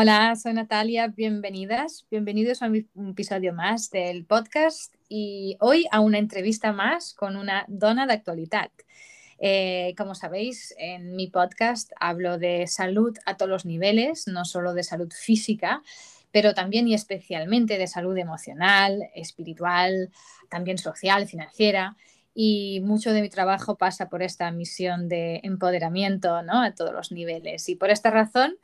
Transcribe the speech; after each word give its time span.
Hola, 0.00 0.36
soy 0.36 0.52
Natalia, 0.52 1.08
bienvenidas, 1.08 2.06
bienvenidos 2.08 2.62
a 2.62 2.68
un 2.68 3.08
episodio 3.10 3.52
más 3.52 3.90
del 3.90 4.24
podcast 4.24 4.94
y 5.08 5.56
hoy 5.58 5.86
a 5.90 5.98
una 5.98 6.18
entrevista 6.18 6.72
más 6.72 7.14
con 7.14 7.34
una 7.34 7.64
dona 7.66 8.06
de 8.06 8.12
actualidad. 8.12 8.70
Eh, 9.40 9.94
como 9.98 10.14
sabéis, 10.14 10.72
en 10.78 11.16
mi 11.16 11.26
podcast 11.26 11.90
hablo 11.98 12.38
de 12.38 12.68
salud 12.68 13.18
a 13.26 13.36
todos 13.36 13.50
los 13.50 13.64
niveles, 13.64 14.28
no 14.28 14.44
solo 14.44 14.72
de 14.72 14.84
salud 14.84 15.12
física, 15.12 15.82
pero 16.30 16.54
también 16.54 16.86
y 16.86 16.94
especialmente 16.94 17.76
de 17.76 17.88
salud 17.88 18.16
emocional, 18.16 19.02
espiritual, 19.16 20.12
también 20.48 20.78
social, 20.78 21.26
financiera. 21.26 21.96
Y 22.32 22.78
mucho 22.84 23.12
de 23.12 23.20
mi 23.20 23.30
trabajo 23.30 23.76
pasa 23.76 24.08
por 24.08 24.22
esta 24.22 24.48
misión 24.52 25.08
de 25.08 25.40
empoderamiento 25.42 26.40
¿no? 26.44 26.62
a 26.62 26.72
todos 26.72 26.92
los 26.92 27.10
niveles. 27.10 27.68
Y 27.68 27.74
por 27.74 27.90
esta 27.90 28.12
razón, 28.12 28.54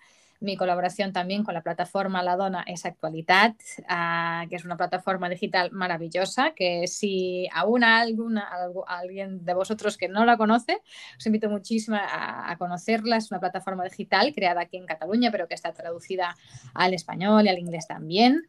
mi 0.44 0.56
colaboración 0.56 1.12
también 1.12 1.42
con 1.42 1.54
la 1.54 1.62
plataforma 1.62 2.22
La 2.22 2.36
Dona 2.36 2.64
es 2.66 2.84
Actualidad, 2.84 3.54
ah, 3.88 4.44
que 4.48 4.56
es 4.56 4.64
una 4.64 4.76
plataforma 4.76 5.28
digital 5.28 5.72
maravillosa, 5.72 6.52
que 6.54 6.86
si 6.86 7.48
aún 7.52 7.82
alguna, 7.82 8.48
alguien 8.86 9.44
de 9.44 9.54
vosotros 9.54 9.96
que 9.96 10.08
no 10.08 10.24
la 10.24 10.36
conoce, 10.36 10.82
os 11.16 11.26
invito 11.26 11.48
muchísimo 11.48 11.96
a, 11.96 12.54
conocerla. 12.58 13.16
Es 13.16 13.30
una 13.30 13.40
plataforma 13.40 13.84
digital 13.84 14.32
creada 14.34 14.60
aquí 14.62 14.76
en 14.76 14.86
Cataluña, 14.86 15.30
pero 15.32 15.48
que 15.48 15.54
está 15.54 15.72
traducida 15.72 16.36
al 16.74 16.94
español 16.94 17.46
y 17.46 17.48
al 17.48 17.58
inglés 17.58 17.88
también. 17.88 18.42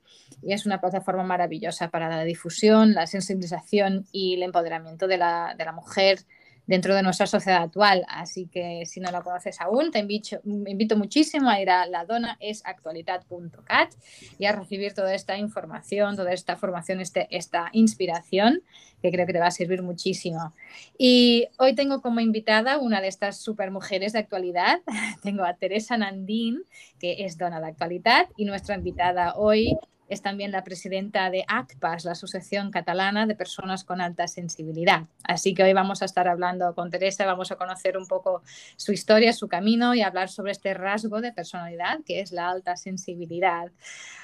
Y 0.43 0.53
es 0.53 0.65
una 0.65 0.79
plataforma 0.79 1.23
maravillosa 1.23 1.89
para 1.89 2.09
la 2.09 2.23
difusión, 2.23 2.93
la 2.93 3.07
sensibilización 3.07 4.05
y 4.11 4.35
el 4.35 4.43
empoderamiento 4.43 5.07
de 5.07 5.17
la, 5.17 5.55
de 5.57 5.65
la 5.65 5.71
mujer 5.71 6.19
dentro 6.67 6.95
de 6.95 7.03
nuestra 7.03 7.27
sociedad 7.27 7.63
actual. 7.63 8.05
Así 8.07 8.47
que 8.47 8.85
si 8.85 8.99
no 8.99 9.11
la 9.11 9.21
conoces 9.21 9.61
aún, 9.61 9.91
te 9.91 9.99
invito, 9.99 10.39
invito 10.43 10.97
muchísimo 10.97 11.49
a 11.49 11.61
ir 11.61 11.69
a 11.69 11.85
ladonaesactualidad.cat 11.85 13.93
y 14.37 14.45
a 14.45 14.51
recibir 14.51 14.93
toda 14.93 15.13
esta 15.13 15.37
información, 15.37 16.15
toda 16.15 16.33
esta 16.33 16.55
formación, 16.55 17.01
este, 17.01 17.27
esta 17.29 17.69
inspiración 17.73 18.63
que 19.01 19.11
creo 19.11 19.27
que 19.27 19.33
te 19.33 19.39
va 19.39 19.47
a 19.47 19.51
servir 19.51 19.83
muchísimo. 19.83 20.53
Y 20.97 21.47
hoy 21.57 21.75
tengo 21.75 22.01
como 22.01 22.21
invitada 22.21 22.79
una 22.79 23.01
de 23.01 23.07
estas 23.07 23.37
super 23.37 23.69
mujeres 23.69 24.13
de 24.13 24.19
actualidad. 24.19 24.79
Tengo 25.21 25.43
a 25.43 25.53
Teresa 25.53 25.97
Nandín, 25.97 26.63
que 26.99 27.25
es 27.25 27.37
dona 27.37 27.59
de 27.59 27.67
actualidad, 27.67 28.27
y 28.35 28.45
nuestra 28.45 28.75
invitada 28.75 29.35
hoy 29.35 29.77
es 30.07 30.21
también 30.21 30.51
la 30.51 30.63
presidenta 30.63 31.29
de 31.29 31.43
ACPAS, 31.47 32.05
la 32.05 32.11
Asociación 32.11 32.69
Catalana 32.69 33.25
de 33.25 33.35
Personas 33.35 33.83
con 33.83 34.01
Alta 34.01 34.27
Sensibilidad. 34.27 35.03
Así 35.23 35.53
que 35.53 35.63
hoy 35.63 35.73
vamos 35.73 36.01
a 36.01 36.05
estar 36.05 36.27
hablando 36.27 36.75
con 36.75 36.91
Teresa, 36.91 37.25
vamos 37.25 37.51
a 37.51 37.55
conocer 37.55 37.97
un 37.97 38.07
poco 38.07 38.43
su 38.75 38.91
historia, 38.91 39.33
su 39.33 39.47
camino 39.47 39.95
y 39.95 40.01
hablar 40.01 40.29
sobre 40.29 40.51
este 40.51 40.73
rasgo 40.73 41.21
de 41.21 41.31
personalidad 41.31 41.99
que 42.05 42.21
es 42.21 42.31
la 42.31 42.49
alta 42.49 42.77
sensibilidad. 42.77 43.71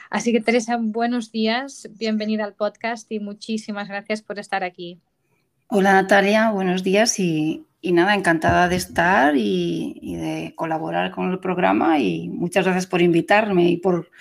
Así 0.10 0.32
que 0.32 0.42
Teresa, 0.42 0.78
buenos 0.80 1.32
días, 1.32 1.90
bienvenida 1.98 2.44
al 2.44 2.54
podcast 2.54 3.12
y 3.12 3.20
muchísimas 3.20 3.88
gracias 3.88 4.22
por 4.22 4.38
estar 4.38 4.64
aquí. 4.64 5.00
Hola 5.68 5.94
Natalia, 5.94 6.52
buenos 6.52 6.84
días 6.84 7.18
y, 7.18 7.66
nada, 7.82 8.14
encantada 8.14 8.68
de 8.68 8.76
estar 8.76 9.36
y, 9.38 9.98
y 10.02 10.16
de 10.18 10.54
colaborar 10.56 11.12
con 11.12 11.32
el 11.32 11.40
programa 11.40 11.98
y 11.98 12.28
muchas 12.28 12.66
gracias 12.66 12.88
por 12.88 13.02
invitarme 13.02 13.70
y 13.70 13.78
por 13.78 14.12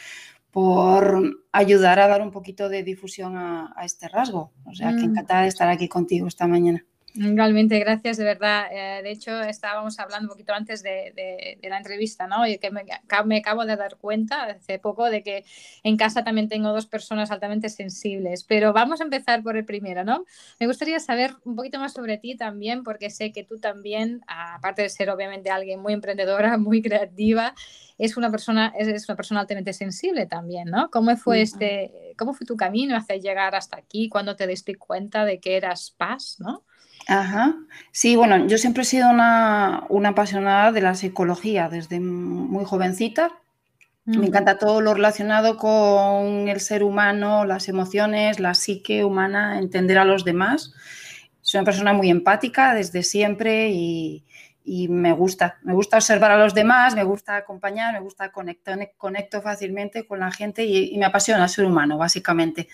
por 0.51 1.23
ayudar 1.53 2.01
a 2.01 2.09
dar 2.09 2.23
un 2.23 2.31
poquito 2.31 2.69
de 2.69 2.83
difusión 2.83 3.37
a, 3.37 3.73
este 3.85 4.09
rasgo. 4.09 4.53
O 4.65 4.75
sea, 4.75 4.91
que 4.91 5.07
mm. 5.07 5.11
encantada 5.11 5.43
de 5.43 5.49
estar 5.49 5.69
aquí 5.69 5.89
contigo 5.89 6.27
esta 6.27 6.47
mañana. 6.47 6.85
Igualmente, 7.15 7.79
gracias, 7.81 8.19
de 8.19 8.25
verdad. 8.25 8.67
Eh, 8.71 9.03
de 9.03 9.11
hecho, 9.11 9.41
estábamos 9.43 9.99
hablando 9.99 10.27
un 10.27 10.31
poquito 10.31 10.53
antes 10.53 10.83
de, 10.83 11.59
la 11.63 11.79
entrevista, 11.79 12.27
¿no? 12.27 12.47
Y 12.47 12.59
que 12.59 12.71
me, 12.71 12.85
acabo 13.39 13.65
de 13.65 13.77
dar 13.77 13.97
cuenta 13.97 14.45
hace 14.45 14.79
poco 14.79 15.11
de 15.11 15.23
que 15.23 15.45
en 15.83 15.97
casa 15.97 16.23
también 16.23 16.49
tengo 16.49 16.69
dos 16.73 16.87
personas 16.87 17.31
altamente 17.31 17.69
sensibles. 17.69 18.45
Pero 18.45 18.73
vamos 18.73 19.01
a 19.01 19.05
empezar 19.05 19.43
por 19.43 19.57
el 19.57 19.65
primero, 19.65 20.05
¿no? 20.05 20.25
Me 20.61 20.67
gustaría 20.67 21.01
saber 21.01 21.35
un 21.45 21.57
poquito 21.57 21.81
más 21.81 21.95
sobre 21.95 22.17
ti 22.19 22.37
también, 22.37 22.85
porque 22.85 23.11
sé 23.11 23.33
que 23.33 23.43
tú 23.43 23.59
también, 23.59 24.21
aparte 24.29 24.83
de 24.83 24.89
ser 24.89 25.11
obviamente 25.11 25.51
alguien 25.51 25.81
muy 25.81 25.93
emprendedora, 25.93 26.59
muy 26.59 26.81
creativa, 26.81 27.55
es 27.99 28.17
una 28.17 28.31
persona, 28.31 28.73
es, 28.79 29.09
una 29.09 29.17
persona 29.17 29.41
altamente 29.41 29.73
sensible 29.73 30.27
también, 30.27 30.71
¿no? 30.71 30.91
¿Cómo 30.91 31.17
fue 31.17 31.43
este, 31.43 32.15
cómo 32.17 32.35
fue 32.35 32.47
tu 32.47 32.57
camino 32.57 32.97
hacia 32.97 33.17
llegar 33.17 33.55
hasta 33.55 33.77
aquí? 33.77 34.09
cuando 34.09 34.37
te 34.37 34.47
diste 34.47 34.77
cuenta 34.77 35.25
de 35.25 35.41
que 35.41 35.57
eras 35.57 35.95
paz, 35.97 36.37
¿no? 36.39 36.65
Ajá. 37.11 37.57
Sí, 37.91 38.15
bueno, 38.15 38.47
yo 38.47 38.57
siempre 38.57 38.85
he 38.85 38.87
sido 38.87 39.11
una, 39.11 39.85
apasionada 40.07 40.71
de 40.71 40.81
la 40.81 40.95
psicología 40.95 41.69
desde 41.69 41.99
muy 41.99 42.65
jovencita. 42.65 43.33
Me 44.05 44.27
encanta 44.27 44.59
todo 44.59 44.81
lo 44.81 44.95
relacionado 44.95 45.57
con 45.57 46.49
el 46.49 46.61
ser 46.61 46.85
humano, 46.85 47.45
las 47.45 47.69
emociones, 47.69 48.39
la 48.39 48.55
psique 48.55 49.05
humana, 49.05 49.59
entender 49.59 49.99
a 49.99 50.05
los 50.05 50.25
demás. 50.25 50.73
Soy 51.43 51.59
una 51.59 51.65
persona 51.65 51.93
muy 51.93 52.11
empática 52.11 52.75
desde 52.75 53.03
siempre 53.03 53.71
y, 53.71 54.25
y 54.73 54.87
me 54.87 55.13
gusta, 55.13 55.59
me 55.65 55.75
gusta 55.75 55.97
observar 55.97 56.31
a 56.31 56.39
los 56.39 56.55
demás, 56.55 56.95
me 56.95 57.03
gusta 57.03 57.35
acompañar, 57.35 57.93
me 57.93 57.99
gusta 57.99 58.31
conectar, 58.31 58.79
conecto 58.97 59.43
fácilmente 59.43 60.07
con 60.07 60.21
la 60.21 60.31
gente 60.31 60.65
y, 60.65 60.97
me 60.97 61.07
apasiona 61.07 61.43
el 61.43 61.51
ser 61.51 61.65
humano, 61.65 61.99
básicamente. 61.99 62.69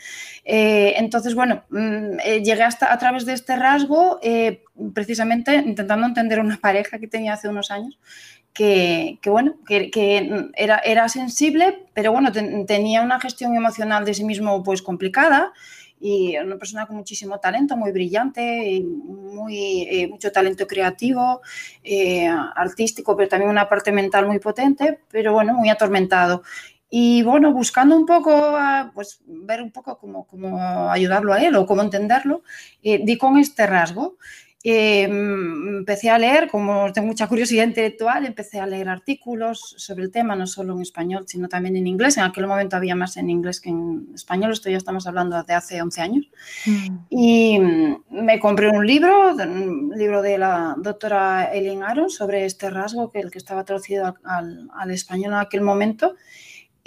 Eh, 0.45 0.93
entonces, 0.99 1.35
bueno, 1.35 1.65
mm, 1.71 2.19
eh, 2.23 2.43
llegué 2.45 2.65
hasta 2.65 2.93
a 2.93 2.99
través 2.99 3.25
de 3.25 3.33
este 3.33 3.56
rasgo, 3.56 4.19
eh, 4.23 4.62
precisamente 4.93 5.55
intentando 5.55 6.06
entender 6.06 6.39
una 6.39 6.59
pareja 6.61 6.99
que 6.99 7.09
tenía 7.09 7.33
hace 7.33 7.49
unos 7.49 7.71
años, 7.71 7.99
que, 8.53 9.19
bueno, 9.25 9.55
que, 9.67 9.91
era, 10.55 10.79
era, 10.85 11.09
sensible, 11.09 11.87
pero 11.95 12.12
bueno, 12.12 12.31
tenía 12.67 13.01
una 13.01 13.19
gestión 13.21 13.56
emocional 13.56 14.05
de 14.05 14.12
sí 14.12 14.25
mismo 14.25 14.62
pues 14.62 14.83
complicada 14.83 15.55
y 16.06 16.37
una 16.39 16.56
persona 16.56 16.87
con 16.87 16.97
muchísimo 16.97 17.41
talento, 17.41 17.77
muy 17.77 17.91
brillante, 17.91 18.81
muy, 18.84 19.83
eh, 19.91 20.06
mucho 20.09 20.31
talento 20.31 20.65
creativo, 20.67 21.41
eh, 21.83 22.28
artístico, 22.28 23.17
pero 23.17 23.28
también 23.28 23.50
una 23.50 23.69
parte 23.69 23.91
mental 23.91 24.27
muy 24.27 24.39
potente, 24.39 25.00
pero 25.11 25.33
bueno, 25.33 25.55
muy 25.55 25.69
atormentado. 25.69 26.43
Y 26.89 27.25
bueno, 27.25 27.53
buscando 27.53 27.97
un 27.97 28.06
poco, 28.06 28.56
pues 28.94 29.21
ver 29.27 29.61
un 29.61 29.72
poco 29.72 29.99
cómo, 29.99 30.27
cómo 30.28 30.91
ayudarlo 30.91 31.33
a 31.33 31.43
él 31.43 31.56
o 31.56 31.67
cómo 31.67 31.83
entenderlo, 31.83 32.43
eh, 32.84 33.00
di 33.05 33.19
con 33.19 33.37
este 33.38 33.67
rasgo. 33.67 34.17
Em, 34.69 35.78
empecé 35.78 36.10
a 36.10 36.19
leer, 36.19 36.49
como 36.50 36.93
tengo 36.93 37.06
mucha 37.06 37.28
curiosidad 37.28 37.62
intelectual, 37.62 38.27
empecé 38.27 38.59
a 38.59 38.66
leer 38.66 38.88
artículos 38.88 39.77
sobre 39.78 40.03
el 40.03 40.10
tema, 40.10 40.34
no 40.34 40.49
solo 40.49 40.75
en 40.75 40.82
español, 40.82 41.22
sino 41.28 41.49
también 41.49 41.77
en 41.77 41.87
inglés. 41.87 42.16
En 42.16 42.25
aquel 42.25 42.49
momento 42.49 42.75
había 42.75 42.97
más 42.97 43.16
en 43.16 43.31
inglés 43.31 43.60
que 43.60 43.71
en 43.71 44.09
español, 44.12 44.50
esto 44.50 44.69
ya 44.69 44.76
estamos 44.76 45.06
hablando 45.06 45.41
de 45.41 45.55
hace 45.55 45.81
11 45.81 46.00
años. 46.00 46.28
Mm. 46.66 46.97
Y 47.10 47.60
me 48.10 48.41
compré 48.41 48.69
un 48.69 48.84
libro, 48.84 49.37
un 49.37 49.93
libro 49.97 50.20
de 50.20 50.37
la 50.37 50.75
doctora 50.79 51.52
Eileen 51.52 51.85
Aron 51.85 52.11
sobre 52.11 52.44
este 52.44 52.69
rasgo, 52.69 53.12
que 53.12 53.20
el 53.20 53.31
que 53.31 53.38
estaba 53.38 53.62
traducido 53.62 54.17
al, 54.25 54.69
al 54.75 54.91
español 54.91 55.35
en 55.35 55.38
aquel 55.38 55.61
momento. 55.61 56.17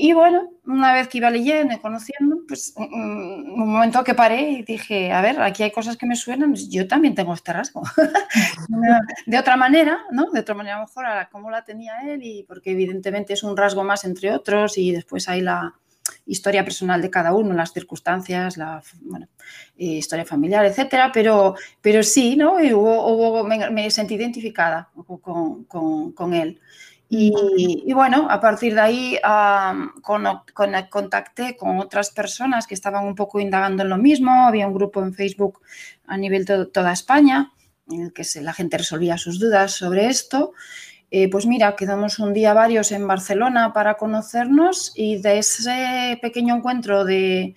Y 0.02 0.14
bueno, 0.14 0.50
una 0.66 0.94
vez 0.94 1.10
que 1.10 1.18
iba 1.18 1.30
leyendo 1.30 1.74
y 1.74 1.80
conociendo, 1.80 2.38
pues 2.48 2.74
un 2.78 3.70
momento 3.70 4.02
que 4.02 4.14
paré 4.14 4.50
y 4.52 4.64
dije, 4.64 5.12
a 5.12 5.22
ver, 5.22 5.42
aquí 5.42 5.62
hay 5.62 5.72
cosas 5.72 5.98
que 5.98 6.06
me 6.06 6.16
suenan, 6.16 6.56
yo 6.56 6.88
también 6.88 7.16
tengo 7.16 7.34
este 7.34 7.52
rasgo. 7.52 7.82
de 9.26 9.38
otra 9.38 9.58
manera, 9.58 10.00
¿no? 10.12 10.32
De 10.32 10.40
otra 10.40 10.56
manera 10.56 10.78
a 10.78 10.80
lo 10.80 10.88
mejor 10.88 11.06
a 11.06 11.28
cómo 11.30 11.52
la 11.52 11.66
tenía 11.66 11.96
él 12.08 12.22
y 12.24 12.44
porque 12.44 12.72
evidentemente 12.72 13.34
es 13.34 13.44
un 13.44 13.58
rasgo 13.58 13.84
más 13.84 14.06
entre 14.06 14.32
otros 14.32 14.78
y 14.78 14.94
después 14.94 15.28
hay 15.28 15.42
la 15.42 15.76
historia 16.26 16.64
personal 16.64 17.02
de 17.02 17.10
cada 17.10 17.34
uno, 17.34 17.54
las 17.54 17.74
circunstancias, 17.74 18.56
la 18.56 18.82
bueno, 19.02 19.28
eh, 19.78 19.98
historia 19.98 20.24
familiar, 20.24 20.64
etcétera, 20.64 21.12
pero, 21.14 21.56
pero 21.82 22.04
sí, 22.04 22.38
¿no? 22.38 22.54
hubo, 22.54 23.44
me, 23.44 23.92
sentí 23.92 24.16
identificada 24.16 24.90
con, 25.22 25.66
con, 25.66 26.14
con 26.14 26.34
él. 26.34 26.62
Y, 27.12 27.92
bueno, 27.94 28.28
a 28.30 28.40
partir 28.40 28.76
de 28.76 28.82
ahí 28.82 29.20
con, 30.04 30.26
contacté 30.90 31.58
con 31.58 31.80
otras 31.80 32.12
personas 32.12 32.68
que 32.68 32.76
estaban 32.76 33.06
un 33.06 33.16
poco 33.16 33.40
indagando 33.40 33.82
en 33.82 33.90
lo 33.90 33.98
mismo. 33.98 34.46
Había 34.46 34.68
un 34.68 34.76
grupo 34.76 35.02
en 35.02 35.16
Facebook 35.16 35.60
a 36.06 36.18
nivel 36.18 36.46
de 36.46 36.68
toda 36.68 36.94
España 36.94 37.52
en 37.90 38.04
el 38.04 38.14
que 38.14 38.24
la 38.42 38.54
gente 38.54 38.78
resolvía 38.78 39.18
sus 39.18 39.40
dudas 39.40 39.72
sobre 39.72 40.08
esto. 40.08 40.54
eh, 41.12 41.28
pues 41.30 41.48
mira, 41.48 41.76
quedamos 41.76 42.20
un 42.20 42.34
día 42.34 42.54
varios 42.54 42.92
en 42.92 43.08
Barcelona 43.08 43.74
para 43.74 43.96
conocernos 43.96 44.92
y 44.96 45.20
de 45.20 45.40
ese 45.40 46.20
pequeño 46.22 46.56
encuentro 46.56 47.04
de, 47.04 47.56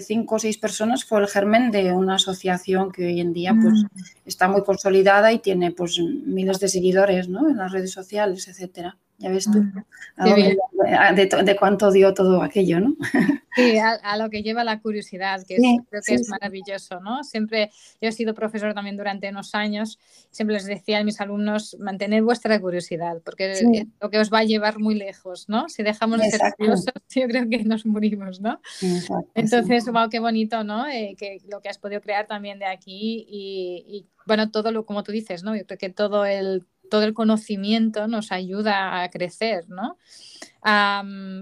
cinco 0.00 0.36
o 0.36 0.38
seis 0.38 0.58
personas 0.58 1.04
fue 1.04 1.20
el 1.20 1.28
germen 1.28 1.70
de 1.70 1.92
una 1.92 2.16
asociación 2.16 2.90
que 2.90 3.06
hoy 3.06 3.20
en 3.20 3.32
día 3.32 3.54
pues, 3.54 3.82
mm. 3.82 4.26
está 4.26 4.48
muy 4.48 4.62
consolidada 4.62 5.32
y 5.32 5.38
tiene 5.38 5.70
pues, 5.72 5.98
miles 5.98 6.60
de 6.60 6.68
seguidores 6.68 7.28
¿no? 7.28 7.48
en 7.48 7.56
las 7.56 7.72
redes 7.72 7.92
sociales, 7.92 8.48
etcétera. 8.48 8.96
Ya 9.18 9.30
ves 9.30 9.44
tú 9.44 9.64
de, 11.44 11.56
cuánto 11.56 11.90
dio 11.92 12.14
todo 12.14 12.42
aquello, 12.42 12.80
¿no? 12.80 12.96
Sí, 13.54 13.78
a, 13.78 14.16
lo 14.16 14.30
que 14.30 14.42
lleva 14.42 14.64
la 14.64 14.80
curiosidad, 14.80 15.42
que 15.46 15.56
creo 15.56 16.02
que 16.04 16.14
es 16.14 16.28
maravilloso, 16.28 16.98
¿no? 17.00 17.22
Siempre, 17.22 17.70
yo 18.00 18.08
he 18.08 18.12
sido 18.12 18.34
profesor 18.34 18.74
también 18.74 18.96
durante 18.96 19.28
unos 19.28 19.54
años, 19.54 20.00
siempre 20.30 20.54
les 20.54 20.66
decía 20.66 20.98
a 20.98 21.04
mis 21.04 21.20
alumnos, 21.20 21.76
mantener 21.78 22.22
vuestra 22.22 22.60
curiosidad, 22.60 23.22
porque 23.24 23.52
es 23.52 23.64
lo 24.00 24.10
que 24.10 24.18
os 24.18 24.32
va 24.32 24.40
a 24.40 24.44
llevar 24.44 24.80
muy 24.80 24.96
lejos, 24.96 25.48
¿no? 25.48 25.68
Si 25.68 25.84
dejamos 25.84 26.20
de 26.20 26.30
ser 26.30 26.40
curiosos, 26.56 26.86
yo 27.14 27.28
creo 27.28 27.48
que 27.48 27.62
nos 27.62 27.86
morimos, 27.86 28.40
¿no? 28.40 28.60
Entonces, 29.34 29.86
wow, 29.86 30.08
qué 30.10 30.18
bonito, 30.18 30.64
¿no? 30.64 30.88
Eh, 30.88 31.14
que 31.16 31.38
lo 31.48 31.60
que 31.60 31.68
has 31.68 31.78
podido 31.78 32.00
crear 32.00 32.26
también 32.26 32.58
de 32.58 32.66
aquí 32.66 33.24
y, 33.28 33.84
y 33.86 34.06
bueno, 34.26 34.50
todo 34.50 34.72
lo, 34.72 34.84
como 34.84 35.04
tú 35.04 35.12
dices, 35.12 35.44
¿no? 35.44 35.54
Yo 35.54 35.64
creo 35.64 35.78
que 35.78 35.90
todo 35.90 36.24
el 36.26 36.66
todo 36.90 37.02
el 37.02 37.14
conocimiento 37.14 38.08
nos 38.08 38.32
ayuda 38.32 39.02
a 39.02 39.10
crecer, 39.10 39.68
¿no? 39.68 39.98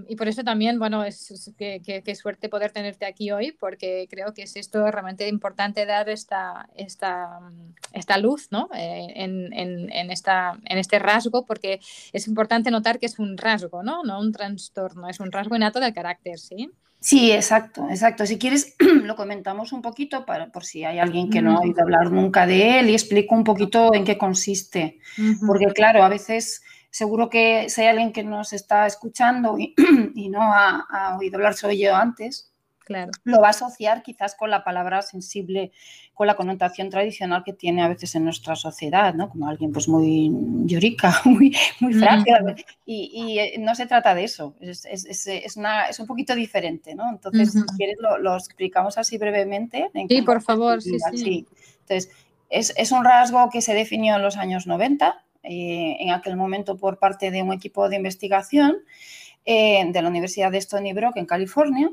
y 0.07 0.15
por 0.17 0.27
eso 0.27 0.43
también, 0.43 0.79
bueno, 0.79 1.05
es, 1.05 1.53
que, 1.57 2.15
suerte 2.15 2.49
poder 2.49 2.71
tenerte 2.71 3.05
aquí 3.05 3.31
hoy, 3.31 3.53
porque 3.53 4.05
creo 4.09 4.33
que 4.33 4.43
es 4.43 4.57
esto 4.57 4.91
realmente 4.91 5.29
importante 5.29 5.85
dar 5.85 6.09
esta, 6.09 6.67
esta, 6.75 7.39
esta 7.93 8.17
luz 8.17 8.49
¿no? 8.51 8.69
Eh, 8.75 9.13
en, 9.15 9.53
en, 9.53 10.11
esta, 10.11 10.59
en 10.65 10.77
este 10.77 10.99
rasgo, 10.99 11.45
porque 11.45 11.79
es 12.11 12.27
importante 12.27 12.69
notar 12.69 12.99
que 12.99 13.05
es 13.05 13.17
un 13.17 13.37
rasgo, 13.37 13.81
¿no? 13.81 14.03
no 14.03 14.19
un 14.19 14.33
trastorno, 14.33 15.07
es 15.07 15.21
un 15.21 15.31
rasgo 15.31 15.55
innato 15.55 15.79
del 15.79 15.93
carácter. 15.93 16.37
Sí, 16.37 16.69
exacto, 17.31 17.87
exacto. 17.89 18.25
Si 18.25 18.37
quieres, 18.37 18.75
lo 18.79 19.15
comentamos 19.15 19.73
un 19.73 19.81
poquito 19.81 20.25
para, 20.25 20.51
por 20.51 20.63
si 20.63 20.85
hay 20.85 20.99
alguien 20.99 21.29
que 21.29 21.41
no 21.41 21.57
ha 21.57 21.59
oído 21.59 21.81
hablar 21.81 22.11
nunca 22.11 22.47
de 22.47 22.79
él 22.79 22.89
y 22.89 22.93
explico 22.93 23.35
un 23.35 23.43
poquito 23.43 23.93
en 23.93 24.05
qué 24.05 24.17
consiste. 24.17 24.99
Porque 25.45 25.65
claro, 25.67 26.03
a 26.03 26.09
veces 26.09 26.61
seguro 26.89 27.29
que 27.29 27.69
si 27.69 27.81
hay 27.81 27.87
alguien 27.87 28.13
que 28.13 28.23
nos 28.23 28.53
está 28.53 28.85
escuchando 28.85 29.57
y, 29.57 29.75
no 30.29 30.41
ha, 30.41 30.85
ha, 30.89 31.17
oído 31.17 31.37
hablar 31.37 31.55
sobre 31.55 31.73
ello 31.73 31.95
antes, 31.95 32.52
lo 33.23 33.41
va 33.41 33.47
a 33.47 33.51
asociar 33.51 34.03
quizás 34.03 34.35
con 34.35 34.49
la 34.49 34.63
palabra 34.63 35.01
sensible, 35.01 35.71
con 36.13 36.27
la 36.27 36.35
connotación 36.35 36.89
tradicional 36.89 37.43
que 37.43 37.53
tiene 37.53 37.83
a 37.83 37.87
veces 37.87 38.15
en 38.15 38.25
nuestra 38.25 38.55
sociedad, 38.55 39.13
¿no? 39.13 39.29
Como 39.29 39.47
alguien 39.47 39.71
pues 39.71 39.87
muy 39.87 40.31
llorica, 40.65 41.21
muy, 41.25 41.55
muy 41.79 41.93
frágil. 41.93 42.33
y, 42.85 43.39
eh, 43.39 43.55
no 43.59 43.75
se 43.75 43.85
trata 43.85 44.13
de 44.15 44.23
eso, 44.23 44.55
es, 44.59 45.99
un 45.99 46.07
poquito 46.07 46.35
diferente, 46.35 46.95
¿no? 46.95 47.09
Entonces, 47.09 47.51
si 47.51 47.61
quieres, 47.77 47.97
lo, 47.99 48.35
explicamos 48.35 48.97
así 48.97 49.17
brevemente. 49.17 49.89
Sí, 50.09 50.21
por 50.21 50.41
favor, 50.41 50.81
sí, 50.81 50.97
sí. 51.13 51.47
Entonces, 51.81 52.09
es, 52.49 52.91
un 52.91 53.03
rasgo 53.03 53.49
que 53.49 53.61
se 53.61 53.73
definió 53.73 54.15
en 54.15 54.21
los 54.21 54.37
años 54.37 54.67
90, 54.67 55.25
eh, 55.43 55.97
en 55.99 56.11
aquel 56.11 56.37
momento 56.37 56.77
por 56.77 56.99
parte 56.99 57.31
de 57.31 57.41
un 57.41 57.51
equipo 57.51 57.89
de 57.89 57.97
investigación 57.97 58.77
eh, 59.45 59.83
de 59.91 60.01
la 60.01 60.07
Universidad 60.07 60.51
de 60.51 60.59
Stony 60.59 60.93
Brook 60.93 61.17
en 61.17 61.25
California, 61.25 61.89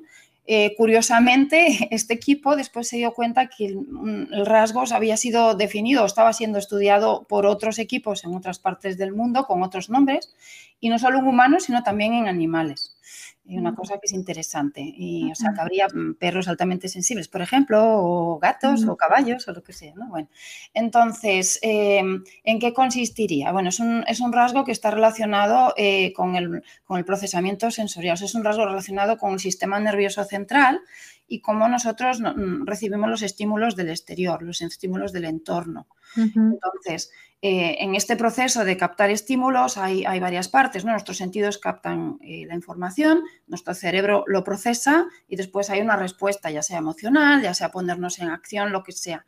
eh, 0.52 0.74
curiosamente, 0.76 1.86
este 1.94 2.12
equipo 2.12 2.56
después 2.56 2.88
se 2.88 2.96
dio 2.96 3.12
cuenta 3.12 3.46
que 3.46 3.66
el, 3.66 4.46
rasgo 4.46 4.82
había 4.90 5.16
sido 5.16 5.54
definido, 5.54 6.04
estaba 6.04 6.32
siendo 6.32 6.58
estudiado 6.58 7.24
por 7.28 7.46
otros 7.46 7.78
equipos 7.78 8.24
en 8.24 8.34
otras 8.34 8.58
partes 8.58 8.98
del 8.98 9.12
mundo 9.12 9.44
con 9.44 9.62
otros 9.62 9.90
nombres, 9.90 10.34
y 10.80 10.88
no 10.88 10.98
solo 10.98 11.20
en 11.20 11.28
humanos, 11.28 11.62
sino 11.66 11.84
también 11.84 12.14
en 12.14 12.26
animales 12.26 12.96
y 13.44 13.58
una 13.58 13.74
cosa 13.74 13.94
que 13.94 14.06
es 14.06 14.12
interesante. 14.12 14.80
Y, 14.80 15.30
o 15.30 15.34
sea, 15.34 15.52
que 15.52 15.60
habría 15.60 15.88
mm, 15.88 16.14
perros 16.14 16.46
altamente 16.48 16.88
sensibles, 16.88 17.28
por 17.28 17.42
ejemplo, 17.42 17.80
o 17.82 18.38
gatos 18.38 18.86
o 18.86 18.96
caballos 18.96 19.48
o 19.48 19.52
lo 19.52 19.62
que 19.62 19.72
sea. 19.72 19.92
¿no? 19.96 20.08
Bueno, 20.08 20.28
entonces, 20.72 21.58
em, 21.62 22.22
¿en 22.44 22.58
qué 22.58 22.72
consistiría? 22.72 23.50
Bueno, 23.52 23.70
es 23.70 23.80
un, 23.80 24.04
es 24.06 24.20
un 24.20 24.32
rasgo 24.32 24.64
que 24.64 24.72
está 24.72 24.90
relacionado 24.90 25.74
eh, 25.76 26.12
con, 26.12 26.36
el, 26.36 26.62
con, 26.84 26.98
el, 26.98 27.04
procesamiento 27.04 27.70
sensorial. 27.70 28.16
es 28.22 28.34
un 28.34 28.44
rasgo 28.44 28.66
relacionado 28.66 29.16
con 29.16 29.32
el 29.32 29.40
sistema 29.40 29.80
nervioso 29.80 30.24
central 30.24 30.80
y 31.30 31.40
cómo 31.40 31.68
nosotros 31.68 32.20
mm, 32.20 32.66
recibimos 32.66 33.08
los 33.08 33.22
estímulos 33.22 33.76
del 33.76 33.88
exterior, 33.88 34.42
los 34.42 34.60
estímulos 34.60 35.12
del 35.12 35.26
entorno. 35.26 35.86
Entonces, 36.16 37.12
eh, 37.40 37.76
en 37.78 37.94
este 37.94 38.16
proceso 38.16 38.64
de 38.64 38.76
captar 38.76 39.10
estímulos 39.10 39.78
hay, 39.78 40.04
varias 40.18 40.48
partes. 40.48 40.84
Nuestros 40.84 41.18
sentidos 41.18 41.58
captan 41.58 42.18
eh, 42.20 42.46
la 42.46 42.56
información, 42.56 43.22
nuestro 43.46 43.74
cerebro 43.74 44.24
lo 44.26 44.42
procesa 44.42 45.06
y 45.28 45.36
después 45.36 45.70
hay 45.70 45.80
una 45.80 45.94
respuesta, 45.96 46.50
ya 46.50 46.62
sea 46.62 46.78
emocional, 46.78 47.40
ya 47.42 47.54
sea 47.54 47.70
ponernos 47.70 48.18
en 48.18 48.28
acción, 48.28 48.72
lo 48.72 48.82
que 48.82 48.90
sea. 48.90 49.24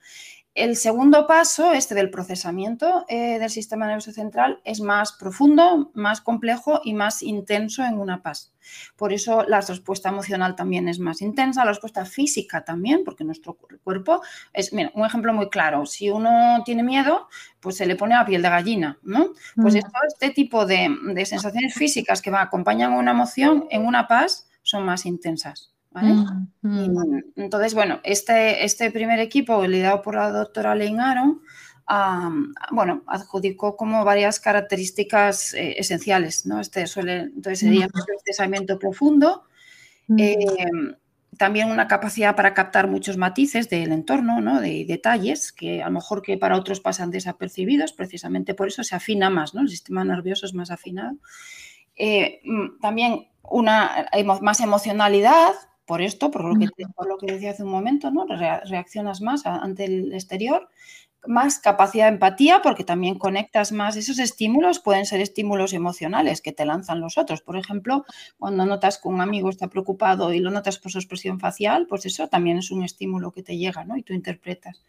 El 0.55 0.77
segundo 0.77 1.27
paso, 1.27 1.73
este 1.73 1.95
del 1.95 2.11
procesamiento 2.11 3.07
eh, 3.09 3.39
del 3.39 3.49
sistema 3.49 3.87
nervioso 3.87 4.13
central, 4.13 4.61
es 4.65 4.83
más 4.83 5.13
profundo, 5.13 5.91
más 5.95 6.21
complejo 6.21 6.83
y 6.85 6.93
más 6.93 7.23
intenso 7.23 7.83
en 7.83 7.99
una 7.99 8.23
paz. 8.23 8.53
Por 8.95 9.15
eso 9.15 9.45
la 9.45 9.63
respuesta 9.63 10.11
emocional 10.11 10.55
también 10.55 10.89
es 10.89 10.99
más 10.99 11.23
intensa, 11.23 11.65
la 11.65 11.71
respuesta 11.71 12.05
física 12.05 12.65
también, 12.65 13.03
porque 13.03 13.25
nuestro 13.25 13.55
cuerpo 13.83 14.21
es, 14.53 14.75
mira, 14.75 14.93
un 14.95 15.07
ejemplo 15.07 15.33
muy 15.33 15.49
claro, 15.49 15.87
si 15.87 16.11
uno 16.11 16.63
tiene 16.67 16.83
miedo, 16.83 17.29
pues 17.59 17.79
se 17.79 17.87
le 17.87 17.97
pone 17.97 18.15
a 18.15 18.27
piel 18.27 18.43
de 18.43 18.51
gallina, 18.51 18.99
¿no? 19.03 19.33
Pues 19.57 19.75
mm. 19.75 19.81
este 20.09 20.31
tipo 20.31 20.67
de, 20.67 20.95
de 21.15 21.25
sensaciones 21.25 21.73
físicas 21.73 22.21
que 22.21 22.31
acompañan 22.31 22.93
una 22.93 23.13
emoción 23.13 23.67
en 23.71 23.87
una 23.87 24.07
paz 24.07 24.51
son 24.63 24.85
más 24.85 25.07
intensas. 25.07 25.72
Mm, 25.95 26.49
mm. 26.63 27.23
entonces, 27.37 27.75
bueno, 27.75 28.01
este, 28.03 28.65
este 28.65 28.91
primer 28.91 29.19
equipo, 29.19 29.67
liderado 29.67 30.03
por 30.03 30.15
la 30.15 30.31
doctora 30.31 30.75
Lane 30.75 31.01
Aron, 31.01 31.43
bueno, 32.71 33.03
adjudicó 33.07 33.77
como 33.77 34.05
varias 34.05 34.41
características 34.41 35.53
eh, 35.55 35.75
esenciales, 35.79 36.47
¿no? 36.47 36.61
Este 36.61 36.87
suele, 36.87 37.21
entonces 37.21 37.61
sería 37.61 37.87
un 37.87 38.03
procesamiento 38.05 38.79
profundo, 38.79 39.45
mm. 40.07 40.17
em, 40.19 40.95
también 41.37 41.71
una 41.71 41.89
capacidad 41.89 42.37
para 42.37 42.55
captar 42.55 42.89
muchos 42.89 43.17
matices 43.17 43.69
del 43.69 43.93
entorno, 43.93 44.41
¿no? 44.41 44.61
de 44.61 44.85
detalles 44.87 45.51
que 45.51 45.83
a 45.83 45.87
lo 45.87 45.93
mejor 45.93 46.23
que 46.23 46.37
para 46.37 46.57
otros 46.57 46.81
pasan 46.81 47.11
desapercibidos, 47.11 47.93
precisamente 47.93 48.55
por 48.55 48.69
eso 48.69 48.85
se 48.85 48.95
afina 48.95 49.31
más, 49.31 49.55
¿no? 49.55 49.63
el 49.63 49.69
sistema 49.69 50.05
nervioso 50.05 50.47
es 50.47 50.55
más 50.55 50.71
afinado. 50.71 51.17
Eh, 51.97 52.41
también 52.81 53.29
una 53.43 54.09
más 54.41 54.61
emocionalidad, 54.61 55.53
por 55.85 56.03
esto, 56.03 56.31
por 56.31 56.45
lo 56.45 56.59
que, 56.59 56.69
lo 57.07 57.19
que 57.19 57.33
decía 57.33 57.51
hace 57.51 57.65
un 57.65 57.71
momento, 57.71 58.11
¿no? 58.11 58.27
reaccionas 58.27 59.21
más 59.21 59.47
ante 59.47 59.85
el 59.85 60.13
exterior, 60.13 60.69
más 61.27 61.59
capacidad 61.59 62.07
de 62.07 62.15
empatía 62.15 62.61
porque 62.63 62.85
también 62.85 63.19
conectas 63.19 63.73
más. 63.73 63.97
Esos 63.97 64.19
estímulos 64.19 64.81
pueden 64.81 65.07
ser 65.07 65.21
estímulos 65.21 65.73
emocionales 65.73 66.41
que 66.41 66.53
te 66.53 66.65
lanzan 66.65 67.01
los 67.01 67.17
otros. 67.19 67.43
Por 67.43 67.57
ejemplo, 67.57 68.05
cuando 68.39 68.67
notas 68.67 68.99
que 68.99 69.09
un 69.09 69.21
amigo 69.21 69.49
está 69.49 69.69
preocupado 69.69 70.33
y 70.33 70.41
lo 70.41 70.51
notas 70.51 70.79
por 70.79 70.91
su 70.91 70.99
expresión 70.99 71.39
facial, 71.39 71.87
pues 71.89 72.07
eso 72.07 72.29
también 72.29 72.59
es 72.59 72.71
un 72.71 72.83
estímulo 72.83 73.31
que 73.33 73.43
te 73.43 73.57
llega 73.57 73.85
¿no? 73.85 73.97
y 73.97 74.03
tú 74.03 74.13
interpretas. 74.15 74.83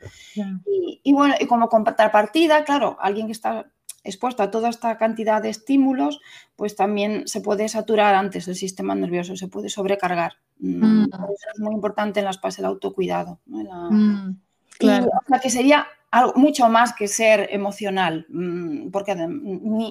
Y, 0.65 1.01
y, 1.03 1.13
bueno, 1.13 1.35
y 1.39 1.45
como 1.45 1.69
contrapartida, 1.69 2.63
claro, 2.63 2.97
alguien 2.99 3.27
que 3.27 3.33
está 3.33 3.67
expuesto 4.03 4.43
a 4.43 4.51
toda 4.51 4.69
esta 4.69 4.97
cantidad 4.97 5.41
de 5.41 5.49
estímulos, 5.49 6.19
pues 6.55 6.75
también 6.75 7.27
se 7.27 7.41
puede 7.41 7.69
saturar 7.69 8.15
antes 8.15 8.47
el 8.47 8.55
sistema 8.55 8.95
nervioso, 8.95 9.35
se 9.35 9.47
puede 9.47 9.69
sobrecargar. 9.69 10.33
Mm. 10.59 11.05
Eso 11.05 11.49
es 11.53 11.59
muy 11.59 11.73
importante 11.73 12.19
en 12.19 12.25
las 12.25 12.37
pases 12.37 12.59
el 12.59 12.65
autocuidado. 12.65 13.39
Mm, 13.45 14.31
claro. 14.77 15.09
y, 15.29 15.39
que 15.39 15.49
sería 15.49 15.87
algo 16.13 16.33
mucho 16.35 16.69
más 16.69 16.93
que 16.93 17.07
ser 17.07 17.47
emocional, 17.51 18.27
mm, 18.29 18.91
porque 18.91 19.15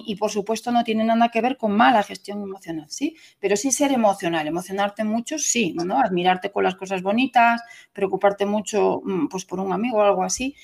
y 0.05 0.15
por 0.15 0.31
supuesto 0.31 0.71
no 0.71 0.85
tiene 0.85 1.03
nada 1.03 1.27
que 1.27 1.41
ver 1.41 1.57
con 1.57 1.73
mala 1.73 2.01
gestión 2.01 2.41
emocional, 2.41 2.85
sí, 2.89 3.17
pero 3.41 3.57
sí 3.57 3.71
ser 3.71 3.91
emocional, 3.91 4.47
emocionarte 4.47 5.03
mucho, 5.03 5.37
sí, 5.37 5.75
¿no? 5.75 5.99
Admirarte 5.99 6.49
con 6.49 6.63
las 6.63 6.75
cosas 6.75 7.01
bonitas, 7.01 7.61
preocuparte 7.91 8.45
mucho, 8.45 9.01
pues 9.29 9.43
por 9.43 9.59
un 9.59 9.73
amigo 9.73 9.97
o 9.97 10.01
algo 10.01 10.23
así, 10.23 10.55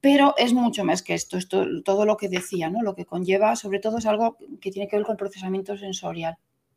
pero 0.00 0.34
es 0.36 0.52
mucho 0.52 0.84
más 0.84 1.02
que 1.02 1.14
esto, 1.14 1.36
esto, 1.36 1.64
todo 1.84 2.04
lo 2.04 2.16
que 2.16 2.28
decía, 2.28 2.70
¿no? 2.70 2.82
Lo 2.82 2.94
que 2.94 3.04
conlleva, 3.04 3.56
sobre 3.56 3.80
todo, 3.80 3.98
es 3.98 4.06
algo 4.06 4.36
que 4.60 4.70
tiene 4.70 4.88
que 4.88 4.96
ver 4.96 5.04
con 5.04 5.14
el 5.14 5.18
procesamiento 5.18 5.76
sensorial. 5.76 6.36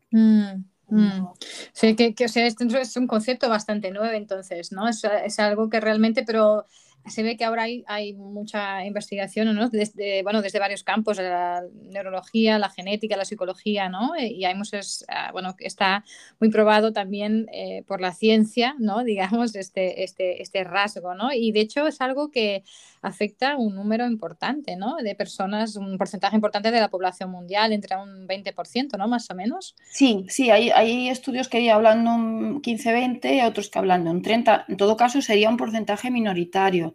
Mm, 0.10 0.64
mm. 0.88 1.28
Sí, 1.72 1.96
que, 1.96 2.26
o 2.26 2.28
sea, 2.28 2.48
esto 2.48 2.66
es 2.78 2.98
un 2.98 3.08
concepto 3.08 3.48
bastante 3.48 3.92
nuevo, 3.92 4.14
entonces, 4.14 4.72
¿no? 4.72 4.88
Es, 4.88 5.04
es, 5.04 5.40
algo 5.40 5.70
que 5.70 5.80
realmente, 5.80 6.24
pero 6.24 6.66
se 7.08 7.24
ve 7.24 7.36
que 7.38 7.44
ahora 7.44 7.64
hay, 7.64 8.14
mucha 8.14 8.86
investigación 8.86 9.54
¿no? 9.56 9.70
desde, 9.70 10.24
bueno, 10.24 10.42
desde 10.42 10.60
varios 10.60 10.84
campos, 10.84 11.18
la 11.18 11.64
neurología, 11.92 12.60
la 12.60 12.70
genética, 12.70 13.18
la 13.18 13.26
psicología, 13.26 13.90
¿no? 13.90 14.16
Eh, 14.16 14.28
y 14.28 14.46
hay 14.46 14.56
muchos, 14.56 15.04
ah, 15.08 15.32
bueno, 15.32 15.56
está 15.60 16.04
muy 16.40 16.50
probado 16.50 16.94
también 16.94 17.48
eh, 17.52 17.84
por 17.88 18.02
la 18.02 18.14
ciencia, 18.14 18.76
¿no? 18.80 19.04
Digamos, 19.04 19.56
este, 19.56 20.04
este, 20.04 20.42
este 20.42 20.64
rasgo, 20.64 21.16
¿no? 21.16 21.34
Y 21.34 21.52
de 21.52 21.62
hecho 21.62 21.88
es 21.88 22.02
algo 22.02 22.30
que 22.30 22.64
afecta 23.02 23.54
a 23.54 23.58
un 23.58 23.76
número 23.76 24.06
importante, 24.06 24.76
¿no? 24.76 24.96
De 24.98 25.16
personas, 25.16 25.76
un 25.76 25.98
porcentaje 25.98 26.36
importante 26.36 26.72
de 26.72 26.80
la 26.80 26.90
población 26.90 27.32
mundial, 27.32 27.74
entre 27.74 27.96
un 27.98 28.28
20%, 28.28 28.98
¿no? 28.98 29.08
Más 29.08 29.30
o 29.32 29.36
menos. 29.36 29.76
Sí, 29.90 30.26
sí, 30.30 30.52
hay, 30.52 30.70
hay 30.70 31.10
estudios 31.10 31.50
que 31.50 31.72
hablan 31.72 32.08
un 32.08 32.62
15-20, 32.62 33.48
otros 33.48 33.70
que 33.70 33.80
hablan 33.80 34.04
de 34.04 34.12
un 34.12 34.22
30. 34.22 34.66
En 34.68 34.78
todo 34.78 34.96
caso, 34.98 35.22
sería 35.22 35.50
un 35.50 35.58
porcentaje 35.58 36.12
minoritario 36.12 36.91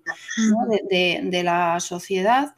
de, 0.89 1.43
la 1.43 1.81
sociedad, 1.81 2.55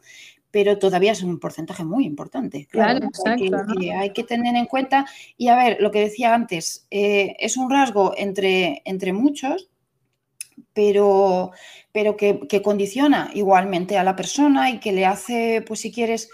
pero 0.51 0.79
todavía 0.79 1.11
es 1.11 1.23
un 1.23 1.39
porcentaje 1.39 1.83
muy 1.83 2.05
importante. 2.05 2.67
Claro, 2.69 3.07
hay, 3.25 4.11
que, 4.11 4.23
tener 4.23 4.55
en 4.55 4.65
cuenta. 4.65 5.05
Y 5.37 5.47
a 5.49 5.55
ver, 5.55 5.77
lo 5.79 5.91
que 5.91 5.99
decía 5.99 6.33
antes, 6.33 6.87
eh, 6.89 7.35
es 7.39 7.57
un 7.57 7.69
rasgo 7.69 8.13
entre, 8.17 8.81
entre 8.85 9.13
muchos, 9.13 9.69
pero, 10.73 11.51
pero 11.91 12.15
que, 12.15 12.61
condiciona 12.63 13.29
igualmente 13.33 13.97
a 13.97 14.03
la 14.03 14.15
persona 14.15 14.69
y 14.69 14.79
que 14.79 14.91
le 14.91 15.05
hace, 15.05 15.63
pues 15.67 15.81
si 15.81 15.91
quieres, 15.91 16.29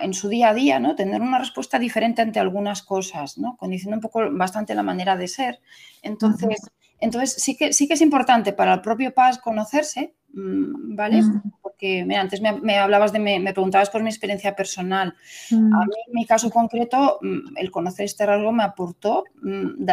en 0.00 0.12
su 0.12 0.28
día 0.28 0.50
a 0.50 0.54
día, 0.54 0.80
¿no? 0.80 0.96
Tener 0.96 1.20
una 1.20 1.38
respuesta 1.38 1.78
diferente 1.78 2.20
ante 2.20 2.40
algunas 2.40 2.82
cosas, 2.82 3.38
¿no? 3.38 3.56
Condiciona 3.56 3.96
un 3.96 4.02
poco 4.02 4.20
bastante 4.32 4.74
la 4.74 4.82
manera 4.82 5.16
de 5.16 5.28
ser. 5.28 5.60
Entonces, 6.02 6.58
entonces 7.00 7.42
sí, 7.42 7.56
que, 7.56 7.72
sí 7.72 7.86
que 7.88 7.94
es 7.94 8.00
importante 8.00 8.52
para 8.52 8.74
el 8.74 8.80
propio 8.80 9.12
PAS 9.12 9.38
conocerse, 9.38 10.14
Mm, 10.36 10.94
¿vale? 10.94 11.22
Porque 11.62 12.04
mira, 12.06 12.20
antes 12.20 12.42
me, 12.42 12.76
hablabas 12.76 13.10
de, 13.10 13.18
me, 13.18 13.40
preguntabas 13.54 13.88
por 13.88 14.02
mi 14.02 14.10
experiencia 14.10 14.54
personal. 14.54 15.16
A 15.50 15.54
mí, 15.54 15.94
en 16.06 16.12
mi 16.12 16.26
caso 16.26 16.50
concreto, 16.50 17.18
mm, 17.22 17.56
el 17.56 17.70
conocer 17.70 18.04
este 18.04 18.26
rasgo 18.26 18.52
me 18.52 18.62
aportó, 18.62 19.24
mm, 19.42 19.86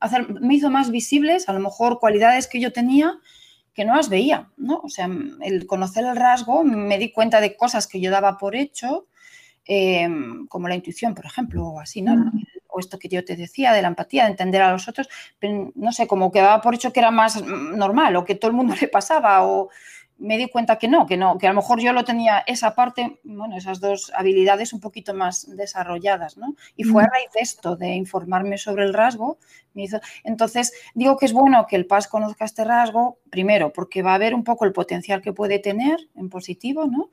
hacer, 0.00 0.28
me 0.40 0.54
hizo 0.54 0.70
más 0.70 0.90
visibles 0.90 1.48
a 1.48 1.54
lo 1.54 1.60
mejor 1.60 1.98
cualidades 1.98 2.46
que 2.46 2.60
yo 2.60 2.72
tenía 2.72 3.18
que 3.72 3.84
no 3.84 3.94
las 3.94 4.08
veía, 4.08 4.50
¿no? 4.56 4.80
O 4.82 4.88
sea, 4.88 5.08
el 5.42 5.66
conocer 5.66 6.04
el 6.04 6.16
rasgo, 6.16 6.64
me 6.64 6.96
di 6.96 7.12
cuenta 7.12 7.42
de 7.42 7.56
cosas 7.56 7.86
que 7.86 8.00
yo 8.00 8.10
daba 8.10 8.38
por 8.38 8.56
hecho, 8.56 9.06
em, 9.66 10.46
como 10.46 10.68
la 10.68 10.74
intuición, 10.74 11.14
por 11.14 11.26
ejemplo, 11.26 11.66
o 11.66 11.80
así, 11.80 12.00
¿no? 12.00 12.32
Esto 12.78 12.98
que 12.98 13.08
yo 13.08 13.24
te 13.24 13.36
decía, 13.36 13.72
de 13.72 13.82
la 13.82 13.88
empatía, 13.88 14.24
de 14.24 14.30
entender 14.30 14.62
a 14.62 14.72
los 14.72 14.88
otros, 14.88 15.08
pero 15.38 15.72
no 15.74 15.92
sé, 15.92 16.06
como 16.06 16.30
que 16.30 16.40
daba 16.40 16.60
por 16.60 16.74
hecho 16.74 16.92
que 16.92 17.00
era 17.00 17.10
más 17.10 17.42
normal 17.42 18.16
o 18.16 18.24
que 18.24 18.34
todo 18.34 18.50
el 18.50 18.56
mundo 18.56 18.74
le 18.80 18.88
pasaba 18.88 19.44
o 19.44 19.70
me 20.18 20.38
di 20.38 20.48
cuenta 20.48 20.78
que 20.78 20.88
no, 20.88 21.06
que 21.06 21.16
no, 21.16 21.36
que 21.36 21.46
a 21.46 21.50
lo 21.50 21.56
mejor 21.56 21.80
yo 21.80 21.92
lo 21.92 22.04
tenía 22.04 22.42
esa 22.46 22.74
parte, 22.74 23.20
bueno, 23.24 23.56
esas 23.56 23.80
dos 23.80 24.10
habilidades 24.14 24.72
un 24.72 24.80
poquito 24.80 25.12
más 25.14 25.46
desarrolladas, 25.56 26.38
¿no? 26.38 26.54
Y 26.74 26.84
fue 26.84 27.02
a 27.02 27.06
raíz 27.06 27.30
de 27.34 27.40
esto, 27.40 27.76
de 27.76 27.94
informarme 27.94 28.56
sobre 28.56 28.84
el 28.84 28.94
rasgo, 28.94 29.38
me 29.74 29.84
hizo... 29.84 30.00
Entonces, 30.24 30.72
digo 30.94 31.18
que 31.18 31.26
es 31.26 31.32
bueno 31.32 31.66
que 31.66 31.76
el 31.76 31.86
PAS 31.86 32.08
conozca 32.08 32.46
este 32.46 32.64
rasgo, 32.64 33.18
primero, 33.30 33.72
porque 33.72 34.02
va 34.02 34.14
a 34.14 34.18
ver 34.18 34.34
un 34.34 34.44
poco 34.44 34.64
el 34.64 34.72
potencial 34.72 35.20
que 35.20 35.34
puede 35.34 35.58
tener 35.58 36.08
en 36.14 36.30
positivo, 36.30 36.86
¿no? 36.86 37.10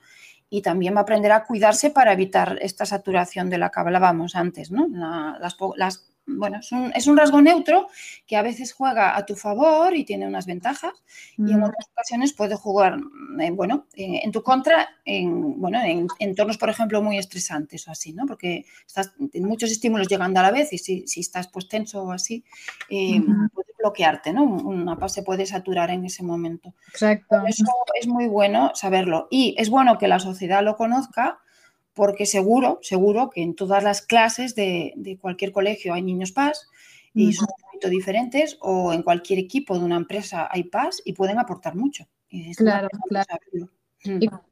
Y 0.54 0.62
también 0.62 0.94
va 0.94 1.00
a 1.00 1.02
aprender 1.02 1.32
a 1.32 1.46
cuidarse 1.46 1.90
para 1.90 2.14
evitar 2.14 2.60
esta 2.62 2.86
saturación 2.86 3.50
de 3.50 3.58
la 3.58 3.72
que 3.72 3.80
hablábamos 3.80 4.36
antes, 4.36 4.70
¿no? 4.70 4.88
las, 4.88 5.58
las 5.78 6.14
bueno, 6.26 6.60
es 6.96 7.08
un, 7.08 7.18
rasgo 7.18 7.42
neutro 7.42 7.88
que 8.26 8.38
a 8.38 8.42
veces 8.42 8.72
juega 8.72 9.18
a 9.18 9.26
tu 9.26 9.36
favor 9.36 9.96
y 9.96 10.06
tiene 10.06 10.28
unas 10.28 10.46
ventajas 10.46 10.94
y 11.38 11.52
en 11.52 11.60
mm. 11.60 11.64
otras 11.64 11.90
ocasiones 11.92 12.34
puede 12.34 12.56
jugar, 12.56 12.98
eh, 13.42 13.52
bueno, 13.52 13.88
en 13.94 14.32
tu 14.32 14.42
contra 14.42 14.88
en, 15.04 15.60
bueno, 15.60 15.82
en 15.84 16.08
entornos, 16.20 16.58
por 16.58 16.70
ejemplo, 16.70 17.02
muy 17.02 17.18
estresantes 17.18 17.88
o 17.88 17.92
así, 17.92 18.14
¿no? 18.14 18.26
Porque 18.26 18.66
estás 18.88 19.14
en 19.34 19.44
muchos 19.44 19.72
estímulos 19.72 20.08
llegando 20.08 20.40
a 20.40 20.44
la 20.44 20.52
vez 20.52 20.72
y 20.72 20.78
si, 20.78 21.04
estás 21.20 21.48
pues 21.50 21.68
tenso 21.68 22.04
o 22.04 22.12
así, 22.12 22.44
eh, 22.90 23.22
puede 23.54 23.73
bloquearte, 23.84 24.32
¿no? 24.32 24.44
Una 24.44 24.98
paz 24.98 25.14
se 25.14 25.24
puede 25.24 25.46
saturar 25.46 25.90
en 25.90 26.06
ese 26.06 26.24
momento. 26.24 26.74
Exacto. 26.88 27.44
eso 27.46 27.66
es 28.00 28.08
muy 28.08 28.28
bueno 28.28 28.72
saberlo 28.74 29.28
y 29.30 29.56
es 29.58 29.70
bueno 29.70 29.98
que 29.98 30.08
la 30.08 30.20
sociedad 30.20 30.64
lo 30.64 30.78
conozca 30.78 31.40
porque 31.94 32.26
seguro, 32.26 32.80
seguro 32.82 33.30
que 33.30 33.44
en 33.44 33.56
todas 33.56 33.84
las 33.84 34.02
clases 34.02 34.56
de, 34.56 35.18
cualquier 35.22 35.52
colegio 35.52 35.94
hay 35.94 36.02
niños 36.02 36.32
PAS 36.32 36.68
y 37.14 37.34
son 37.34 37.48
un 37.56 37.64
poquito 37.66 37.90
diferentes 37.90 38.58
o 38.62 38.94
en 38.94 39.04
cualquier 39.04 39.38
equipo 39.38 39.78
de 39.78 39.86
una 39.86 39.98
empresa 39.98 40.48
hay 40.50 40.64
PAS 40.64 41.02
y 41.06 41.14
pueden 41.14 41.38
aportar 41.38 41.76
mucho. 41.76 42.08
claro, 42.58 42.88
claro. 43.10 43.28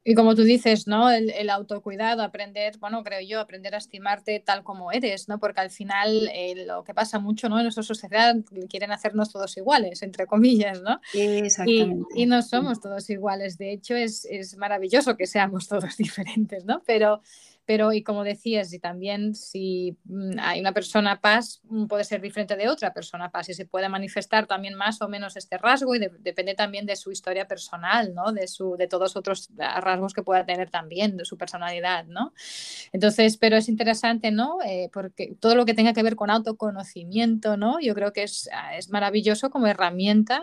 Y, 0.04 0.14
como 0.14 0.34
tú 0.34 0.42
dices, 0.42 0.86
¿no? 0.86 1.10
El, 1.10 1.50
autocuidado, 1.50 2.22
aprender, 2.22 2.78
bueno, 2.78 3.02
creo 3.04 3.20
yo, 3.20 3.40
aprender 3.40 3.74
a 3.74 3.78
estimarte 3.78 4.40
tal 4.40 4.62
como 4.64 4.92
eres, 4.92 5.28
¿no? 5.28 5.38
Porque 5.38 5.60
al 5.60 5.70
final 5.70 6.30
eh, 6.34 6.64
lo 6.66 6.84
que 6.84 6.94
pasa 6.94 7.18
mucho, 7.18 7.48
¿no? 7.48 7.58
En 7.58 7.64
nuestra 7.64 7.82
sociedad 7.82 8.34
quieren 8.68 8.92
hacernos 8.92 9.30
todos 9.30 9.56
iguales, 9.56 10.02
entre 10.02 10.26
comillas, 10.26 10.80
¿no? 10.80 11.00
Exactamente. 11.12 12.14
Y, 12.14 12.22
y 12.22 12.26
no 12.26 12.40
somos 12.42 12.80
todos 12.80 13.08
iguales. 13.10 13.58
De 13.58 13.72
hecho, 13.72 13.94
es, 13.94 14.24
es 14.24 14.56
maravilloso 14.56 15.16
que 15.16 15.26
seamos 15.26 15.68
todos 15.68 15.96
diferentes, 15.96 16.64
¿no? 16.64 16.82
Pero 16.86 17.20
pero 17.64 17.92
y 17.92 18.02
como 18.02 18.24
decías, 18.24 18.72
y 18.72 18.78
también 18.78 19.34
si 19.34 19.96
mm, 20.04 20.38
hay 20.40 20.60
una 20.60 20.72
persona 20.72 21.20
paz, 21.20 21.60
mm, 21.64 21.86
puede 21.86 22.04
ser 22.04 22.20
diferente 22.20 22.56
de 22.56 22.68
otra 22.68 22.92
persona 22.92 23.30
paz 23.30 23.48
y 23.48 23.54
se 23.54 23.66
puede 23.66 23.88
manifestar 23.88 24.46
también 24.46 24.74
más 24.74 25.00
o 25.00 25.08
menos 25.08 25.36
este 25.36 25.58
rasgo 25.58 25.94
y 25.94 26.00
depende 26.20 26.54
también 26.54 26.86
de 26.86 26.96
su 26.96 27.12
historia 27.12 27.46
personal, 27.46 28.14
¿no? 28.14 28.32
De, 28.32 28.48
su, 28.48 28.76
de 28.76 28.88
todos 28.88 29.16
otros 29.16 29.50
rasgos 29.56 30.12
que 30.12 30.22
pueda 30.22 30.44
tener 30.44 30.70
también, 30.70 31.16
de 31.16 31.24
su 31.24 31.38
personalidad, 31.38 32.04
¿no? 32.06 32.32
Entonces, 32.92 33.36
pero 33.36 33.56
es 33.56 33.68
interesante, 33.68 34.30
¿no? 34.30 34.58
Eh, 34.64 34.90
porque 34.92 35.36
todo 35.38 35.54
lo 35.54 35.64
que 35.64 35.74
tenga 35.74 35.92
que 35.92 36.02
ver 36.02 36.16
con 36.16 36.30
autoconocimiento, 36.30 37.56
¿no? 37.56 37.80
Yo 37.80 37.94
creo 37.94 38.12
que 38.12 38.24
es, 38.24 38.48
ah, 38.52 38.76
es 38.76 38.90
maravilloso 38.90 39.50
como 39.50 39.66
herramienta 39.66 40.42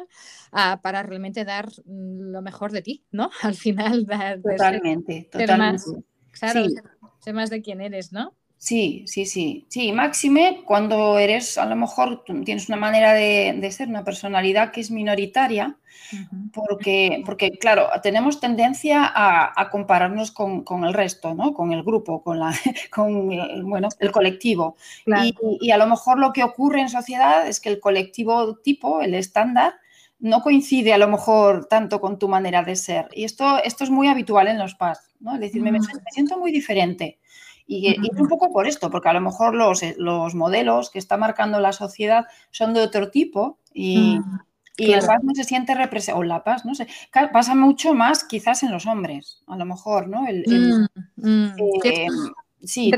ah, 0.52 0.80
para 0.82 1.04
realmente 1.04 1.46
dar 1.46 1.68
mm, 1.86 2.32
lo 2.32 2.42
mejor 2.42 2.72
de 2.72 2.82
ti, 2.82 3.04
¿no? 3.12 3.30
Al 3.44 3.56
final, 3.56 4.06
dar, 4.06 4.42
totalmente, 4.42 5.28
totalmente. 5.32 6.09
Claro, 6.32 6.66
sé 7.20 7.34
más 7.34 7.50
de 7.50 7.62
quién 7.62 7.82
eres, 7.82 8.12
¿no? 8.12 8.34
Sí, 8.60 9.06
sí, 9.08 9.26
sí. 9.26 9.66
Sí, 9.70 9.94
máxime 9.94 10.64
cuando 10.66 11.18
eres, 11.18 11.58
a 11.58 11.66
lo 11.66 11.78
mejor 11.78 12.26
tienes 12.44 12.68
una 12.68 12.78
manera 12.78 13.14
de, 13.14 13.72
ser, 13.72 13.88
una 13.88 14.04
personalidad 14.04 14.72
que 14.72 14.82
es 14.82 14.92
minoritaria, 14.92 15.78
porque, 16.54 17.24
porque, 17.26 17.52
claro, 17.52 17.88
tenemos 18.04 18.42
tendencia 18.42 19.10
a, 19.16 19.70
compararnos 19.70 20.32
con, 20.32 20.84
el 20.84 20.94
resto, 20.94 21.34
¿no? 21.34 21.54
Con 21.54 21.72
el 21.72 21.84
grupo, 21.84 22.22
con, 22.22 22.40
la, 22.40 22.54
con 22.92 23.30
bueno, 23.64 23.88
el 23.98 24.12
colectivo. 24.12 24.76
Y, 25.06 25.34
y, 25.62 25.72
a 25.72 25.78
lo 25.78 25.88
mejor 25.88 26.20
lo 26.20 26.34
que 26.34 26.44
ocurre 26.44 26.82
en 26.82 26.90
sociedad 26.90 27.48
es 27.48 27.62
que 27.62 27.70
el 27.70 27.80
colectivo 27.80 28.58
tipo, 28.58 29.02
el 29.02 29.16
estándar, 29.16 29.76
no 30.20 30.42
coincide 30.42 30.94
a 30.94 30.98
lo 30.98 31.08
mejor 31.08 31.66
tanto 31.66 32.02
con 32.02 32.20
tu 32.20 32.28
manera 32.28 32.64
de 32.64 32.76
ser. 32.76 33.08
Y 33.14 33.24
esto, 33.24 33.62
esto 33.64 33.84
es 33.84 33.90
muy 33.90 34.08
habitual 34.08 34.48
en 34.48 34.60
los 34.60 34.76
PAS, 34.76 35.16
¿no? 35.20 35.36
Es 35.36 35.40
decir, 35.40 35.62
me, 35.62 35.72
me, 35.72 35.80
siento 36.12 36.38
muy 36.38 36.52
diferente. 36.52 37.20
Y, 37.72 37.96
un 38.20 38.28
poco 38.28 38.52
por 38.52 38.68
esto, 38.68 38.90
porque 38.90 39.10
a 39.10 39.14
lo 39.14 39.22
mejor 39.22 39.54
los, 39.54 39.84
los, 39.98 40.34
modelos 40.34 40.90
que 40.90 40.98
está 40.98 41.18
marcando 41.18 41.60
la 41.60 41.72
sociedad 41.72 42.26
son 42.50 42.74
de 42.74 42.82
otro 42.82 43.12
tipo 43.12 43.60
y, 43.72 44.18
mm, 44.20 44.40
y 44.78 44.92
el 44.94 45.06
PAS 45.06 45.24
no 45.24 45.36
se 45.36 45.44
siente 45.44 45.76
representado, 45.76 46.20
o 46.20 46.24
la 46.24 46.44
paz, 46.44 46.66
no 46.66 46.74
sé, 46.74 46.88
pasa 47.32 47.54
mucho 47.54 47.94
más 47.94 48.24
quizás 48.24 48.64
en 48.64 48.72
los 48.72 48.88
hombres, 48.88 49.44
a 49.46 49.56
lo 49.56 49.66
mejor, 49.66 50.08
¿no? 50.08 50.28
El, 50.28 50.44
mm, 50.48 51.28
mm. 51.28 51.54
Eh, 51.84 52.08
sí. 52.64 52.92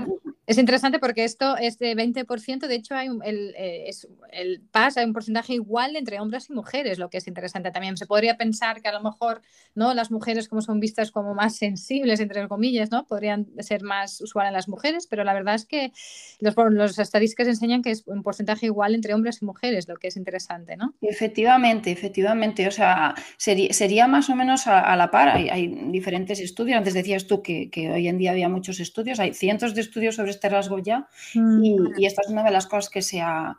Es 0.48 0.58
interesante 0.58 1.00
porque 1.00 1.24
esto 1.24 1.56
es 1.56 1.78
de 1.78 1.96
20%, 1.96 2.68
de 2.68 2.76
hecho 2.76 2.96
hay 2.96 3.08
el, 3.24 3.54
eh, 3.56 3.86
es, 3.88 4.08
el 4.32 4.62
PAS 4.72 4.98
hay 4.98 5.06
un 5.06 5.14
porcentaje 5.14 5.54
igual 5.54 5.96
entre 5.96 6.20
hombres 6.20 6.50
y 6.50 6.54
mujeres, 6.54 6.98
lo 6.98 7.10
que 7.10 7.20
es 7.20 7.28
interesante 7.28 7.72
también. 7.72 7.96
Se 7.96 8.08
podría 8.08 8.38
pensar 8.38 8.82
que 8.82 8.90
a 8.90 8.92
lo 8.92 9.02
mejor 9.02 9.42
¿no? 9.76 9.94
las 9.94 10.10
mujeres 10.10 10.50
como 10.50 10.62
son 10.62 10.80
vistas 10.80 11.12
como 11.12 11.36
más 11.36 11.56
sensibles, 11.56 12.20
entre 12.20 12.48
comillas, 12.48 12.92
¿no? 12.92 13.06
podrían 13.06 13.48
ser 13.60 13.84
más 13.84 14.20
usual 14.20 14.48
en 14.48 14.54
las 14.54 14.68
mujeres, 14.68 15.08
pero 15.08 15.24
la 15.24 15.34
verdad 15.34 15.56
es 15.56 15.66
que 15.66 15.92
los, 16.40 16.56
los 16.72 16.98
estadísticas 16.98 17.48
enseñan 17.48 17.84
que 17.84 17.92
es 17.92 18.04
un 18.08 18.24
porcentaje 18.24 18.66
igual 18.66 18.96
entre 18.96 19.14
hombres 19.14 19.42
y 19.42 19.46
mujeres, 19.46 19.88
lo 19.88 19.98
que 19.98 20.08
es 20.08 20.18
interesante. 20.18 20.76
¿no? 20.76 20.96
Efectivamente, 21.02 21.92
efectivamente. 21.92 22.68
O 22.68 22.72
sea, 22.72 23.14
sería, 23.38 23.72
sería 23.74 24.08
más 24.08 24.30
o 24.30 24.36
menos 24.36 24.66
a, 24.68 24.96
la 24.96 25.12
par. 25.12 25.30
Hay, 25.30 25.50
hay, 25.50 25.68
diferentes 25.92 26.40
estudios. 26.40 26.78
Antes 26.78 26.94
decías 26.94 27.28
tú 27.28 27.42
que, 27.42 27.70
que 27.70 27.92
hoy 27.92 28.08
en 28.08 28.18
día 28.18 28.32
había 28.32 28.50
muchos 28.50 28.80
estudios. 28.80 29.20
Hay 29.20 29.34
cientos 29.34 29.76
de 29.76 29.82
estudios 29.82 30.16
sobre 30.16 30.31
este 30.32 30.50
rasgo 30.50 30.80
ya. 30.80 31.08
Mm. 31.36 31.64
Y, 31.98 32.06
esta 32.06 32.22
es 32.22 32.30
una 32.30 32.44
de 32.44 32.52
las 32.52 32.68
cosas 32.68 32.90
que 32.90 33.02
se 33.02 33.22
ha, 33.22 33.58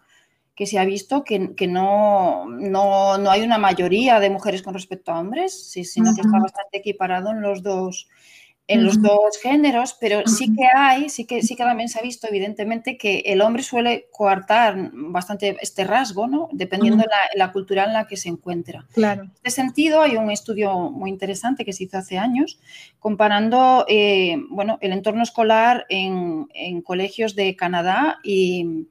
que 0.54 0.66
se 0.66 0.78
ha 0.78 0.84
visto, 0.84 1.24
que, 1.24 1.38
no, 1.68 2.46
no, 2.46 3.30
hay 3.30 3.42
una 3.42 3.58
mayoría 3.58 4.20
de 4.20 4.30
mujeres 4.30 4.62
con 4.62 4.74
respecto 4.74 5.12
a 5.12 5.20
hombres, 5.20 5.70
sino 5.70 6.14
que 6.14 6.20
está 6.20 6.38
bastante 6.38 6.78
equiparado 6.78 7.30
en 7.30 7.40
los 7.40 7.62
dos, 7.62 8.08
en 8.68 8.84
los 8.84 9.02
dos 9.02 9.38
géneros, 9.42 9.96
pero 10.00 10.26
sí 10.26 10.54
que 10.54 10.66
hay, 10.74 11.08
sí 11.08 11.26
que, 11.26 11.42
sí 11.42 11.56
que 11.56 11.64
también 11.64 11.88
se 11.88 11.98
ha 11.98 12.02
visto 12.02 12.28
evidentemente 12.28 12.96
que 12.96 13.22
el 13.26 13.40
hombre 13.40 13.62
suele 13.62 14.06
coartar 14.12 14.90
bastante 14.92 15.56
este 15.60 15.84
rasgo, 15.84 16.26
¿no? 16.26 16.48
Dependiendo 16.52 17.02
de 17.02 17.08
la, 17.08 17.46
la, 17.46 17.52
cultura 17.52 17.84
en 17.84 17.92
la 17.92 18.06
que 18.06 18.16
se 18.16 18.28
encuentra. 18.28 18.86
Claro. 18.92 19.24
En 19.24 19.32
este 19.34 19.50
sentido, 19.50 20.00
hay 20.00 20.16
un 20.16 20.30
estudio 20.30 20.90
muy 20.90 21.10
interesante 21.10 21.64
que 21.64 21.72
se 21.72 21.84
hizo 21.84 21.98
hace 21.98 22.18
años 22.18 22.60
comparando, 22.98 23.84
eh, 23.88 24.36
bueno, 24.48 24.78
el 24.80 24.92
entorno 24.92 25.22
escolar 25.22 25.84
en, 25.88 26.46
en 26.54 26.82
colegios 26.82 27.34
de 27.34 27.56
Canadá 27.56 28.20
y, 28.22 28.86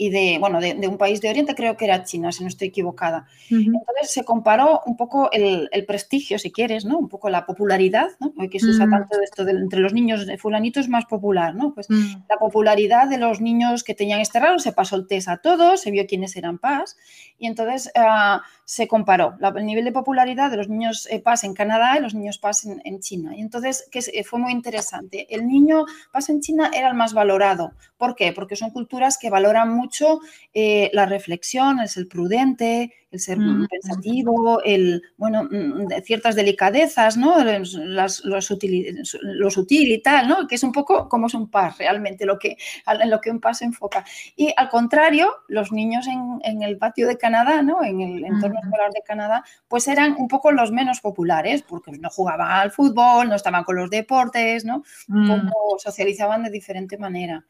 y 0.00 0.08
de, 0.08 0.38
bueno, 0.40 0.60
de, 0.60 0.88
un 0.88 0.96
país 0.96 1.20
de 1.20 1.28
Oriente, 1.28 1.54
creo 1.54 1.76
que 1.76 1.84
era 1.84 2.04
China, 2.04 2.32
si 2.32 2.42
no 2.42 2.48
estoy 2.48 2.68
equivocada. 2.68 3.26
Entonces 3.50 4.10
se 4.10 4.24
comparó 4.24 4.80
un 4.86 4.96
poco 4.96 5.30
el, 5.30 5.68
prestigio, 5.86 6.38
si 6.38 6.50
quieres, 6.50 6.86
¿no? 6.86 6.98
Un 6.98 7.10
poco 7.10 7.28
la 7.28 7.44
popularidad, 7.44 8.08
¿no? 8.18 8.32
Hoy 8.38 8.48
que 8.48 8.60
se 8.60 8.68
usa 8.68 8.86
mm. 8.86 8.90
tanto 8.90 9.20
esto 9.20 9.44
de, 9.44 9.52
entre 9.52 9.80
los 9.80 9.92
niños 9.92 10.26
de 10.26 10.38
fulanito 10.38 10.80
es 10.80 10.88
más 10.88 11.04
popular, 11.04 11.54
¿no? 11.54 11.74
Pues 11.74 11.90
mm. 11.90 12.22
la 12.30 12.38
popularidad 12.38 13.08
de 13.08 13.18
los 13.18 13.42
niños 13.42 13.84
que 13.84 13.94
tenían 13.94 14.20
este 14.20 14.40
raro, 14.40 14.58
se 14.58 14.72
pasó 14.72 14.96
el 14.96 15.06
test 15.06 15.28
a 15.28 15.36
todos, 15.36 15.82
se 15.82 15.90
vio 15.90 16.06
quiénes 16.06 16.34
eran 16.34 16.56
PAS 16.56 16.96
y 17.38 17.46
entonces 17.46 17.90
ah, 17.94 18.40
se 18.64 18.88
comparó 18.88 19.36
el 19.54 19.66
nivel 19.66 19.84
de 19.84 19.92
popularidad 19.92 20.50
de 20.50 20.56
los 20.56 20.68
niños 20.70 21.08
eh, 21.10 21.20
PAS 21.20 21.44
en 21.44 21.52
Canadá 21.52 21.98
y 21.98 22.00
los 22.00 22.14
niños 22.14 22.38
PAS 22.38 22.64
en, 22.64 23.00
China. 23.00 23.36
Y 23.36 23.42
entonces 23.42 23.86
que 23.90 23.98
eh, 23.98 24.24
fue 24.24 24.38
muy 24.38 24.52
interesante. 24.52 25.26
El 25.28 25.46
niño 25.46 25.84
PAS 26.10 26.30
en 26.30 26.40
China 26.40 26.70
era 26.72 26.88
el 26.88 26.94
más 26.94 27.12
valorado. 27.12 27.72
¿Por 28.00 28.14
qué? 28.16 28.32
Porque 28.32 28.56
son 28.56 28.70
culturas 28.70 29.18
que 29.18 29.28
valoran 29.28 29.68
mucho 29.68 30.20
eh, 30.54 30.90
la 30.94 31.04
reflexión, 31.04 31.80
el 31.80 31.88
ser 31.90 32.08
prudente, 32.08 32.94
el 33.10 33.20
ser 33.20 33.38
mm, 33.38 33.66
pensativo, 33.66 34.62
el, 34.62 35.02
bueno, 35.18 35.44
mm, 35.44 35.88
ciertas 36.02 36.34
delicadezas, 36.34 37.18
¿no? 37.18 37.44
Las, 37.44 38.24
lo, 38.24 38.40
sutil, 38.40 39.02
lo, 39.22 39.50
sutil, 39.50 39.92
y 39.92 40.00
tal, 40.00 40.28
¿no? 40.28 40.46
Que 40.46 40.54
es 40.54 40.62
un 40.62 40.72
poco 40.72 41.10
como 41.10 41.26
es 41.26 41.34
un 41.34 41.50
par 41.50 41.74
realmente 41.78 42.24
lo 42.24 42.38
que, 42.38 42.56
en 42.86 43.10
lo 43.10 43.20
que 43.20 43.30
un 43.30 43.40
par 43.40 43.54
se 43.54 43.66
enfoca. 43.66 44.04
Y 44.34 44.54
al 44.56 44.70
contrario, 44.70 45.30
los 45.48 45.72
niños 45.72 46.06
en, 46.06 46.62
el 46.62 46.78
patio 46.78 47.06
de 47.06 47.18
Canadá, 47.18 47.62
¿no? 47.62 47.82
En 47.84 48.00
el 48.00 48.24
entorno 48.24 48.60
escolar 48.62 48.92
de 48.92 49.02
Canadá, 49.02 49.44
pues 49.68 49.88
eran 49.88 50.14
un 50.18 50.28
poco 50.28 50.52
los 50.52 50.72
menos 50.72 51.00
populares, 51.00 51.62
porque 51.62 51.92
no 51.92 52.08
jugaban 52.08 52.50
al 52.50 52.70
fútbol, 52.70 53.28
no 53.28 53.34
estaban 53.34 53.64
con 53.64 53.76
los 53.76 53.90
deportes, 53.90 54.64
¿no? 54.64 54.84
Mm. 55.08 55.48
socializaban 55.78 56.44
de 56.44 56.50
diferente 56.50 56.96
manera. 56.96 57.44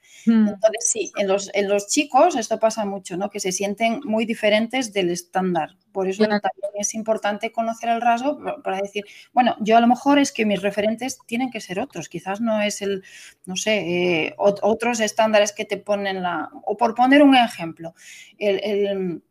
Entonces, 0.48 0.84
sí, 0.86 1.12
en 1.16 1.28
los, 1.28 1.50
en 1.54 1.68
los 1.68 1.86
chicos 1.88 2.36
esto 2.36 2.58
pasa 2.58 2.84
mucho, 2.84 3.16
¿no? 3.16 3.30
Que 3.30 3.40
se 3.40 3.52
sienten 3.52 4.00
muy 4.04 4.26
diferentes 4.26 4.92
del 4.92 5.10
estándar. 5.10 5.76
Por 5.92 6.08
eso 6.08 6.22
también 6.24 6.72
es 6.78 6.94
importante 6.94 7.52
conocer 7.52 7.90
el 7.90 8.00
rasgo 8.00 8.38
para 8.62 8.78
decir, 8.78 9.04
bueno, 9.32 9.56
yo 9.60 9.76
a 9.76 9.80
lo 9.80 9.86
mejor 9.86 10.18
es 10.18 10.32
que 10.32 10.46
mis 10.46 10.62
referentes 10.62 11.18
tienen 11.26 11.50
que 11.50 11.60
ser 11.60 11.80
otros, 11.80 12.08
quizás 12.08 12.40
no 12.40 12.60
es 12.60 12.80
el, 12.80 13.02
no 13.44 13.56
sé, 13.56 14.26
eh, 14.26 14.34
otros 14.36 15.00
estándares 15.00 15.52
que 15.52 15.64
te 15.64 15.76
ponen 15.76 16.22
la... 16.22 16.50
O 16.64 16.76
por 16.76 16.94
poner 16.94 17.22
un 17.22 17.34
ejemplo, 17.34 17.94
el 18.38 19.22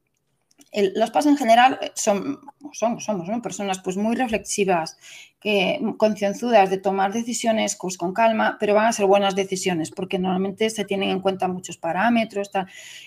los 0.71 1.11
PAS 1.11 1.25
en 1.25 1.37
general 1.37 1.79
eh, 1.81 1.91
son, 1.95 2.39
somos, 2.73 3.05
somos 3.05 3.27
personas 3.41 3.79
pues 3.79 3.97
muy 3.97 4.15
reflexivas, 4.15 4.97
que, 5.39 5.79
concienzudas 5.97 6.69
de 6.69 6.77
tomar 6.77 7.13
decisiones 7.13 7.77
pues, 7.79 7.97
con 7.97 8.13
calma, 8.13 8.57
pero 8.59 8.75
van 8.75 8.87
a 8.87 8.91
ser 8.91 9.05
buenas 9.05 9.35
decisiones 9.35 9.91
porque 9.91 10.19
normalmente 10.19 10.69
se 10.69 10.85
tienen 10.85 11.09
en 11.09 11.21
cuenta 11.21 11.47
muchos 11.47 11.77
parámetros. 11.77 12.51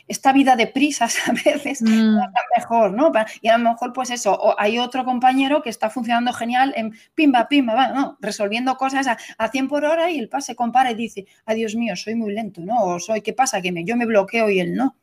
Esta 0.09 0.33
vida 0.33 0.57
de 0.57 0.67
prisas 0.67 1.17
a 1.29 1.33
veces 1.33 1.83
mm. 1.83 1.87
es 1.87 2.25
mejor, 2.57 2.93
¿no? 2.95 3.13
Y 3.41 3.49
a 3.49 3.59
lo 3.59 3.71
mejor 3.71 3.93
pues 3.93 4.11
eso, 4.11 4.33
o 4.33 4.59
hay 4.59 4.79
otro 4.79 5.05
compañero 5.05 5.63
que 5.63 5.71
está 5.71 5.91
funcionando 5.91 6.33
genial 6.33 6.73
en 6.77 6.93
pimba, 7.15 7.49
pimba, 7.49 7.89
¿no? 7.89 8.17
resolviendo 8.21 8.77
cosas 8.77 9.07
a, 9.07 9.19
a, 9.39 9.49
100 9.49 9.69
por 9.69 9.85
hora 9.85 10.11
y 10.11 10.19
el 10.19 10.29
PAS 10.29 10.47
se 10.47 10.57
compara 10.57 10.91
y 10.91 10.95
dice, 10.95 11.27
adiós 11.47 11.75
mío, 11.75 11.97
soy 11.97 12.15
muy 12.15 12.33
lento, 12.33 12.63
¿no? 12.63 12.83
O 12.85 12.99
soy, 12.99 13.21
¿qué 13.21 13.33
pasa? 13.33 13.61
Que 13.61 13.73
me, 13.73 13.85
yo 13.85 13.97
me 13.97 14.07
bloqueo 14.07 14.51
y 14.51 14.61
él 14.61 14.75
no. 14.75 14.97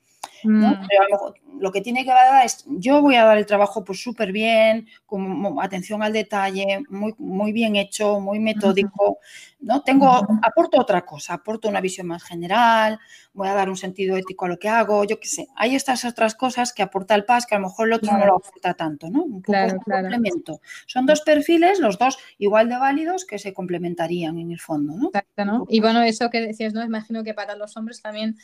¿No? 0.43 0.69
Mm. 0.69 0.87
Pero 0.87 1.35
lo, 1.59 1.71
que 1.71 1.81
tiene 1.81 2.03
que 2.03 2.11
dar 2.11 2.45
es, 2.45 2.65
yo 2.67 3.01
voy 3.01 3.15
a 3.15 3.25
dar 3.25 3.37
el 3.37 3.45
trabajo 3.45 3.83
pues 3.83 4.01
súper 4.01 4.31
bien, 4.31 4.87
con 5.05 5.57
atención 5.61 6.01
al 6.03 6.13
detalle, 6.13 6.81
muy, 6.89 7.13
muy 7.17 7.51
bien 7.51 7.75
hecho, 7.75 8.19
muy 8.19 8.39
metódico, 8.39 9.19
¿no? 9.59 9.81
Tengo, 9.81 10.09
aporto 10.41 10.79
otra 10.79 11.05
cosa, 11.05 11.33
aporto 11.33 11.67
una 11.67 11.81
visión 11.81 12.07
más 12.07 12.23
general, 12.23 12.99
voy 13.33 13.47
a 13.47 13.53
dar 13.53 13.69
un 13.69 13.75
sentido 13.75 14.15
ético 14.15 14.45
a 14.45 14.49
lo 14.49 14.57
que 14.57 14.69
hago, 14.69 15.03
yo 15.03 15.19
qué 15.19 15.27
sé. 15.27 15.47
Hay 15.55 15.75
estas 15.75 16.05
otras 16.05 16.35
cosas 16.35 16.73
que 16.73 16.81
aporta 16.81 17.15
el 17.15 17.25
PAS 17.25 17.45
que 17.45 17.55
a 17.55 17.59
lo 17.59 17.67
mejor 17.67 17.87
el 17.87 17.93
otro 17.93 18.17
no 18.17 18.25
lo 18.25 18.37
aporta 18.37 18.73
tanto, 18.73 19.09
¿no? 19.09 19.23
Un 19.23 19.41
claro, 19.41 19.77
complemento. 19.83 20.61
Son 20.85 21.05
dos 21.05 21.21
perfiles, 21.21 21.79
los 21.79 21.97
dos 21.97 22.17
igual 22.37 22.69
de 22.69 22.77
válidos, 22.77 23.25
que 23.25 23.39
se 23.39 23.53
complementarían 23.53 24.37
en 24.39 24.51
el 24.51 24.59
fondo, 24.59 24.95
¿no? 24.95 25.07
Exacto, 25.07 25.45
¿no? 25.45 25.65
Y 25.69 25.81
bueno, 25.81 26.01
eso 26.01 26.29
que 26.29 26.39
decías, 26.39 26.73
¿no? 26.73 26.83
Imagino 26.83 27.23
que 27.23 27.33
para 27.33 27.55
los 27.55 27.75
hombres 27.75 28.01
también 28.01 28.37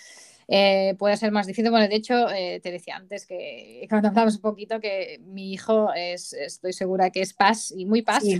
eh, 0.47 0.95
puede 0.97 1.17
ser 1.17 1.31
más 1.31 1.47
difícil. 1.47 1.71
Bueno, 1.71 1.88
de 1.88 1.95
hecho, 1.95 2.29
eh, 2.29 2.60
te 2.62 2.71
decía 2.71 2.95
antes 2.95 3.25
que 3.25 3.86
cuando 3.89 4.10
hablamos 4.10 4.36
un 4.36 4.41
poquito 4.41 4.79
que 4.79 5.19
mi 5.25 5.53
hijo 5.53 5.93
es, 5.95 6.34
estoy 6.34 6.73
segura 6.73 7.10
que 7.10 7.21
es 7.21 7.34
paz 7.34 7.73
y 7.75 7.86
muy 7.86 8.01
paz. 8.01 8.23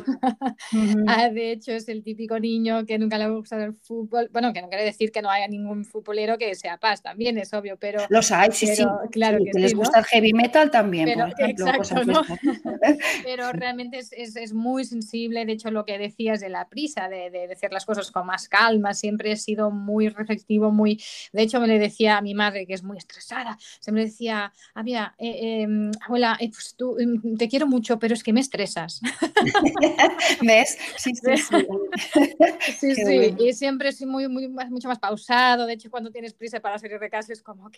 Ah, 1.08 1.30
de 1.30 1.52
hecho, 1.52 1.72
es 1.72 1.88
el 1.88 2.04
típico 2.04 2.40
niño 2.40 2.86
que 2.86 2.98
nunca 2.98 3.18
le 3.18 3.30
gusta 3.30 3.64
el 3.64 3.74
fútbol. 3.74 4.30
Bueno, 4.32 4.54
que 4.54 4.62
no 4.62 4.70
quiere 4.70 4.84
decir 4.84 5.12
que 5.12 5.22
no 5.22 5.30
haya 5.30 5.48
ningún 5.48 5.86
futbolero 5.86 6.38
que 6.38 6.54
sea 6.56 6.78
paz, 6.78 7.02
también 7.02 7.38
es 7.38 7.54
obvio, 7.54 7.78
pero. 7.78 8.02
Los 8.10 8.32
hay, 8.32 8.52
sí, 8.52 8.68
sí. 8.68 8.84
Claro 9.12 9.40
que, 9.44 9.60
les 9.60 9.74
gusta 9.74 10.00
el 10.00 10.06
heavy 10.06 10.34
metal 10.34 10.72
también, 10.72 11.06
pero, 11.06 11.28
por 11.28 11.40
ejemplo. 11.40 11.68
Exacto, 11.68 12.36
pero 13.24 13.52
realmente 13.52 14.00
es, 14.00 14.12
es, 14.14 14.36
es, 14.36 14.54
muy 14.54 14.86
sensible. 14.86 15.46
De 15.46 15.54
hecho, 15.54 15.72
lo 15.72 15.86
que 15.86 15.98
decías 15.98 16.40
de 16.40 16.50
la 16.50 16.68
prisa, 16.68 17.08
de, 17.08 17.30
de, 17.30 17.48
decir 17.48 17.72
las 17.72 17.86
cosas 17.86 18.12
con 18.12 18.26
más 18.26 18.50
calma, 18.50 18.94
siempre 18.94 19.32
he 19.32 19.38
sido 19.38 19.72
muy 19.72 20.10
reflexivo, 20.10 20.72
muy. 20.72 21.02
De 21.32 21.44
hecho, 21.44 21.60
me 21.60 21.68
le 21.68 21.80
decía 21.80 21.95
decía 21.96 22.18
a 22.18 22.22
mi 22.22 22.34
madre, 22.34 22.68
que 22.68 22.74
es 22.74 22.84
muy 22.84 22.98
estresada, 22.98 23.58
se 23.80 23.92
me 23.92 24.04
decía, 24.04 24.52
ah, 24.74 24.84
mira, 24.84 25.16
eh, 25.18 25.62
em, 25.62 25.92
abuela, 26.02 26.38
eh, 26.40 26.50
pues 26.50 26.76
tú 26.76 26.98
em, 27.00 27.38
te 27.38 27.48
quiero 27.48 27.68
mucho, 27.68 27.98
pero 27.98 28.14
es 28.14 28.24
que 28.24 28.34
me 28.34 28.42
estresas. 28.42 29.00
¿Ves? 30.42 30.78
Sí, 30.98 31.12
sí, 31.16 31.38
sí. 31.38 32.92
sí, 32.96 33.36
Y 33.40 33.54
siempre 33.54 33.90
es 33.90 34.02
muy, 34.06 34.28
muy, 34.28 34.50
mucho 34.50 34.88
más 34.90 35.00
pausado. 35.00 35.66
De 35.66 35.74
hecho, 35.74 35.90
cuando 35.90 36.12
tienes 36.12 36.34
prisa 36.34 36.60
para 36.60 36.78
salir 36.78 37.00
de 37.00 37.10
casa 37.10 37.32
es 37.32 37.42
como, 37.42 37.68
ok, 37.68 37.78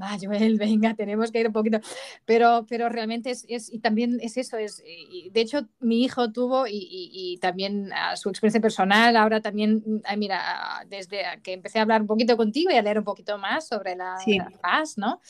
va, 0.00 0.16
Joel, 0.20 0.56
venga, 0.56 0.94
tenemos 0.94 1.32
que 1.32 1.40
ir 1.40 1.48
un 1.48 1.52
poquito. 1.52 1.80
Pero, 2.24 2.66
pero 2.68 2.88
realmente 2.88 3.30
es, 3.30 3.44
es 3.48 3.72
y 3.72 3.80
también 3.80 4.18
es 4.22 4.36
eso. 4.36 4.56
Es, 4.56 4.78
de 4.78 5.40
hecho, 5.40 5.66
mi 5.80 6.04
hijo 6.04 6.30
tuvo 6.30 6.66
y, 6.66 6.88
y, 6.90 7.38
también 7.38 7.92
a 7.92 8.16
su 8.16 8.28
experiencia 8.28 8.60
personal, 8.60 9.16
ahora 9.16 9.40
también, 9.40 9.82
mira, 10.16 10.84
desde 10.88 11.22
que 11.42 11.54
empecé 11.54 11.78
a 11.78 11.82
hablar 11.82 12.02
un 12.02 12.06
poquito 12.06 12.36
contigo 12.36 12.70
y 12.70 12.76
a 12.76 12.82
leer 12.82 12.98
un 12.98 13.04
poquito 13.04 13.38
más 13.40 13.66
sobre 13.66 13.96
la, 13.96 14.16
paz, 14.62 14.96
¿no? 14.96 15.20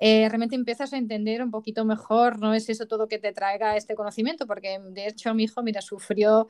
Eh, 0.00 0.26
realmente 0.28 0.56
empiezas 0.56 0.92
a 0.92 0.96
entender 0.96 1.42
un 1.42 1.50
poquito 1.50 1.84
mejor, 1.84 2.38
no 2.40 2.54
es 2.54 2.68
eso 2.68 2.86
todo 2.86 3.06
que 3.06 3.18
te 3.18 3.32
traiga 3.32 3.76
este 3.76 3.94
conocimiento, 3.94 4.46
porque 4.46 4.80
de 4.90 5.06
hecho 5.06 5.34
mi 5.34 5.44
hijo, 5.44 5.62
mira, 5.62 5.82
sufrió 5.82 6.48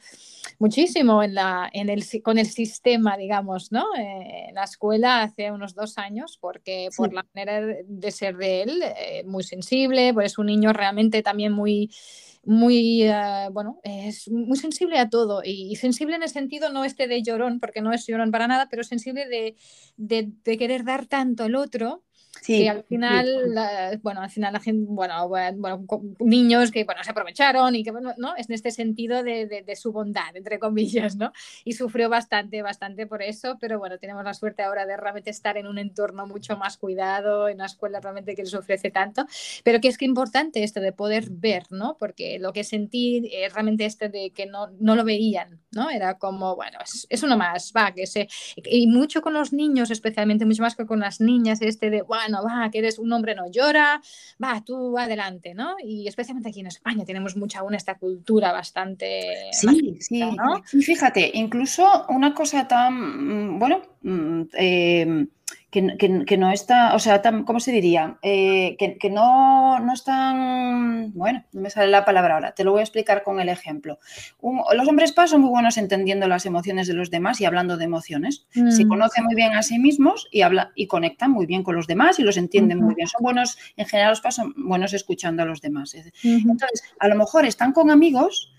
muchísimo 0.58 1.22
en 1.22 1.34
la, 1.34 1.68
en 1.72 1.90
el, 1.90 2.04
con 2.22 2.38
el 2.38 2.46
sistema, 2.46 3.16
digamos, 3.16 3.72
¿no? 3.72 3.84
Eh, 3.98 4.46
en 4.48 4.54
la 4.54 4.64
escuela 4.64 5.22
hace 5.22 5.50
unos 5.50 5.74
dos 5.74 5.98
años, 5.98 6.38
porque 6.40 6.88
por 6.96 7.12
la 7.12 7.26
manera 7.34 7.60
de 7.84 8.10
ser 8.10 8.36
de 8.36 8.62
él, 8.62 8.82
eh, 8.82 9.24
muy 9.26 9.42
sensible, 9.42 10.14
pues 10.14 10.32
es 10.32 10.38
un 10.38 10.46
niño 10.46 10.72
realmente 10.72 11.22
también 11.22 11.52
muy 11.52 11.90
muy, 12.42 13.04
bueno, 13.52 13.80
es 13.84 14.28
muy 14.30 14.56
sensible 14.56 14.98
a 14.98 15.08
todo 15.08 15.42
y, 15.44 15.76
sensible 15.76 16.16
en 16.16 16.22
el 16.22 16.28
sentido 16.28 16.72
no 16.72 16.84
este 16.84 17.06
de 17.06 17.22
llorón, 17.22 17.60
porque 17.60 17.82
no 17.82 17.92
es 17.92 18.06
llorón 18.06 18.30
para 18.30 18.48
nada, 18.48 18.68
pero 18.70 18.84
sensible 18.84 19.26
de, 19.28 19.56
de, 19.96 20.32
de 20.44 20.58
querer 20.58 20.84
dar 20.84 21.06
tanto 21.06 21.44
al 21.44 21.54
otro 21.54 22.02
Sí, 22.42 22.68
al 22.68 22.84
final, 22.84 23.98
bueno, 24.02 24.22
al 24.22 24.30
final 24.30 24.52
la 24.52 24.60
gente, 24.60 24.86
bueno, 24.88 25.28
bueno, 25.28 25.84
niños 26.20 26.70
que, 26.70 26.84
bueno, 26.84 27.02
se 27.04 27.10
aprovecharon 27.10 27.74
y 27.74 27.82
que, 27.82 27.90
bueno, 27.90 28.14
¿no? 28.16 28.34
Es 28.36 28.48
en 28.48 28.54
este 28.54 28.70
sentido 28.70 29.22
de, 29.22 29.46
de, 29.46 29.76
su 29.76 29.92
bondad, 29.92 30.34
entre 30.34 30.58
comillas, 30.58 31.16
¿no? 31.16 31.32
Y 31.64 31.72
sufrió 31.72 32.08
bastante, 32.08 32.62
bastante 32.62 33.06
por 33.06 33.22
eso, 33.22 33.58
pero 33.60 33.78
bueno, 33.78 33.98
tenemos 33.98 34.24
la 34.24 34.32
suerte 34.32 34.62
ahora 34.62 34.86
de 34.86 34.96
realmente 34.96 35.30
estar 35.30 35.58
en 35.58 35.66
un 35.66 35.78
entorno 35.78 36.26
mucho 36.26 36.56
más 36.56 36.76
cuidado, 36.76 37.48
en 37.48 37.56
una 37.56 37.66
escuela 37.66 38.00
realmente 38.00 38.34
que 38.34 38.42
les 38.42 38.54
ofrece 38.54 38.90
tanto, 38.90 39.26
pero 39.64 39.80
que 39.80 39.88
es 39.88 39.98
que 39.98 40.04
importante 40.04 40.62
esto 40.62 40.80
de 40.80 40.92
poder 40.92 41.26
ver, 41.30 41.64
¿no? 41.70 41.96
Porque 41.98 42.38
lo 42.38 42.52
que 42.52 42.64
sentí 42.64 43.28
es 43.32 43.52
realmente 43.52 43.84
este 43.84 44.08
de 44.08 44.30
que 44.30 44.46
no, 44.46 44.68
no 44.78 44.94
lo 44.94 45.04
veían, 45.04 45.60
¿no? 45.72 45.90
Era 45.90 46.18
como, 46.18 46.56
bueno, 46.56 46.78
es, 46.82 47.06
es 47.08 47.22
uno 47.22 47.36
más, 47.36 47.72
va, 47.76 47.92
que 47.92 48.06
se... 48.06 48.28
Y 48.56 48.86
mucho 48.86 49.22
con 49.22 49.34
los 49.34 49.52
niños, 49.52 49.90
especialmente, 49.90 50.44
mucho 50.44 50.62
más 50.62 50.76
que 50.76 50.86
con 50.86 51.00
las 51.00 51.20
niñas, 51.20 51.62
este 51.62 51.90
de, 51.90 52.02
bueno, 52.02 52.42
va, 52.44 52.70
que 52.70 52.78
eres 52.78 52.98
un 52.98 53.12
hombre 53.12 53.34
no 53.34 53.50
llora, 53.50 54.00
va, 54.42 54.62
tú 54.64 54.98
adelante, 54.98 55.54
¿no? 55.54 55.76
Y 55.82 56.08
especialmente 56.08 56.48
aquí 56.50 56.60
en 56.60 56.66
España 56.66 57.04
tenemos 57.04 57.36
mucha 57.36 57.60
aún 57.60 57.74
esta 57.74 57.98
cultura 57.98 58.52
bastante... 58.52 59.50
Sí, 59.52 59.96
sí, 60.00 60.20
¿no? 60.20 60.62
fíjate, 60.64 61.30
incluso 61.34 62.06
una 62.08 62.34
cosa 62.34 62.66
tan, 62.66 63.54
mm, 63.54 63.58
bueno, 63.58 63.82
mm, 64.02 64.42
eh, 64.54 65.26
que, 65.70 66.36
no 66.36 66.50
está, 66.50 66.94
o 66.94 66.98
sea, 66.98 67.22
¿cómo 67.46 67.60
se 67.60 67.70
diría? 67.70 68.18
Eh, 68.22 68.76
que, 68.76 69.10
no, 69.10 69.78
no 69.78 69.92
están, 69.92 71.12
bueno, 71.14 71.44
no 71.52 71.60
me 71.60 71.70
sale 71.70 71.88
la 71.88 72.04
palabra 72.04 72.34
ahora, 72.34 72.52
te 72.52 72.64
lo 72.64 72.72
voy 72.72 72.80
a 72.80 72.82
explicar 72.82 73.22
con 73.22 73.38
el 73.40 73.48
ejemplo. 73.48 74.00
los 74.72 74.88
hombres 74.88 75.12
paz 75.12 75.30
son 75.30 75.42
muy 75.42 75.50
buenos 75.50 75.76
entendiendo 75.76 76.26
las 76.26 76.44
emociones 76.44 76.88
de 76.88 76.94
los 76.94 77.10
demás 77.10 77.40
y 77.40 77.44
hablando 77.44 77.76
de 77.76 77.84
emociones. 77.84 78.46
Se 78.52 78.84
mm. 78.84 78.88
conocen 78.88 79.24
muy 79.24 79.36
bien 79.36 79.52
a 79.52 79.62
sí 79.62 79.78
mismos 79.78 80.28
y, 80.32 80.42
habla, 80.42 80.72
y 80.74 80.88
conectan 80.88 81.30
muy 81.30 81.46
bien 81.46 81.62
con 81.62 81.76
los 81.76 81.86
demás 81.86 82.18
y 82.18 82.22
los 82.22 82.36
entienden 82.36 82.80
muy 82.80 82.96
bien. 82.96 83.06
Son 83.06 83.22
buenos, 83.22 83.56
en 83.76 83.86
general 83.86 84.10
los 84.10 84.20
paz 84.20 84.36
son 84.36 84.54
buenos 84.56 84.92
escuchando 84.92 85.42
a 85.42 85.46
los 85.46 85.60
demás. 85.60 85.94
Entonces, 86.24 86.82
a 86.98 87.06
lo 87.06 87.14
mejor 87.14 87.44
están 87.44 87.72
con 87.72 87.90
amigos 87.90 88.52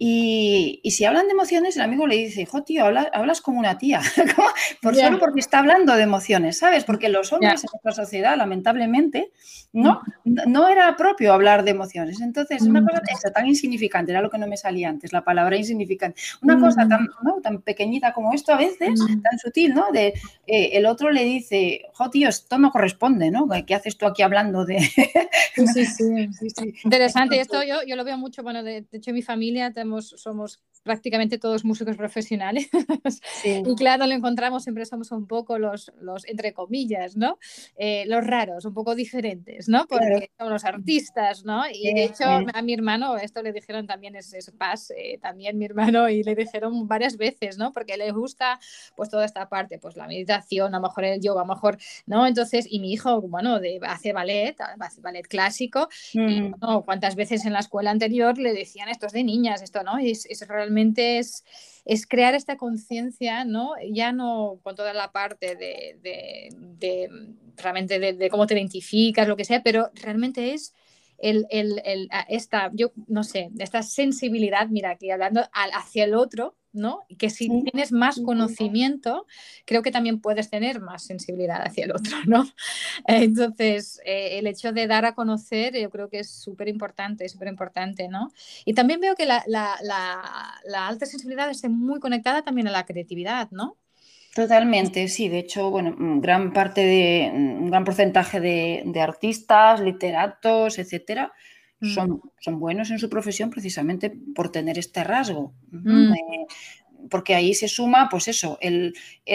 y, 0.00 0.80
si 0.90 1.04
hablan 1.04 1.26
de 1.26 1.32
emociones, 1.32 1.76
el 1.76 1.82
amigo 1.82 2.06
le 2.06 2.16
dice, 2.16 2.42
hijo, 2.42 2.62
tío, 2.62 2.84
hablas, 2.86 3.40
como 3.40 3.58
una 3.58 3.78
tía, 3.78 4.00
por 4.82 4.94
solo 4.94 5.18
porque 5.18 5.40
está 5.40 5.58
hablando 5.58 5.94
de 5.96 6.02
emociones, 6.02 6.58
¿sabes? 6.58 6.84
Porque 6.84 7.08
los 7.08 7.32
hombres 7.32 7.64
en 7.64 7.70
nuestra 7.72 8.04
sociedad, 8.04 8.36
lamentablemente, 8.36 9.32
¿no? 9.72 10.00
no 10.24 10.68
era 10.68 10.96
propio 10.96 11.32
hablar 11.32 11.64
de 11.64 11.72
emociones. 11.72 12.20
Entonces, 12.20 12.62
una 12.62 12.84
cosa 12.84 13.32
tan 13.34 13.46
insignificante, 13.46 14.12
era 14.12 14.22
lo 14.22 14.30
que 14.30 14.38
no 14.38 14.46
me 14.46 14.56
salía 14.56 14.88
antes, 14.88 15.12
la 15.12 15.24
palabra 15.24 15.56
insignificante. 15.56 16.20
Una 16.42 16.60
cosa 16.60 16.86
tan, 16.88 17.08
tan 17.42 17.60
pequeñita 17.62 18.12
como 18.12 18.32
esto 18.32 18.52
a 18.52 18.56
veces, 18.56 19.00
tan 19.00 19.38
sutil, 19.38 19.74
¿no? 19.74 19.90
De 19.90 20.14
eh, 20.46 20.70
el 20.74 20.86
otro 20.86 21.10
le 21.10 21.24
dice, 21.24 21.82
jo, 21.92 22.08
tío, 22.08 22.28
esto 22.28 22.58
no 22.58 22.70
corresponde, 22.70 23.32
¿no? 23.32 23.48
¿Qué 23.66 23.74
haces 23.74 23.98
tú 23.98 24.06
aquí 24.06 24.22
hablando 24.22 24.64
de...? 24.64 24.78
sí, 24.80 25.86
sí, 25.86 25.86
sí, 26.56 26.74
Interesante, 26.84 27.40
esto 27.40 27.62
yo, 27.64 27.76
yo, 27.84 27.96
lo 27.96 28.04
veo 28.04 28.16
mucho, 28.16 28.44
bueno, 28.44 28.62
de, 28.62 28.82
de 28.82 28.98
hecho 28.98 29.12
mi 29.12 29.22
familia 29.22 29.72
somos 30.02 30.60
prácticamente 30.82 31.38
todos 31.38 31.64
músicos 31.64 31.96
profesionales. 31.96 32.68
y 33.44 33.74
claro, 33.74 34.06
lo 34.06 34.14
encontramos, 34.14 34.62
siempre 34.62 34.86
somos 34.86 35.10
un 35.12 35.26
poco 35.26 35.58
los, 35.58 35.92
los 36.00 36.26
entre 36.26 36.52
comillas, 36.52 37.16
¿no? 37.16 37.38
Eh, 37.76 38.04
los 38.06 38.26
raros, 38.26 38.64
un 38.64 38.74
poco 38.74 38.94
diferentes, 38.94 39.68
¿no? 39.68 39.86
Porque 39.86 40.30
son 40.38 40.50
los 40.50 40.64
artistas, 40.64 41.44
¿no? 41.44 41.64
Y 41.70 41.92
de 41.92 42.04
hecho 42.04 42.24
a 42.24 42.62
mi 42.62 42.74
hermano, 42.74 43.16
esto 43.18 43.42
le 43.42 43.52
dijeron 43.52 43.86
también, 43.86 44.16
es, 44.16 44.32
es 44.32 44.50
Paz, 44.52 44.90
eh, 44.96 45.18
también 45.20 45.58
mi 45.58 45.66
hermano, 45.66 46.08
y 46.08 46.22
le 46.22 46.34
dijeron 46.34 46.88
varias 46.88 47.16
veces, 47.16 47.58
¿no? 47.58 47.72
Porque 47.72 47.96
le 47.96 48.10
gusta 48.12 48.58
pues 48.96 49.10
toda 49.10 49.24
esta 49.24 49.48
parte, 49.48 49.78
pues 49.78 49.96
la 49.96 50.06
meditación, 50.06 50.74
a 50.74 50.78
lo 50.78 50.82
mejor 50.88 51.04
el 51.04 51.20
yoga, 51.20 51.42
a 51.42 51.44
lo 51.44 51.54
mejor, 51.54 51.78
¿no? 52.06 52.26
Entonces, 52.26 52.66
y 52.68 52.80
mi 52.80 52.92
hijo, 52.92 53.20
bueno, 53.20 53.60
de, 53.60 53.78
hace 53.82 54.12
ballet, 54.12 54.56
hace 54.80 55.00
ballet 55.00 55.26
clásico, 55.26 55.88
y 56.12 56.40
mm. 56.40 56.54
no, 56.60 56.84
cuántas 56.84 57.14
veces 57.14 57.44
en 57.44 57.52
la 57.52 57.60
escuela 57.60 57.90
anterior 57.90 58.38
le 58.38 58.52
decían 58.52 58.88
esto 58.88 59.06
es 59.06 59.12
de 59.12 59.24
niñas, 59.24 59.62
esto, 59.62 59.77
¿no? 59.82 59.98
Es, 59.98 60.26
realmente 60.46 61.18
es, 61.18 61.44
es 61.84 62.06
crear 62.06 62.34
esta 62.34 62.56
conciencia, 62.56 63.44
¿no? 63.44 63.72
Ya 63.92 64.12
no 64.12 64.60
con 64.62 64.74
toda 64.74 64.92
la 64.92 65.12
parte 65.12 65.56
de, 65.56 65.98
de, 66.00 67.10
realmente 67.56 67.98
de, 67.98 68.30
cómo 68.30 68.46
te 68.46 68.54
identificas, 68.54 69.28
lo 69.28 69.36
que 69.36 69.44
sea, 69.44 69.62
pero 69.62 69.90
realmente 69.94 70.54
es 70.54 70.74
el, 71.18 71.46
el, 71.50 71.82
el, 71.84 72.08
esta, 72.28 72.70
yo 72.74 72.92
no 73.06 73.24
sé, 73.24 73.50
esta 73.58 73.82
sensibilidad, 73.82 74.68
mira, 74.68 74.90
aquí 74.90 75.10
hablando 75.10 75.42
hacia 75.52 76.04
el 76.04 76.14
otro, 76.14 76.56
¿no? 76.78 77.04
Que 77.18 77.28
si 77.30 77.48
tienes 77.48 77.92
más 77.92 78.20
conocimiento, 78.24 79.26
creo 79.64 79.82
que 79.82 79.90
también 79.90 80.20
puedes 80.20 80.48
tener 80.48 80.80
más 80.80 81.02
sensibilidad 81.04 81.60
hacia 81.62 81.84
el 81.84 81.92
otro, 81.92 82.16
¿no? 82.26 82.46
Entonces, 83.06 84.00
eh, 84.04 84.38
el 84.38 84.46
hecho 84.46 84.72
de 84.72 84.86
dar 84.86 85.04
a 85.04 85.14
conocer, 85.14 85.78
yo 85.78 85.90
creo 85.90 86.08
que 86.08 86.20
es 86.20 86.30
súper 86.30 86.68
importante, 86.68 87.28
súper 87.28 87.48
importante, 87.48 88.08
¿no? 88.08 88.30
Y 88.64 88.74
también 88.74 89.00
veo 89.00 89.14
que 89.14 89.26
la, 89.26 89.44
alta 90.86 91.06
sensibilidad 91.06 91.50
está 91.50 91.68
muy 91.68 92.00
conectada 92.00 92.42
también 92.42 92.68
a 92.68 92.72
la 92.72 92.86
creatividad, 92.86 93.50
¿no? 93.50 93.76
Totalmente, 94.34 95.08
sí. 95.08 95.28
De 95.28 95.38
hecho, 95.38 95.70
bueno, 95.70 95.94
gran 96.20 96.52
parte 96.52 96.82
de, 96.82 97.30
un 97.34 97.70
gran 97.70 97.84
porcentaje 97.84 98.40
de, 98.40 99.00
artistas, 99.00 99.80
literatos, 99.80 100.78
etcétera, 100.78 101.26
mm. 101.26 101.57
Son, 101.80 102.20
son, 102.40 102.58
buenos 102.58 102.90
en 102.90 102.98
su 102.98 103.08
profesión 103.08 103.50
precisamente 103.50 104.10
por 104.34 104.50
tener 104.50 104.78
este 104.78 105.04
rasgo. 105.04 105.52
Mm 105.70 106.12
porque 107.10 107.34
ahí 107.34 107.54
se 107.54 107.68
suma, 107.68 108.08
pues 108.10 108.28
eso, 108.28 108.58
el, 108.60 108.94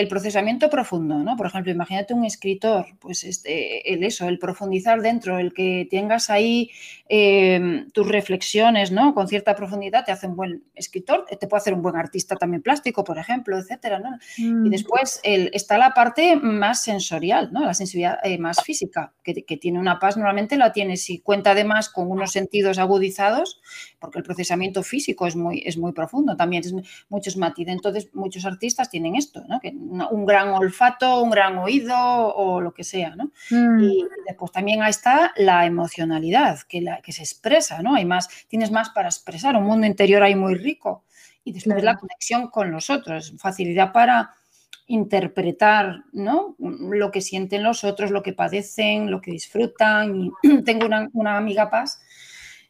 procesamiento 0.10 0.70
profundo, 0.70 1.20
¿no? 1.20 1.36
Por 1.36 1.48
ejemplo, 1.48 1.72
imagínate 1.72 2.14
un 2.14 2.26
escritor, 2.26 2.86
pues 3.00 3.24
este, 3.24 3.94
el 3.94 4.04
eso, 4.04 4.28
el 4.28 4.40
profundizar 4.40 5.02
dentro, 5.02 5.40
el 5.40 5.54
que 5.54 5.88
tengas 5.90 6.30
ahí 6.30 6.70
em, 7.08 7.90
tus 7.92 8.08
reflexiones, 8.08 8.92
¿no? 8.92 9.14
Con 9.14 9.28
cierta 9.28 9.56
profundidad 9.56 10.06
te 10.06 10.12
hace 10.12 10.28
un 10.28 10.36
buen 10.36 10.64
escritor, 10.76 11.26
te 11.26 11.48
puede 11.48 11.62
hacer 11.62 11.74
un 11.74 11.82
buen 11.82 11.96
artista 11.96 12.36
también 12.36 12.62
plástico, 12.62 13.04
por 13.04 13.18
ejemplo, 13.18 13.58
etcétera, 13.58 14.00
¿no? 14.00 14.18
Y 14.38 14.52
mm. 14.52 14.70
después 14.70 15.20
está 15.24 15.78
la 15.78 15.94
parte 15.94 16.36
más 16.36 16.84
sensorial, 16.84 17.50
¿no? 17.52 17.66
La 17.66 17.74
sensibilidad 17.74 18.20
eh, 18.24 18.38
más 18.38 18.62
física, 18.64 19.14
que, 19.24 19.34
tiene 19.58 19.80
una 19.80 20.00
paz, 20.00 20.18
normalmente 20.18 20.58
la 20.58 20.72
tiene 20.72 20.98
si 20.98 21.20
cuenta 21.20 21.52
además 21.52 21.90
con 21.90 22.10
unos 22.10 22.32
sentidos 22.32 22.78
agudizados, 22.78 23.62
porque 24.00 24.20
el 24.20 24.24
procesamiento 24.24 24.84
físico 24.84 25.28
es 25.28 25.36
muy, 25.36 25.64
es 25.66 25.78
muy 25.78 25.94
profundo, 25.94 26.36
también 26.36 26.64
es 26.66 26.74
muchos 27.10 27.38
matices 27.38 27.63
entonces 27.72 28.10
muchos 28.14 28.46
artistas 28.46 28.90
tienen 28.90 29.16
esto, 29.16 29.44
¿no? 29.48 29.60
que 29.60 29.70
un 29.70 30.26
gran 30.26 30.50
olfato, 30.50 31.22
un 31.22 31.30
gran 31.30 31.58
oído 31.58 31.96
o 31.96 32.62
lo 32.62 32.74
que 32.74 32.84
sea. 32.84 33.16
¿no? 33.16 33.32
Mm. 33.50 33.84
Y 33.84 34.06
después 34.28 34.52
también 34.52 34.84
está 34.84 35.34
la 35.38 35.66
emocionalidad 35.66 36.60
que, 36.68 36.82
la, 36.82 37.02
que 37.02 37.12
se 37.12 37.24
expresa, 37.24 37.82
¿no? 37.82 37.96
Hay 37.96 38.06
más, 38.06 38.30
tienes 38.48 38.72
más 38.72 38.90
para 38.90 39.08
expresar, 39.08 39.56
un 39.56 39.64
mundo 39.64 39.88
interior 39.88 40.24
ahí 40.24 40.36
muy 40.36 40.56
rico. 40.56 41.04
Y 41.44 41.52
después 41.52 41.84
la 41.84 41.98
conexión 41.98 42.48
con 42.48 42.72
los 42.72 42.90
otros, 42.90 43.34
facilidad 43.38 43.92
para 43.92 44.32
interpretar 44.88 46.04
¿no? 46.12 46.56
lo 46.60 47.12
que 47.12 47.22
sienten 47.22 47.64
los 47.64 47.84
otros, 47.84 48.12
lo 48.12 48.22
que 48.22 48.34
padecen, 48.34 49.10
lo 49.10 49.22
que 49.22 49.32
disfrutan. 49.32 50.16
Y 50.16 50.32
tengo 50.66 50.86
una, 50.86 51.10
una 51.14 51.38
amiga 51.38 51.70
Paz 51.70 52.02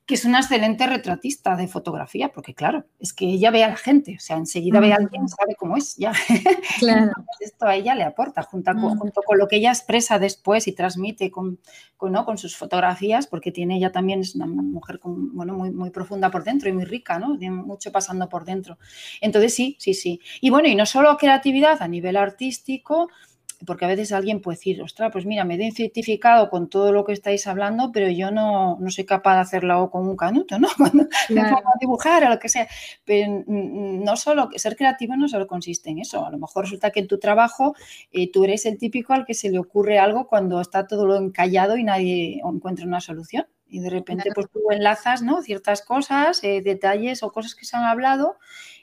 que 0.06 0.16
es 0.16 0.26
una 0.26 0.40
excelente 0.40 0.86
retratista 0.86 1.56
de 1.56 1.68
fotografía, 1.68 2.30
porque 2.30 2.54
claro, 2.54 2.86
es 3.00 3.14
que 3.14 3.26
ella 3.26 3.52
ve 3.52 3.64
a 3.64 3.70
la 3.70 3.78
gente, 3.78 4.16
o 4.18 4.20
sea, 4.20 4.36
enseguida 4.36 4.82
ve 4.82 4.92
a 4.92 4.98
alguien, 4.98 5.30
sabe 5.30 5.56
cómo 5.56 5.78
es, 5.78 5.96
ya. 5.96 6.12
Claro. 6.80 7.12
esto 7.40 7.66
a 7.66 7.76
ella 7.76 7.96
le 7.96 8.04
aporta, 8.04 8.44
junto 8.44 8.74
con, 8.74 8.98
junto 8.98 9.22
con, 9.22 9.38
lo 9.38 9.48
que 9.48 9.58
ella 9.58 9.70
expresa 9.70 10.20
después 10.20 10.68
y 10.68 10.74
transmite 10.74 11.32
con, 11.32 11.60
¿no? 12.02 12.26
con 12.26 12.38
sus 12.38 12.58
fotografías, 12.58 13.28
porque 13.28 13.52
tiene 13.52 13.78
ella 13.78 13.92
también, 13.92 14.20
es 14.20 14.36
una 14.36 14.46
mujer 14.46 15.00
bueno, 15.04 15.54
muy, 15.54 15.72
muy 15.72 15.90
profunda 15.90 16.30
por 16.30 16.44
dentro 16.44 16.68
y 16.68 16.74
muy 16.74 16.84
rica, 16.84 17.18
¿no? 17.20 17.38
Tiene 17.38 17.56
mucho 17.56 17.92
pasando 17.92 18.28
por 18.28 18.44
dentro. 18.44 18.78
Entonces, 19.22 19.54
sí, 19.54 19.78
sí, 19.80 19.94
sí. 19.94 20.20
Y 20.42 20.50
bueno, 20.50 20.68
y 20.68 20.76
no 20.76 20.86
solo 20.86 21.16
creatividad 21.18 21.82
a 21.82 21.88
nivel 21.88 22.18
artístico, 22.18 23.10
porque 23.66 23.86
a 23.86 23.88
veces 23.88 24.12
alguien 24.12 24.42
puede 24.42 24.58
decir, 24.58 24.82
ostras, 24.82 25.12
pues 25.12 25.26
mira, 25.26 25.44
me 25.44 25.56
he 25.56 25.58
identificado 25.58 26.50
con 26.50 26.70
todo 26.70 26.92
lo 26.92 27.06
que 27.06 27.14
estáis 27.14 27.48
hablando, 27.48 27.92
pero 27.92 28.10
yo 28.10 28.32
no, 28.32 28.78
no 28.80 28.90
soy 28.90 29.06
capaz 29.06 29.36
de 29.36 29.42
hacerlo 29.42 29.90
con 29.92 30.08
un 30.08 30.16
canuto, 30.16 30.60
¿no? 30.60 30.68
Cuando 30.78 31.08
me 31.30 31.42
pongo 31.42 31.70
a 31.70 31.80
dibujar 31.80 32.24
o 32.26 32.30
lo 32.30 32.40
que 32.40 32.50
sea. 32.50 32.68
Pero 33.06 33.44
no 33.48 34.16
solo, 34.16 34.50
ser 34.56 34.76
creativo 34.76 35.16
no 35.16 35.28
solo 35.28 35.48
consiste 35.48 35.90
en 35.90 36.00
eso. 36.00 36.26
A 36.26 36.32
lo 36.32 36.38
mejor 36.38 36.64
resulta 36.66 36.92
que 36.92 37.00
en 37.02 37.08
tu 37.08 37.20
trabajo 37.20 37.76
eh, 38.12 38.32
tú 38.32 38.44
eres 38.44 38.66
el 38.66 38.78
típico 38.78 39.14
al 39.14 39.26
que 39.26 39.34
se 39.34 39.50
le 39.50 39.60
ocurre 39.60 40.00
algo 40.00 40.28
cuando 40.28 40.60
está 40.60 40.88
todo 40.88 41.06
lo 41.06 41.18
encallado 41.18 41.78
y 41.78 41.84
nadie 41.84 42.42
encuentra 42.44 42.86
una 42.86 43.02
solución. 43.02 43.48
Y 43.68 43.80
de 43.80 43.90
repente, 43.90 44.30
pues 44.36 44.48
tú 44.52 44.60
enlazas, 44.70 45.24
¿no? 45.24 45.42
Ciertas 45.42 45.82
cosas, 45.82 46.44
eh, 46.44 46.62
detalles 46.62 47.24
o 47.24 47.32
cosas 47.32 47.56
que 47.56 47.66
se 47.66 47.76
han 47.76 47.84
hablado 47.84 48.38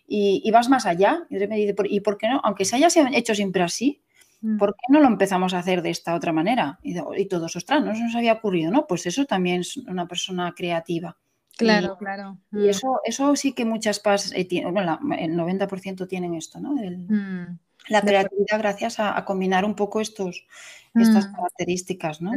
y, 0.09 0.51
vas 0.51 0.69
más 0.69 0.85
allá. 0.85 1.27
Y, 1.31 1.37
dice, 1.37 1.75
¿y 1.85 2.01
por 2.01 2.19
qué 2.19 2.29
no? 2.29 2.41
Aunque 2.43 2.65
se 2.65 2.75
haya 2.75 2.89
hecho 3.13 3.37
siempre 3.37 3.63
así, 3.63 4.03
Mm. 4.10 4.10
¿Por 4.59 4.75
qué 4.75 4.87
no 4.89 5.01
lo 5.01 5.07
empezamos 5.07 5.53
a 5.53 5.59
hacer 5.59 5.83
de 5.83 5.91
esta 5.91 6.15
otra 6.15 6.33
manera? 6.33 6.79
Y, 6.83 6.97
y 7.17 7.27
todos, 7.27 7.57
ostras, 7.57 7.85
no 7.85 7.95
se 7.95 8.03
nos 8.03 8.15
había 8.15 8.33
ocurrido, 8.33 8.71
¿no? 8.71 8.87
Pues 8.87 9.05
eso 9.07 9.27
también 9.27 9.61
es 9.61 9.77
una 9.77 10.09
persona 10.09 10.55
creativa. 10.57 11.19
Claro, 11.61 11.97
claro. 11.99 12.39
Y 12.53 12.57
mm. 12.57 12.69
eso, 12.71 13.01
eso 13.05 13.37
sí 13.37 13.53
que 13.53 13.65
muchas 13.65 14.01
PAS, 14.01 14.33
eh, 14.35 14.49
bueno, 14.73 14.99
el 15.19 15.37
90% 15.37 16.09
tienen 16.09 16.35
esto, 16.35 16.59
¿no? 16.59 16.73
Mm. 16.73 17.59
La 17.89 18.03
creatividad 18.03 18.59
gracias 18.59 19.01
a, 19.01 19.25
combinar 19.25 19.65
un 19.65 19.75
poco 19.75 20.01
estos, 20.01 20.47
estas 20.95 21.29
mm. 21.29 21.35
características, 21.35 22.21
¿no? 22.21 22.33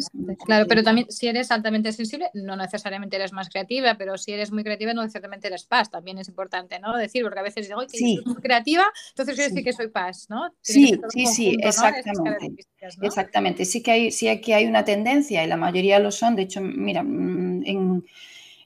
Claro, 0.46 0.66
pero 0.68 0.84
también 0.84 1.10
si 1.10 1.28
eres 1.28 1.52
altamente 1.52 1.92
sensible, 1.92 2.30
no 2.34 2.56
necesariamente 2.56 3.16
eres 3.16 3.34
más 3.34 3.50
creativa, 3.50 3.96
pero 3.98 4.18
si 4.18 4.32
eres 4.32 4.52
muy 4.52 4.64
creativa, 4.64 4.94
no 4.94 5.02
necesariamente 5.02 5.48
eres 5.48 5.66
paz, 5.66 5.90
también 5.90 6.20
es 6.20 6.28
importante, 6.28 6.80
¿no? 6.80 6.96
Decir, 6.96 7.24
porque 7.24 7.40
a 7.40 7.44
veces 7.44 7.68
digo, 7.68 7.82
que 7.88 7.98
soy 7.98 8.22
muy 8.26 8.42
creativa, 8.42 8.86
entonces 9.10 9.36
quiero 9.36 9.50
decir 9.50 9.64
que 9.64 9.74
soy 9.74 9.88
paz, 9.88 10.28
¿no? 10.30 10.54
sí, 10.62 11.00
sí, 11.10 11.26
sí, 11.26 11.58
exactamente. 11.62 12.66
Exactamente, 13.02 13.66
sí 13.66 13.82
que, 13.82 13.92
hay, 13.92 14.12
sí 14.12 14.42
que 14.42 14.54
hay 14.54 14.66
una 14.66 14.84
tendencia 14.84 15.44
y 15.44 15.48
la 15.48 15.58
mayoría 15.58 16.00
lo 16.00 16.12
son, 16.12 16.36
de 16.36 16.44
hecho, 16.44 16.62
mira, 16.62 17.02
mm, 17.02 17.64
en 17.66 18.04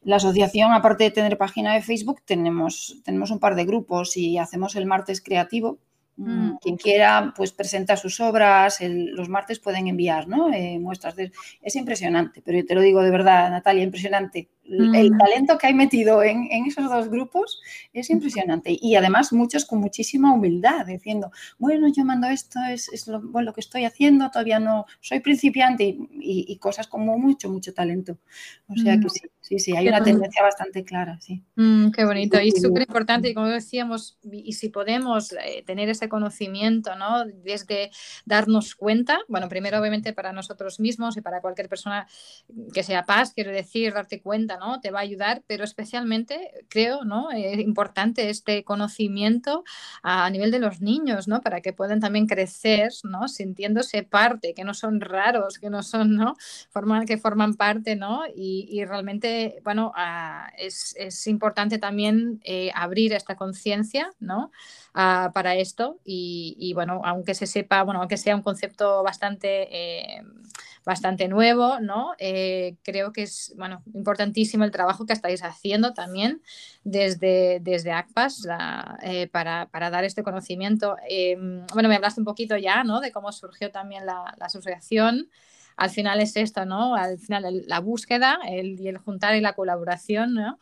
la 0.03 0.15
asociación, 0.15 0.71
aparte 0.71 1.03
de 1.03 1.11
tener 1.11 1.37
página 1.37 1.73
de 1.73 1.81
Facebook, 1.81 2.21
tenemos, 2.25 3.01
tenemos 3.03 3.29
un 3.29 3.39
par 3.39 3.55
de 3.55 3.65
grupos 3.65 4.17
y 4.17 4.37
hacemos 4.37 4.75
el 4.75 4.85
martes 4.85 5.21
creativo, 5.21 5.79
Mm, 6.17 6.29
mm. 6.29 6.57
Quien 6.57 6.77
quiera, 6.77 7.31
pues 7.35 7.51
presenta 7.51 7.95
sus 7.95 8.19
obras, 8.19 8.79
los 8.81 9.29
martes 9.29 9.59
pueden 9.59 9.87
enviar 9.87 10.27
¿no? 10.27 10.51
Eh, 10.51 10.79
muestras. 10.79 11.15
De, 11.15 11.31
es 11.61 11.75
impresionante, 11.75 12.41
pero 12.43 12.57
yo 12.57 12.65
te 12.65 12.75
lo 12.75 12.81
digo 12.81 13.01
de 13.01 13.11
verdad, 13.11 13.51
Natalia, 13.51 13.83
impresionante. 13.83 14.49
El, 14.65 15.11
mm. 15.11 15.17
talento 15.17 15.57
que 15.57 15.67
hay 15.67 15.73
metido 15.73 16.21
en, 16.23 16.49
esos 16.65 16.89
dos 16.89 17.07
grupos 17.09 17.61
es 17.93 18.09
impresionante. 18.09 18.77
Y 18.81 18.95
además 18.95 19.31
muchos 19.31 19.63
con 19.65 19.79
muchísima 19.79 20.33
humildad, 20.33 20.87
diciendo, 20.87 21.31
bueno, 21.57 21.87
yo 21.95 22.03
mando 22.03 22.27
esto, 22.27 22.59
es, 22.69 23.07
lo, 23.07 23.21
bueno, 23.21 23.47
lo, 23.47 23.53
que 23.53 23.61
estoy 23.61 23.85
haciendo, 23.85 24.29
todavía 24.29 24.59
no 24.59 24.85
soy 24.99 25.21
principiante 25.21 25.97
y, 26.19 26.57
cosas 26.57 26.87
como 26.87 27.17
mucho, 27.17 27.49
mucho 27.49 27.73
talento. 27.73 28.17
O 28.67 28.75
sea 28.75 28.99
que 28.99 29.07
sí, 29.09 29.21
sí, 29.47 29.59
sí, 29.59 29.75
hay 29.75 29.87
una 29.87 30.03
tendencia 30.03 30.43
bastante 30.43 30.83
clara, 30.83 31.17
sí. 31.21 31.41
qué 31.55 32.05
bonito. 32.05 32.39
Y 32.41 32.51
súper 32.51 32.83
importante, 32.83 33.29
y 33.29 33.33
como 33.33 33.47
decíamos, 33.47 34.17
y 34.29 34.53
si 34.53 34.69
podemos 34.69 35.31
eh, 35.31 35.63
tener 35.65 35.87
ese 35.87 36.09
conocimiento, 36.09 36.95
¿no? 36.95 37.25
Desde 37.25 37.91
darnos 38.25 38.75
cuenta, 38.75 39.19
bueno, 39.29 39.47
primero 39.47 39.79
obviamente 39.79 40.11
para 40.11 40.33
nosotros 40.33 40.79
mismos 40.81 41.15
y 41.15 41.21
para 41.21 41.39
cualquier 41.39 41.69
persona 41.69 42.07
que 42.73 42.83
sea 42.83 43.03
paz, 43.03 43.31
quiero 43.33 43.51
decir, 43.51 43.93
darte 43.93 44.21
cuenta, 44.21 44.57
¿no? 44.57 44.81
Te 44.81 44.91
va 44.91 44.99
a 44.99 45.03
ayudar, 45.03 45.43
pero 45.47 45.63
especialmente 45.63 46.51
creo, 46.67 47.05
¿no? 47.05 47.31
Es 47.31 47.59
importante 47.59 48.29
este 48.29 48.65
conocimiento 48.65 49.63
a 50.03 50.29
nivel 50.29 50.51
de 50.51 50.59
los 50.59 50.81
niños, 50.81 51.27
¿no? 51.27 51.41
Para 51.41 51.61
que 51.61 51.71
puedan 51.71 52.01
también 52.01 52.27
crecer, 52.27 52.91
¿no? 53.03 53.27
Sintiéndose 53.29 54.03
parte, 54.03 54.53
que 54.53 54.65
no 54.65 54.73
son 54.73 54.99
raros, 54.99 55.57
que 55.59 55.69
no 55.69 55.83
son, 55.83 56.15
¿no? 56.15 56.35
Forman, 56.69 57.05
que 57.05 57.17
forman 57.17 57.53
parte, 57.55 57.95
¿no? 57.95 58.23
Y, 58.35 58.83
realmente, 58.85 59.36
bueno, 59.63 59.91
ah, 59.95 60.51
es, 60.57 61.27
importante 61.27 61.77
también 61.77 62.39
eh, 62.43 62.71
abrir 62.73 63.13
esta 63.13 63.35
conciencia, 63.35 64.09
¿no? 64.19 64.51
Ah, 64.99 65.29
para 65.31 65.53
esto 65.53 65.99
y, 66.03 66.71
bueno, 66.73 67.01
aunque 67.05 67.35
se 67.35 67.45
sepa, 67.45 67.83
bueno, 67.83 67.99
aunque 67.99 68.17
sea 68.17 68.35
un 68.35 68.41
concepto 68.41 69.03
bastante, 69.03 69.67
eh, 69.69 70.23
bastante 70.85 71.27
nuevo, 71.27 71.79
¿no? 71.79 72.13
Eh, 72.17 72.77
creo 72.81 73.13
que 73.13 73.21
es, 73.21 73.53
bueno, 73.57 73.83
importantísimo 73.93 74.63
el 74.63 74.71
trabajo 74.71 75.05
que 75.05 75.13
estáis 75.13 75.43
haciendo 75.43 75.93
también 75.93 76.41
desde, 76.83 77.59
desde 77.61 77.91
ACPAS 77.91 78.47
eh, 79.03 79.27
para, 79.27 79.67
dar 79.71 80.03
este 80.03 80.23
conocimiento. 80.23 80.95
bueno, 81.73 81.89
me 81.89 81.95
hablaste 81.95 82.21
un 82.21 82.25
poquito 82.25 82.57
ya, 82.57 82.83
¿no? 82.83 82.99
De 82.99 83.11
cómo 83.11 83.31
surgió 83.31 83.69
también 83.69 84.07
la 84.07 84.35
asociación 84.39 85.29
al 85.77 85.89
final 85.91 86.19
es 86.19 86.35
esto, 86.35 86.65
¿no? 86.65 86.95
Al 86.95 87.19
final 87.19 87.63
la 87.67 87.79
búsqueda 87.79 88.39
el, 88.47 88.79
y 88.81 88.87
el 88.87 88.97
juntar 88.97 89.35
y 89.35 89.41
la 89.41 89.53
colaboración, 89.53 90.33
¿no? 90.33 90.59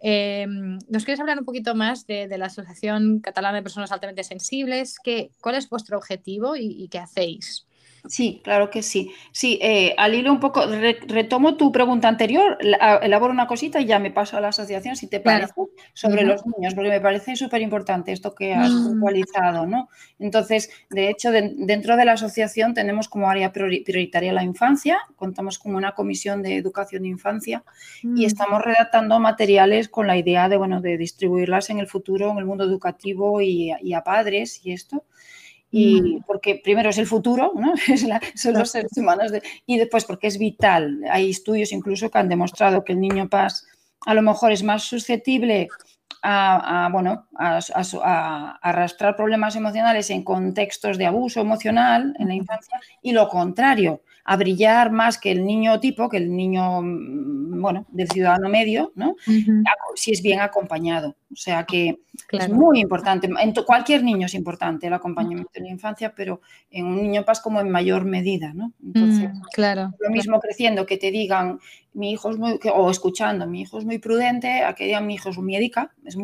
Eh, 0.00 0.46
¿Nos 0.46 1.04
quieres 1.04 1.20
hablar 1.20 1.38
un 1.38 1.44
poquito 1.44 1.74
más 1.74 2.06
de, 2.06 2.28
la 2.38 2.46
Asociación 2.46 3.20
Catalana 3.20 3.56
de 3.56 3.62
Personas 3.62 3.92
Altamente 3.92 4.24
Sensibles? 4.24 4.98
¿Qué, 5.02 5.32
¿Cuál 5.40 5.56
es 5.56 5.68
vuestro 5.68 5.98
objetivo 5.98 6.54
y 6.56 6.88
qué 6.88 6.98
hacéis? 6.98 7.66
Sí, 8.08 8.40
claro 8.42 8.68
que 8.68 8.82
sí. 8.82 9.12
Sí, 9.30 9.60
eh, 9.62 9.94
al 9.96 10.14
hilo 10.14 10.32
un 10.32 10.40
poco, 10.40 10.66
retomo 10.66 11.56
tu 11.56 11.70
pregunta 11.70 12.08
anterior, 12.08 12.58
elaboro 13.00 13.32
una 13.32 13.46
cosita 13.46 13.80
y 13.80 13.86
ya 13.86 14.00
me 14.00 14.10
paso 14.10 14.36
a 14.36 14.40
la 14.40 14.48
asociación, 14.48 14.96
si 14.96 15.06
te 15.06 15.20
parece, 15.20 15.52
sobre 15.94 16.24
los 16.24 16.44
niños, 16.46 16.74
porque 16.74 16.90
me 16.90 17.00
parece 17.00 17.36
súper 17.36 17.62
importante 17.62 18.10
esto 18.10 18.34
que 18.34 18.54
has 18.54 18.70
mm. 18.72 18.86
puntualizado, 18.86 19.66
¿no? 19.66 19.88
Entonces, 20.18 20.70
de 20.90 21.10
hecho, 21.10 21.30
dentro 21.30 21.96
de 21.96 22.04
la 22.04 22.12
asociación 22.12 22.74
tenemos 22.74 23.08
como 23.08 23.30
área 23.30 23.52
prioritaria 23.52 24.32
la 24.32 24.42
infancia, 24.42 24.98
contamos 25.14 25.60
con 25.60 25.76
una 25.76 25.92
comisión 25.92 26.42
de 26.42 26.56
educación 26.56 27.02
de 27.02 27.08
infancia 27.08 27.62
y 28.02 28.06
mm. 28.06 28.24
estamos 28.24 28.62
redactando 28.62 29.20
materiales 29.20 29.88
con 29.88 30.08
la 30.08 30.16
idea 30.16 30.48
de, 30.48 30.56
bueno, 30.56 30.80
de 30.80 30.98
distribuirlas 30.98 31.70
en 31.70 31.78
el 31.78 31.86
futuro 31.86 32.32
en 32.32 32.38
el 32.38 32.46
mundo 32.46 32.64
educativo 32.64 33.40
y, 33.40 33.72
y 33.80 33.92
a 33.92 34.02
padres 34.02 34.60
y 34.64 34.72
esto. 34.72 35.04
Y 35.72 36.00
mm. 36.00 36.24
porque 36.26 36.60
primero 36.62 36.90
es 36.90 36.98
el 36.98 37.06
futuro, 37.06 37.52
¿no? 37.56 37.72
son 38.36 38.54
los 38.54 38.70
seres 38.70 38.92
humanos, 38.96 39.32
y 39.66 39.78
después 39.78 40.04
porque 40.04 40.28
es 40.28 40.38
vital. 40.38 41.00
Hay 41.10 41.30
estudios 41.30 41.72
incluso 41.72 42.10
que 42.10 42.18
han 42.18 42.28
demostrado 42.28 42.84
que 42.84 42.92
el 42.92 43.00
niño 43.00 43.28
PAS 43.28 43.66
a 44.04 44.14
lo 44.14 44.22
mejor 44.22 44.52
es 44.52 44.62
más 44.62 44.82
susceptible 44.82 45.68
a, 46.22 46.88
bueno, 46.92 47.26
a, 47.36 48.58
arrastrar 48.62 49.16
problemas 49.16 49.56
emocionales 49.56 50.10
en 50.10 50.22
contextos 50.22 50.98
de 50.98 51.06
abuso 51.06 51.40
emocional 51.40 52.14
en 52.18 52.28
la 52.28 52.34
infancia 52.34 52.80
y 53.00 53.12
lo 53.12 53.28
contrario, 53.28 54.02
a 54.24 54.36
brillar 54.36 54.92
más 54.92 55.18
que 55.18 55.32
el 55.32 55.44
niño 55.44 55.80
tipo, 55.80 56.08
que 56.08 56.18
el 56.18 56.34
niño, 56.34 56.80
mm, 56.82 57.60
bueno, 57.60 57.86
del 57.90 58.08
ciudadano 58.08 58.48
medio, 58.48 58.92
¿no? 58.94 59.16
Si 59.94 60.12
es 60.12 60.22
bien 60.22 60.40
acompañado. 60.40 61.16
O 61.32 61.36
sea 61.36 61.64
que 61.64 62.00
es 62.30 62.48
muy 62.48 62.80
importante. 62.80 63.26
En 63.26 63.54
cualquier 63.66 64.04
niño 64.04 64.26
es 64.26 64.34
importante 64.34 64.86
el 64.86 64.92
acompañamiento 64.92 65.50
en 65.54 65.64
la 65.64 65.70
infancia, 65.70 66.12
pero 66.14 66.40
en 66.70 66.86
un 66.86 67.02
niño 67.02 67.24
paz 67.24 67.40
como 67.40 67.60
en 67.60 67.70
mayor 67.70 68.04
medida, 68.04 68.52
¿no? 68.54 68.72
Entonces, 68.82 69.30
mm, 69.32 69.40
claro. 69.52 69.94
Lo 69.98 70.10
mismo 70.10 70.38
creciendo 70.40 70.86
que 70.86 70.98
te 70.98 71.10
digan, 71.10 71.58
mi 71.94 72.12
hijo 72.12 72.30
es 72.30 72.38
muy, 72.38 72.58
o 72.74 72.90
escuchando, 72.90 73.46
mi 73.46 73.62
hijo 73.62 73.78
es 73.78 73.84
muy 73.84 73.98
prudente, 73.98 74.62
a 74.62 74.74
que 74.74 74.84
digan 74.84 75.06
mi 75.06 75.14
hijo 75.14 75.28
es 75.28 75.36
un 75.36 75.46
médica, 75.46 75.92
es, 76.04 76.16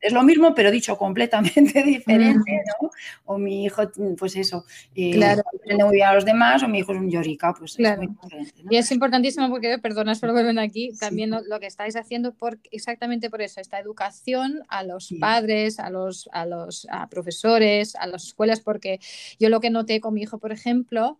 es 0.00 0.12
lo 0.12 0.22
mismo, 0.22 0.54
pero 0.54 0.70
dicho 0.70 0.96
completamente 0.98 1.82
diferente, 1.84 2.62
¿no? 2.80 2.90
O 3.24 3.38
mi 3.38 3.64
hijo, 3.64 3.82
pues 4.18 4.36
eso, 4.36 4.64
eh, 4.94 5.12
claro. 5.12 5.42
aprende 5.54 5.84
muy 5.84 5.96
bien 5.96 6.08
a 6.08 6.14
los 6.14 6.24
demás, 6.24 6.62
o 6.62 6.68
mi 6.68 6.80
hijo 6.80 6.92
es 6.92 6.98
un 6.98 7.10
llorica, 7.10 7.54
pues 7.54 7.78
es 7.78 7.96
muy 7.96 8.08
diferente. 8.08 8.62
Y 8.70 8.76
es 8.76 8.90
importantísimo 8.90 9.48
porque, 9.48 9.78
perdona, 9.78 10.14
solo 10.14 10.34
ven 10.34 10.58
aquí, 10.58 10.92
también 10.98 11.30
lo, 11.30 11.60
que 11.60 11.66
estáis 11.66 11.96
haciendo 11.96 12.34
por, 12.34 12.58
exactamente 12.70 13.30
por 13.30 13.40
eso, 13.40 13.60
esta 13.60 13.78
educación 13.78 14.62
a 14.68 14.82
los 14.82 15.14
padres, 15.18 15.78
a 15.80 15.90
los, 15.90 16.28
a 16.32 16.44
los 16.44 16.86
profesores, 17.10 17.96
a 17.96 18.06
las 18.06 18.24
escuelas, 18.24 18.60
porque 18.60 19.00
yo 19.38 19.48
lo 19.48 19.60
que 19.60 19.70
noté 19.70 20.00
con 20.00 20.14
mi 20.14 20.22
hijo, 20.22 20.38
por 20.38 20.52
ejemplo, 20.52 21.18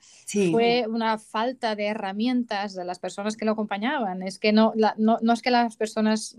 fue 0.50 0.84
una 0.88 1.18
falta 1.18 1.74
de 1.74 1.86
herramientas 1.86 2.74
de 2.74 2.84
las 2.84 2.98
personas 2.98 3.36
que 3.36 3.44
lo 3.44 3.56
acompañaban. 3.70 4.22
Es 4.22 4.38
que 4.38 4.52
no, 4.52 4.72
no, 4.96 5.18
no, 5.20 5.32
es 5.32 5.42
que 5.42 5.50
las 5.50 5.76
personas 5.76 6.36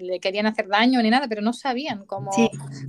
le 0.00 0.20
querían 0.20 0.46
hacer 0.46 0.68
daño 0.68 1.02
ni 1.02 1.10
nada, 1.10 1.28
pero 1.28 1.40
no 1.42 1.52
sabían 1.52 2.04
cómo, 2.04 2.30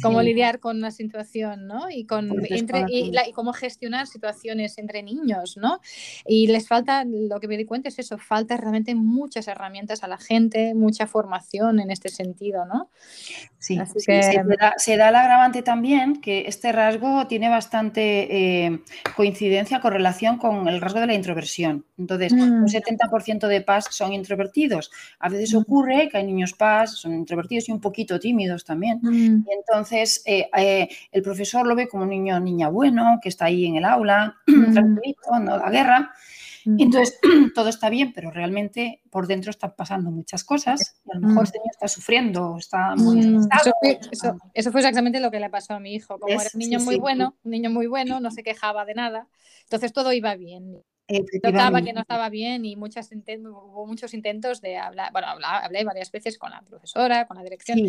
cómo 0.01 0.21
lidiar 0.21 0.59
con 0.59 0.77
una 0.77 0.91
situación, 0.91 1.67
¿no? 1.67 1.89
Y, 1.89 2.05
con, 2.05 2.31
entre, 2.49 2.85
y, 2.89 3.11
cómo 3.33 3.53
gestionar 3.53 4.07
situaciones 4.07 4.77
entre 4.77 5.03
niños, 5.03 5.57
¿no? 5.57 5.79
Y 6.25 6.47
les 6.47 6.67
falta, 6.67 7.05
lo 7.05 7.39
que 7.39 7.47
me 7.47 7.57
di 7.57 7.65
cuenta 7.65 7.89
es 7.89 7.99
eso, 7.99 8.17
falta 8.17 8.57
realmente 8.57 8.95
muchas 8.95 9.47
herramientas 9.47 10.03
a 10.03 10.07
la 10.07 10.17
gente, 10.17 10.73
mucha 10.73 11.07
formación 11.07 11.79
en 11.79 11.91
este 11.91 12.09
sentido, 12.09 12.65
¿no? 12.65 12.89
Sí, 13.59 13.79
se, 13.97 14.97
da, 14.97 15.07
el 15.09 15.15
agravante 15.15 15.63
también 15.63 16.21
que 16.21 16.45
este 16.47 16.71
rasgo 16.71 17.25
tiene 17.27 17.49
bastante 17.49 18.65
eh, 18.65 18.79
coincidencia, 19.15 19.79
correlación 19.79 20.37
con 20.37 20.67
el 20.67 20.81
rasgo 20.81 20.99
de 20.99 21.07
la 21.07 21.13
introversión. 21.15 21.85
Entonces, 21.97 22.31
un 22.33 22.67
70% 22.67 23.45
mm. 23.45 23.47
de 23.47 23.61
PAS 23.85 23.95
son 23.95 24.13
introvertidos. 24.13 24.91
A 25.19 25.29
veces 25.29 25.53
mm. 25.53 25.57
ocurre 25.57 26.09
que 26.09 26.17
hay 26.17 26.25
niños 26.25 26.53
PAS, 26.53 26.97
son 26.97 27.13
introvertidos 27.13 27.69
y 27.69 27.71
un 27.71 27.81
poquito 27.81 28.19
tímidos 28.19 28.63
también. 28.63 28.99
Mm. 29.01 29.45
Y 29.47 29.53
entonces, 29.53 30.21
eh, 30.25 30.49
eh, 30.57 30.89
el 31.11 31.21
profesor 31.21 31.65
lo 31.65 31.75
ve 31.75 31.87
como 31.87 32.03
un 32.03 32.09
niño 32.09 32.39
niña 32.39 32.69
bueno, 32.69 33.19
que 33.21 33.29
está 33.29 33.45
ahí 33.45 33.65
en 33.65 33.75
el 33.75 33.85
aula, 33.85 34.35
tranquilito, 34.73 35.39
no 35.39 35.57
da 35.57 35.69
guerra. 35.69 36.11
Entonces, 36.65 37.19
todo 37.53 37.69
está 37.69 37.89
bien, 37.89 38.11
pero 38.13 38.31
realmente 38.31 39.01
por 39.11 39.27
dentro 39.27 39.51
están 39.51 39.75
pasando 39.77 40.09
muchas 40.09 40.43
cosas 40.43 40.99
y 41.05 41.11
a 41.11 41.19
lo 41.19 41.27
mejor 41.27 41.43
este 41.43 41.59
niño 41.59 41.71
está 41.71 41.87
sufriendo, 41.87 42.57
está 42.57 42.95
muy 42.95 43.21
mm, 43.21 43.47
eso, 44.53 44.71
fue, 44.71 44.81
exactamente 44.81 45.19
lo 45.19 45.29
que 45.29 45.39
le 45.39 45.49
pasó 45.49 45.75
a 45.75 45.79
mi 45.79 45.93
hijo. 45.93 46.19
Como 46.19 46.33
era 46.33 46.49
un 46.51 46.59
niño 46.59 46.79
muy 46.79 46.97
bueno, 46.97 47.35
un 47.43 47.51
niño 47.51 47.69
muy 47.69 47.85
bueno, 47.85 48.19
no 48.19 48.31
se 48.31 48.41
quejaba 48.41 48.83
de 48.85 48.95
nada, 48.95 49.27
entonces 49.63 49.93
todo 49.93 50.11
iba 50.11 50.35
bien. 50.35 50.81
Notaba 51.07 51.83
que 51.83 51.93
no 51.93 52.01
estaba 52.01 52.29
bien 52.29 52.65
y 52.65 52.75
muchas 52.75 53.11
hubo 53.11 53.85
muchos 53.85 54.13
intentos 54.15 54.59
de 54.59 54.77
hablar, 54.77 55.11
bueno, 55.11 55.27
hablé 55.43 55.83
varias 55.83 56.11
veces 56.11 56.39
con 56.39 56.49
la 56.49 56.61
profesora, 56.63 57.27
con 57.27 57.37
la 57.37 57.43
dirección, 57.43 57.79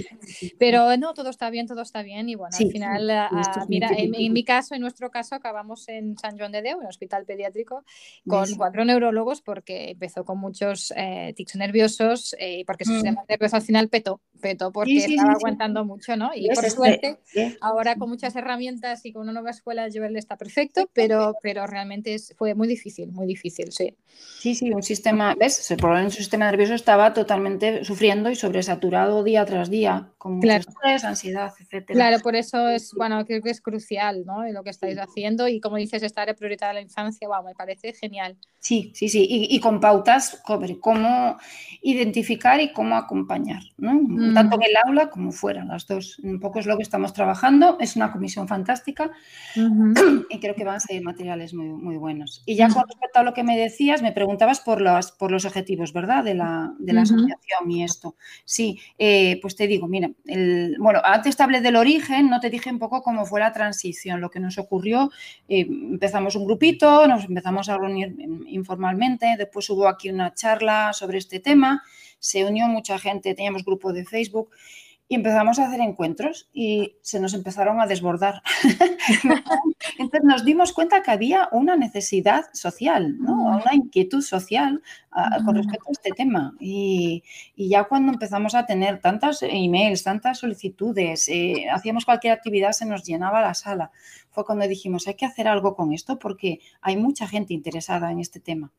pero 0.59 0.95
no, 0.99 1.15
todo 1.15 1.31
está 1.31 1.49
bien, 1.49 1.67
todo 1.67 1.81
está 1.81 2.03
bien 2.03 2.29
y 2.29 2.35
bueno, 2.35 2.55
al 2.59 2.71
final, 2.71 3.11
ah, 3.11 3.65
mira, 3.69 3.89
en, 3.97 4.33
mi 4.33 4.45
caso, 4.45 4.75
en 4.75 4.83
nuestro 4.83 5.11
caso, 5.11 5.35
acabamos 5.35 5.89
en 5.89 6.19
San 6.19 6.37
Juan 6.37 6.53
de 6.53 6.61
Deu, 6.61 6.81
en 6.83 6.87
hospital 6.87 7.25
pediátrico, 7.25 7.85
con 8.27 8.55
cuatro 8.57 8.85
neurólogos 8.85 9.41
porque 9.41 9.93
empezó 9.93 10.25
con 10.27 10.39
muchos 10.39 10.93
eh, 10.95 11.33
tics 11.35 11.57
nerviosos 11.57 12.35
y 12.39 12.61
eh, 12.61 12.65
porque 12.67 12.85
su 12.85 12.93
mm. 12.93 12.95
sistema 12.97 13.25
nervioso 13.27 13.57
al 13.57 13.63
final 13.63 13.89
petó, 13.89 14.21
petó 14.43 14.73
porque 14.73 14.97
estaba 14.97 15.33
aguantando 15.33 15.87
mucho, 15.87 16.17
¿no? 16.17 16.33
Y 16.35 16.49
por 16.55 16.69
suerte, 16.69 17.19
ahora 17.63 17.97
con 17.97 18.11
muchas 18.11 18.37
herramientas 18.37 19.07
y 19.07 19.13
con 19.13 19.23
una 19.23 19.33
nueva 19.33 19.51
escuela, 19.51 19.89
Joel 19.93 20.17
está 20.17 20.37
perfecto, 20.37 20.91
pero, 20.93 21.35
pero 21.43 21.67
realmente 21.67 22.17
fue 22.37 22.55
muy 22.55 22.69
difícil 22.69 23.06
difícil, 23.07 23.15
muy 23.15 23.27
difícil, 23.27 23.73
sí. 23.73 23.97
Sí, 24.39 24.55
sí, 24.55 24.71
un 24.71 24.83
sistema, 24.83 25.35
¿ves? 25.35 25.71
El 25.71 25.79
problema 25.79 26.05
en 26.05 26.11
su 26.11 26.19
sistema 26.19 26.47
nervioso 26.47 26.75
estaba 26.75 27.13
totalmente 27.13 27.85
sufriendo 27.85 28.31
y 28.31 28.37
sobresaturado 28.37 29.25
día 29.25 29.45
tras 29.45 29.71
día, 29.71 30.11
con 30.19 30.37
mucho 30.37 30.53
estrés, 30.53 31.05
ansiedad, 31.05 31.53
etcétera. 31.59 31.95
Claro, 31.95 32.23
por 32.23 32.37
eso 32.37 32.69
es, 32.69 32.93
bueno, 32.97 33.25
creo 33.27 33.43
que 33.43 33.51
es 33.51 33.61
crucial, 33.61 34.25
¿no? 34.25 34.45
Lo 34.53 34.63
que 34.63 34.71
estáis 34.71 34.99
haciendo 34.99 35.49
y 35.49 35.61
como 35.61 35.77
dices, 35.77 36.03
estar 36.03 36.35
prioridad 36.37 36.71
a 36.71 36.75
la 36.75 36.81
infancia, 36.81 37.27
wow, 37.29 37.45
me 37.45 37.55
parece 37.55 37.93
genial. 37.93 38.37
Sí, 38.59 38.93
sí, 38.95 39.09
sí, 39.09 39.27
y, 39.29 39.61
con 39.61 39.81
pautas 39.81 40.43
sobre 40.47 40.79
cómo 40.81 41.37
identificar 41.83 42.61
y 42.61 42.73
cómo 42.73 42.97
acompañar, 42.97 43.63
¿no? 43.79 43.93
Tanto 44.35 44.57
en 44.57 44.63
el 44.63 44.77
aula 44.85 45.09
como 45.09 45.33
fuera, 45.33 45.65
las 45.65 45.87
dos. 45.87 46.19
Un 46.21 46.41
poco 46.41 46.59
es 46.59 46.67
lo 46.67 46.77
que 46.77 46.83
estamos 46.83 47.13
trabajando, 47.13 47.79
es 47.81 47.97
una 47.97 48.13
comisión 48.13 48.49
fantástica 48.49 49.11
y 50.31 50.41
creo 50.41 50.55
que 50.55 50.65
van 50.65 50.77
a 50.77 50.81
ser 50.81 51.03
materiales 51.03 51.55
muy, 51.55 51.69
muy 51.69 51.97
buenos. 51.97 52.43
Y 52.45 52.57
ya 52.57 52.69
con 52.69 52.85
respecto 52.97 53.21
a 53.21 53.23
lo 53.23 53.35
que 53.35 53.45
me 53.45 53.59
decías, 53.59 54.03
me 54.03 54.13
preguntabas 54.13 54.61
por 54.61 54.81
los, 54.81 55.13
por 55.13 55.31
los 55.31 55.45
objetivos, 55.45 55.93
¿verdad? 55.93 56.25
De 56.25 56.35
la, 56.35 56.73
de 56.79 56.93
la 56.95 57.03
asociación 57.03 57.71
y 57.71 57.85
esto. 57.85 58.17
Sí, 58.45 58.81
eh, 58.99 59.39
pues 59.43 59.55
te 59.55 59.67
digo, 59.67 59.87
mira, 59.87 60.11
el, 60.25 60.77
bueno, 60.79 61.01
antes 61.05 61.37
te 61.37 61.43
hablé 61.43 61.61
del 61.61 61.77
origen, 61.77 62.31
no 62.31 62.41
te 62.41 62.49
dije 62.49 62.71
un 62.71 62.79
poco 62.79 63.03
cómo 63.03 63.27
fue 63.27 63.41
la 63.41 63.53
transición, 63.53 64.21
lo 64.21 64.31
que 64.31 64.41
nos 64.41 64.57
ocurrió. 64.57 65.11
Eh, 65.49 65.67
empezamos 65.69 66.37
un 66.37 66.47
grupito, 66.47 67.07
nos 67.07 67.25
empezamos 67.25 67.69
a 67.69 67.77
reunir 67.77 68.17
informalmente, 68.47 69.37
después 69.37 69.69
hubo 69.69 69.89
aquí 69.89 70.09
una 70.09 70.33
charla 70.33 70.93
sobre 70.95 71.19
este 71.19 71.39
tema, 71.39 71.83
se 72.19 72.45
unió 72.45 72.67
mucha 72.67 72.99
gente, 72.99 73.35
teníamos 73.35 73.65
grupo 73.65 73.93
de 73.93 74.05
Facebook 74.05 74.51
y 75.09 75.15
empezamos 75.15 75.59
a 75.59 75.67
hacer 75.67 75.81
encuentros 75.81 76.49
y 76.53 76.97
se 77.01 77.21
nos 77.21 77.33
empezaron 77.35 77.81
a 77.81 77.87
desbordar. 77.87 78.43
Entonces 79.99 80.25
nos 80.25 80.45
dimos 80.45 80.73
cuenta 80.73 81.03
que 81.03 81.13
había 81.13 81.49
una 81.53 81.77
necesidad 81.77 82.47
social, 82.53 83.17
¿no? 83.19 83.35
Mm. 83.35 83.57
una 83.57 83.75
inquietud 83.75 84.21
social 84.21 84.83
con 85.45 85.55
mm. 85.55 85.59
respecto 85.59 85.89
a 85.89 85.93
este 85.93 86.11
tema. 86.11 86.55
Y, 86.59 87.23
ya 87.57 87.85
cuando 87.85 88.13
empezamos 88.13 88.55
a 88.55 88.67
tener 88.67 89.01
tantas 89.01 89.43
emails, 89.43 90.03
tantas 90.03 90.39
solicitudes, 90.39 91.29
eh, 91.29 91.67
hacíamos 91.73 92.05
cualquier 92.05 92.33
actividad, 92.33 92.73
se 92.73 92.85
nos 92.85 93.05
llenaba 93.05 93.41
la 93.41 93.55
sala. 93.55 93.93
Fue 94.31 94.45
cuando 94.45 94.67
dijimos, 94.67 95.07
hay 95.07 95.15
que 95.15 95.25
hacer 95.25 95.49
algo 95.49 95.75
con 95.75 95.93
esto 95.93 96.19
porque 96.19 96.61
hay 96.83 96.97
mucha 96.97 97.27
gente 97.27 97.55
interesada 97.55 98.11
en 98.11 98.21
este 98.21 98.41
tema. 98.41 98.73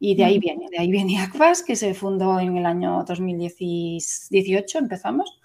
Y 0.00 0.14
de 0.16 0.24
ahí 0.24 0.38
mm. 0.38 0.40
viene, 0.40 0.66
de 0.70 0.78
ahí 0.78 0.90
viene 0.90 1.18
ACVAS, 1.20 1.62
que 1.62 1.76
se 1.76 1.92
fundó 1.92 2.40
en 2.40 2.56
el 2.56 2.64
año 2.64 3.04
2018, 3.06 4.78
empezamos. 4.78 5.40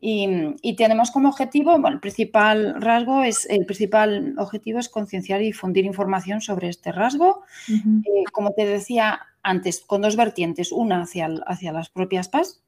Y, 0.00 0.76
tenemos 0.76 1.10
como 1.10 1.28
objetivo, 1.28 1.72
bueno, 1.72 1.96
el 1.96 2.00
principal 2.00 2.80
rasgo 2.80 3.24
es, 3.24 3.46
el 3.50 3.66
principal 3.66 4.34
objetivo 4.38 4.78
es 4.78 4.88
concienciar 4.88 5.42
y 5.42 5.46
difundir 5.46 5.84
información 5.84 6.40
sobre 6.40 6.68
este 6.68 6.92
rasgo. 6.92 7.42
Eh, 7.68 8.24
como 8.32 8.52
te 8.52 8.64
decía 8.64 9.20
antes, 9.42 9.80
con 9.80 10.02
dos 10.02 10.14
vertientes, 10.14 10.70
una 10.70 11.02
hacia, 11.02 11.28
hacia 11.46 11.72
las 11.72 11.90
propias 11.90 12.28
PAS, 12.28 12.62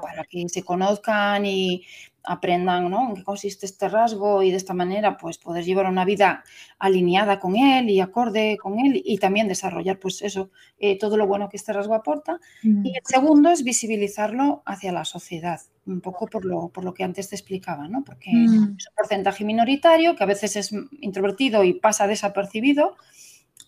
para 0.00 0.24
que 0.24 0.48
se 0.48 0.62
conozcan 0.62 1.44
y 1.44 1.84
aprendan 2.22 2.90
¿no? 2.90 3.08
en 3.08 3.14
qué 3.14 3.24
consiste 3.24 3.66
este 3.66 3.88
rasgo 3.88 4.42
y 4.42 4.50
de 4.50 4.56
esta 4.56 4.74
manera 4.74 5.16
pues 5.16 5.38
poder 5.38 5.64
llevar 5.64 5.86
una 5.86 6.04
vida 6.04 6.44
alineada 6.78 7.38
con 7.38 7.56
él 7.56 7.88
y 7.88 8.00
acorde 8.00 8.58
con 8.60 8.78
él 8.78 9.00
y 9.04 9.18
también 9.18 9.48
desarrollar 9.48 9.98
pues 9.98 10.22
eso, 10.22 10.50
eh, 10.78 10.98
todo 10.98 11.16
lo 11.16 11.26
bueno 11.26 11.48
que 11.48 11.56
este 11.56 11.72
rasgo 11.72 11.94
aporta. 11.94 12.38
Y 12.62 12.96
el 12.96 13.02
segundo 13.04 13.50
es 13.50 13.64
visibilizarlo 13.64 14.62
hacia 14.66 14.92
la 14.92 15.04
sociedad, 15.04 15.60
un 15.86 16.00
poco 16.00 16.26
por 16.26 16.44
lo, 16.44 16.68
por 16.68 16.84
lo 16.84 16.94
que 16.94 17.04
antes 17.04 17.28
te 17.28 17.36
explicaba, 17.36 17.88
¿no? 17.88 18.04
porque 18.04 18.30
es 18.30 18.50
un 18.50 18.76
porcentaje 18.96 19.44
minoritario 19.44 20.14
que 20.16 20.22
a 20.22 20.26
veces 20.26 20.56
es 20.56 20.74
introvertido 21.00 21.64
y 21.64 21.74
pasa 21.74 22.06
desapercibido 22.06 22.96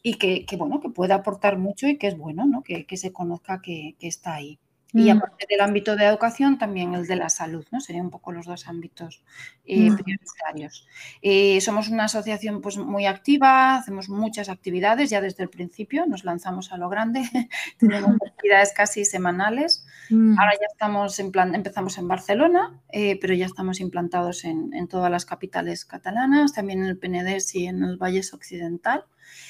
y 0.02 0.14
que, 0.14 0.44
bueno, 0.57 0.81
que 0.81 0.90
puede 0.90 1.14
aportar 1.14 1.59
mucho 1.59 1.87
y 1.87 1.96
que 1.96 2.09
es 2.09 2.16
bueno, 2.16 2.44
¿no? 2.46 2.62
que, 2.62 2.87
se 2.96 3.12
conozca 3.12 3.61
que 3.62 3.96
está 4.00 4.35
ahí. 4.35 4.59
Y 4.94 5.12
mm. 5.12 5.16
aparte 5.16 5.46
del 5.48 5.61
ámbito 5.61 5.96
de 5.96 6.05
educación, 6.05 6.59
también 6.59 6.94
el 6.94 7.07
de 7.07 7.16
la 7.16 7.31
salud, 7.31 7.66
¿no? 7.70 7.81
Serían 7.81 8.07
un 8.07 8.11
poco 8.11 8.31
los 8.31 8.46
dos 8.46 8.68
ámbitos 8.68 9.22
eh, 9.64 9.90
mm. 9.90 9.96
prioritarios. 9.96 10.87
Eh, 11.22 11.61
somos 11.62 11.88
una 11.88 12.05
asociación 12.05 12.61
pues, 12.61 12.76
muy 12.76 13.07
activa, 13.07 13.76
hacemos 13.76 14.11
muchas 14.11 14.50
actividades 14.50 15.09
ya 15.09 15.20
desde 15.20 15.44
el 15.44 15.48
principio, 15.48 16.05
nos 16.07 16.24
lanzamos 16.24 16.72
a 16.72 16.76
lo 16.76 16.90
grande, 16.90 17.22
tenemos 17.78 18.16
actividades 18.26 18.72
casi 18.74 19.05
semanales. 19.05 19.87
Mm. 20.11 20.38
Ahora 20.38 20.52
ya 20.52 20.66
estamos 20.70 21.18
en 21.18 21.33
plan, 21.33 21.55
empezamos 21.55 21.96
en 21.96 22.09
Barcelona, 22.09 22.78
eh, 22.90 23.18
pero 23.18 23.33
ya 23.33 23.46
estamos 23.46 23.81
implantados 23.81 24.44
en, 24.44 24.74
en, 24.74 24.88
todas 24.88 25.11
las 25.11 25.24
capitales 25.24 25.87
catalanas, 25.87 26.52
también 26.52 26.81
en 26.81 26.87
el 26.87 26.98
PNDES 26.98 27.55
y 27.55 27.66
en 27.66 27.83
el 27.83 27.96
Valles 27.96 28.35
Occidental. 28.35 29.07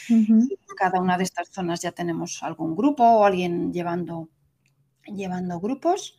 En 0.08 0.48
cada 0.76 1.00
una 1.00 1.18
de 1.18 1.24
estas 1.24 1.48
zonas 1.48 1.80
ya 1.80 1.92
tenemos 1.92 2.42
algún 2.42 2.76
grupo 2.76 3.02
o 3.02 3.24
alguien 3.24 3.72
llevando 3.72 4.28
llevando 5.06 5.60
grupos. 5.60 6.16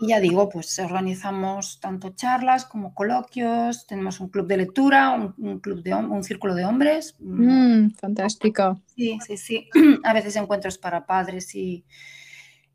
Y 0.00 0.08
ya 0.08 0.20
digo, 0.20 0.48
pues 0.48 0.78
organizamos 0.78 1.80
tanto 1.80 2.10
charlas 2.10 2.64
como 2.64 2.94
coloquios, 2.94 3.86
tenemos 3.86 4.20
un 4.20 4.28
club 4.28 4.46
de 4.46 4.56
lectura, 4.58 5.10
un, 5.36 5.60
club 5.60 5.82
de 5.82 5.94
un 5.94 6.24
círculo 6.24 6.54
de 6.54 6.64
hombres. 6.64 7.16
Mm, 7.20 7.90
fantástico. 7.90 8.80
Sí, 8.96 9.18
sí, 9.26 9.36
sí. 9.36 9.68
A 10.04 10.12
veces 10.12 10.36
encuentros 10.36 10.78
para 10.78 11.06
padres 11.06 11.54
y, 11.54 11.84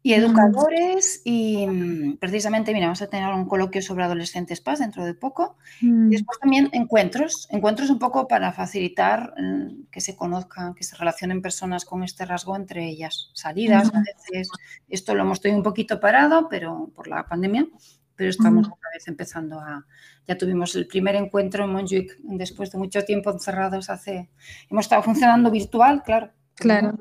y 0.02 0.14
educadores 0.14 1.22
y 1.26 1.68
mm, 1.68 2.18
precisamente, 2.18 2.74
mira, 2.74 2.88
vamos 2.88 3.02
a 3.02 3.10
tener 3.10 3.34
un 3.34 3.48
coloquio 3.48 3.82
sobre 3.82 4.06
adolescentes 4.06 4.62
paz 4.62 4.80
dentro 4.80 5.04
de 5.04 5.14
poco. 5.14 5.58
Y 5.82 5.88
mm. 5.88 6.10
después 6.10 6.40
también 6.40 6.70
encuentros, 6.72 7.48
encuentros 7.52 7.90
un 7.90 8.00
poco 8.00 8.28
para 8.28 8.54
facilitar 8.54 9.34
mm, 9.38 9.88
que 9.92 10.00
se 10.00 10.16
conozcan, 10.16 10.74
que 10.74 10.84
se 10.86 10.96
relacionen 10.96 11.42
personas 11.42 11.84
con 11.84 12.04
este 12.04 12.26
rasgo 12.26 12.56
entre 12.56 12.88
ellas. 12.88 13.32
Salidas, 13.34 13.92
a 13.94 14.00
veces, 14.00 14.50
esto 14.88 15.16
lo 15.16 15.24
hemos 15.24 15.42
tenido 15.42 15.58
un 15.58 15.64
poquito 15.64 16.00
parado, 16.00 16.48
pero 16.50 16.90
por 16.96 17.08
la 17.08 17.28
pandemia, 17.28 17.68
pero 18.16 18.30
estamos 18.30 18.68
otra 18.68 18.90
vez 18.94 19.08
empezando 19.08 19.60
a... 19.60 19.86
Ya 20.28 20.38
tuvimos 20.38 20.76
el 20.76 20.88
primer 20.88 21.16
encuentro 21.16 21.66
en 21.66 21.72
Montjuic 21.72 22.18
después 22.20 22.72
de 22.72 22.78
mucho 22.78 23.04
tiempo 23.04 23.32
encerrados 23.32 23.90
hace... 23.90 24.30
Hemos 24.70 24.86
estado 24.86 25.04
funcionando 25.04 25.52
virtual, 25.52 26.04
claro. 26.04 26.32
Claro 26.56 26.98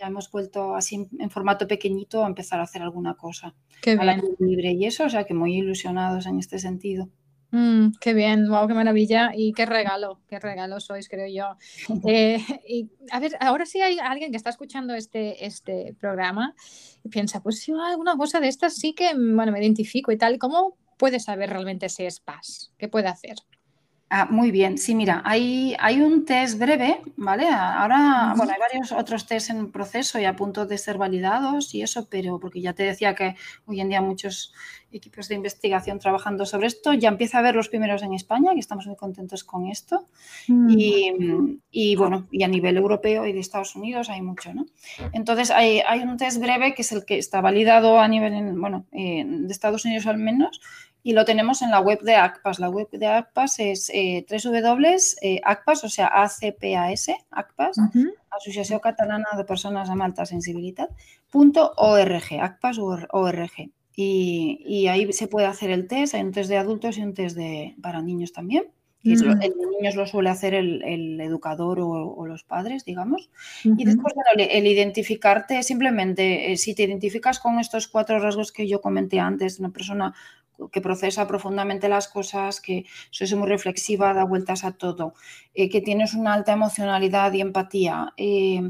ya 0.00 0.06
hemos 0.06 0.30
vuelto 0.30 0.74
así 0.74 1.08
en 1.18 1.30
formato 1.30 1.68
pequeñito 1.68 2.24
a 2.24 2.26
empezar 2.26 2.60
a 2.60 2.64
hacer 2.64 2.82
alguna 2.82 3.14
cosa 3.14 3.54
qué 3.82 3.92
al 3.92 4.22
libre 4.38 4.72
y 4.72 4.86
eso, 4.86 5.04
o 5.04 5.10
sea 5.10 5.24
que 5.24 5.34
muy 5.34 5.56
ilusionados 5.56 6.26
en 6.26 6.38
este 6.38 6.58
sentido. 6.58 7.08
Mm, 7.52 7.94
qué 8.00 8.14
bien, 8.14 8.48
wow, 8.48 8.68
qué 8.68 8.74
maravilla 8.74 9.32
y 9.34 9.52
qué 9.52 9.66
regalo, 9.66 10.20
qué 10.28 10.38
regalo 10.38 10.78
sois, 10.80 11.08
creo 11.08 11.26
yo. 11.28 11.56
Eh, 12.08 12.38
y 12.66 12.90
a 13.10 13.20
ver, 13.20 13.36
ahora 13.40 13.66
sí 13.66 13.80
hay 13.80 13.98
alguien 13.98 14.30
que 14.30 14.36
está 14.36 14.50
escuchando 14.50 14.94
este, 14.94 15.44
este 15.44 15.94
programa 15.98 16.54
y 17.04 17.08
piensa, 17.08 17.42
pues 17.42 17.60
si 17.60 17.72
alguna 17.72 18.16
cosa 18.16 18.40
de 18.40 18.48
estas 18.48 18.74
sí 18.76 18.94
que, 18.94 19.12
bueno, 19.14 19.52
me 19.52 19.60
identifico 19.60 20.12
y 20.12 20.16
tal, 20.16 20.38
¿cómo 20.38 20.76
puede 20.96 21.18
saber 21.18 21.50
realmente 21.50 21.88
si 21.88 22.04
es 22.04 22.20
paz? 22.20 22.72
¿Qué 22.78 22.88
puede 22.88 23.08
hacer? 23.08 23.36
Ah, 24.12 24.26
muy 24.28 24.50
bien, 24.50 24.76
sí, 24.76 24.96
mira, 24.96 25.22
hay, 25.24 25.76
hay 25.78 26.00
un 26.00 26.24
test 26.24 26.58
breve, 26.58 27.00
¿vale? 27.14 27.46
Ahora, 27.48 28.34
bueno, 28.36 28.52
hay 28.52 28.58
varios 28.58 28.90
otros 28.90 29.24
test 29.24 29.50
en 29.50 29.70
proceso 29.70 30.18
y 30.18 30.24
a 30.24 30.34
punto 30.34 30.66
de 30.66 30.78
ser 30.78 30.98
validados 30.98 31.72
y 31.76 31.82
eso, 31.82 32.08
pero 32.10 32.40
porque 32.40 32.60
ya 32.60 32.72
te 32.72 32.82
decía 32.82 33.14
que 33.14 33.36
hoy 33.66 33.80
en 33.80 33.88
día 33.88 34.02
muchos 34.02 34.52
equipos 34.90 35.28
de 35.28 35.36
investigación 35.36 36.00
trabajando 36.00 36.44
sobre 36.44 36.66
esto, 36.66 36.92
ya 36.92 37.08
empieza 37.08 37.38
a 37.38 37.42
ver 37.42 37.54
los 37.54 37.68
primeros 37.68 38.02
en 38.02 38.12
España, 38.12 38.52
que 38.52 38.58
estamos 38.58 38.84
muy 38.88 38.96
contentos 38.96 39.44
con 39.44 39.68
esto, 39.68 40.08
mm. 40.48 41.54
y, 41.70 41.94
bueno, 41.94 42.26
y 42.32 42.42
a 42.42 42.48
nivel 42.48 42.78
europeo 42.78 43.26
y 43.26 43.32
de 43.32 43.38
Estados 43.38 43.76
Unidos 43.76 44.10
hay 44.10 44.22
mucho, 44.22 44.52
¿no? 44.52 44.66
Entonces, 45.12 45.52
hay, 45.52 45.82
hay 45.86 46.00
un 46.00 46.16
test 46.16 46.40
breve 46.40 46.74
que 46.74 46.82
es 46.82 46.90
el 46.90 47.04
que 47.04 47.16
está 47.16 47.40
validado 47.40 48.00
a 48.00 48.08
nivel, 48.08 48.58
bueno, 48.58 48.86
eh, 48.90 49.24
de 49.24 49.52
Estados 49.52 49.84
Unidos 49.84 50.08
al 50.08 50.18
menos, 50.18 50.60
y 51.02 51.12
lo 51.12 51.24
tenemos 51.24 51.62
en 51.62 51.70
la 51.70 51.80
web 51.80 52.00
de 52.02 52.14
ACPAS. 52.16 52.58
La 52.58 52.68
web 52.68 52.88
de 52.90 53.06
ACPAS 53.06 53.60
es 53.60 53.90
eh, 53.94 54.26
www.acpas, 54.28 55.84
o 55.84 55.88
sea, 55.88 56.06
ACPAS, 56.06 57.10
ACPAS, 57.30 57.76
Asociación 58.30 58.80
Catalana 58.80 59.28
de 59.36 59.44
Personas 59.44 59.90
amb 59.90 60.02
Alta 60.02 60.26
Sensibilitat, 60.26 60.90
.org, 61.32 62.40
ACPAS.org. 62.40 63.70
Y, 63.96 64.62
y 64.64 64.86
ahí 64.88 65.12
se 65.12 65.26
puede 65.26 65.46
hacer 65.46 65.70
el 65.70 65.88
test, 65.88 66.14
hay 66.14 66.22
un 66.22 66.32
test 66.32 66.48
de 66.48 66.56
adultos 66.56 66.96
y 66.96 67.02
un 67.02 67.14
test 67.14 67.36
de, 67.36 67.74
para 67.82 68.02
niños 68.02 68.32
también. 68.32 68.64
Que 69.02 69.16
mm. 69.16 69.30
el 69.30 69.38
de 69.38 69.66
niños 69.78 69.94
lo 69.94 70.06
suele 70.06 70.28
hacer 70.28 70.52
el, 70.52 71.18
educador 71.20 71.80
o, 71.80 72.26
los 72.26 72.44
padres, 72.44 72.84
digamos. 72.84 73.30
Y 73.64 73.84
después, 73.84 74.14
el, 74.36 74.66
identificarte, 74.66 75.62
simplemente, 75.62 76.52
eh, 76.52 76.56
si 76.58 76.74
te 76.74 76.82
identificas 76.82 77.40
con 77.40 77.58
estos 77.58 77.88
cuatro 77.88 78.18
rasgos 78.18 78.52
que 78.52 78.68
yo 78.68 78.82
comenté 78.82 79.18
antes, 79.18 79.58
una 79.58 79.70
persona 79.70 80.14
que 80.68 80.80
procesa 80.80 81.26
profundamente 81.26 81.88
las 81.88 82.08
cosas, 82.08 82.60
que 82.60 82.84
sois 83.10 83.32
muy 83.34 83.48
reflexiva, 83.48 84.14
da 84.14 84.24
vueltas 84.24 84.64
a 84.64 84.72
todo, 84.72 85.14
eh, 85.54 85.68
que 85.70 85.80
tienes 85.80 86.14
una 86.14 86.34
alta 86.34 86.52
emocionalidad 86.52 87.32
y 87.32 87.40
empatía, 87.40 88.12
eh, 88.16 88.62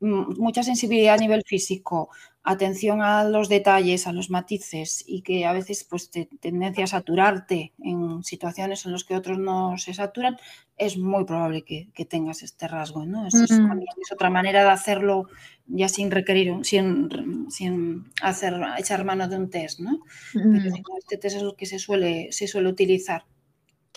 mucha 0.00 0.62
sensibilidad 0.62 1.14
a 1.14 1.18
nivel 1.18 1.42
físico, 1.46 2.10
atención 2.48 3.02
a 3.02 3.24
los 3.24 3.50
detalles, 3.50 4.06
a 4.06 4.12
los 4.12 4.30
matices 4.30 5.04
y 5.06 5.20
que 5.20 5.44
a 5.44 5.52
veces 5.52 5.84
pues 5.84 6.10
te 6.10 6.30
tendencia 6.40 6.84
a 6.84 6.86
saturarte 6.86 7.74
en 7.82 8.24
situaciones 8.24 8.86
en 8.86 8.92
las 8.92 9.04
que 9.04 9.14
otros 9.14 9.38
no 9.38 9.76
se 9.76 9.92
saturan, 9.92 10.38
es 10.78 10.96
muy 10.96 11.24
probable 11.24 11.62
que, 11.62 12.04
tengas 12.06 12.42
este 12.42 12.66
rasgo, 12.66 13.04
¿no? 13.04 13.26
Eso 13.26 13.38
mm. 13.38 13.82
es, 14.00 14.12
otra 14.12 14.30
manera 14.30 14.62
de 14.62 14.70
hacerlo 14.70 15.28
ya 15.66 15.90
sin 15.90 16.10
requerir, 16.10 16.54
sin, 16.62 17.50
sin 17.50 18.06
hacer, 18.22 18.54
echar 18.78 19.04
mano 19.04 19.28
de 19.28 19.36
un 19.36 19.50
test, 19.50 19.80
¿no? 19.80 20.00
Pero 20.32 20.48
mm. 20.48 20.98
este 20.98 21.18
test 21.18 21.36
es 21.36 21.42
lo 21.42 21.54
que 21.54 21.66
se 21.66 21.78
suele, 21.78 22.28
se 22.32 22.46
suele 22.46 22.70
utilizar. 22.70 23.24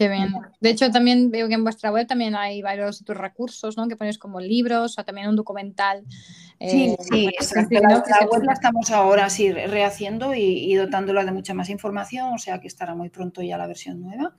Qué 0.02 0.10
bien. 0.10 0.34
De 0.60 0.72
hecho, 0.72 0.90
también 0.90 1.30
veo 1.30 1.48
que 1.48 1.54
en 1.54 1.64
vuestra 1.64 1.92
web 1.92 2.08
también 2.08 2.34
hay 2.34 2.64
varios 2.64 3.04
otros 3.04 3.20
recursos, 3.20 3.78
¿no? 3.78 3.88
Que 3.88 3.96
pones 3.96 4.18
como 4.18 4.40
libros 4.40 4.98
o 4.98 5.06
también 5.06 5.30
un 5.30 5.36
documental. 5.36 6.04
Sí, 6.60 6.96
eh, 6.98 6.98
sí, 7.40 7.70
La, 7.70 8.26
web 8.26 8.44
la 8.44 8.54
estamos 8.54 8.90
ahora 8.90 9.30
sí 9.30 9.52
rehaciendo 9.52 10.34
y, 10.34 10.42
y, 10.42 10.74
dotándola 10.74 11.24
de 11.24 11.32
mucha 11.32 11.54
más 11.54 11.70
información, 11.70 12.34
o 12.34 12.40
sea 12.40 12.60
que 12.60 12.68
estará 12.68 12.96
muy 12.96 13.10
pronto 13.10 13.44
ya 13.44 13.60
la 13.60 13.68
versión 13.68 14.02
nueva. 14.02 14.34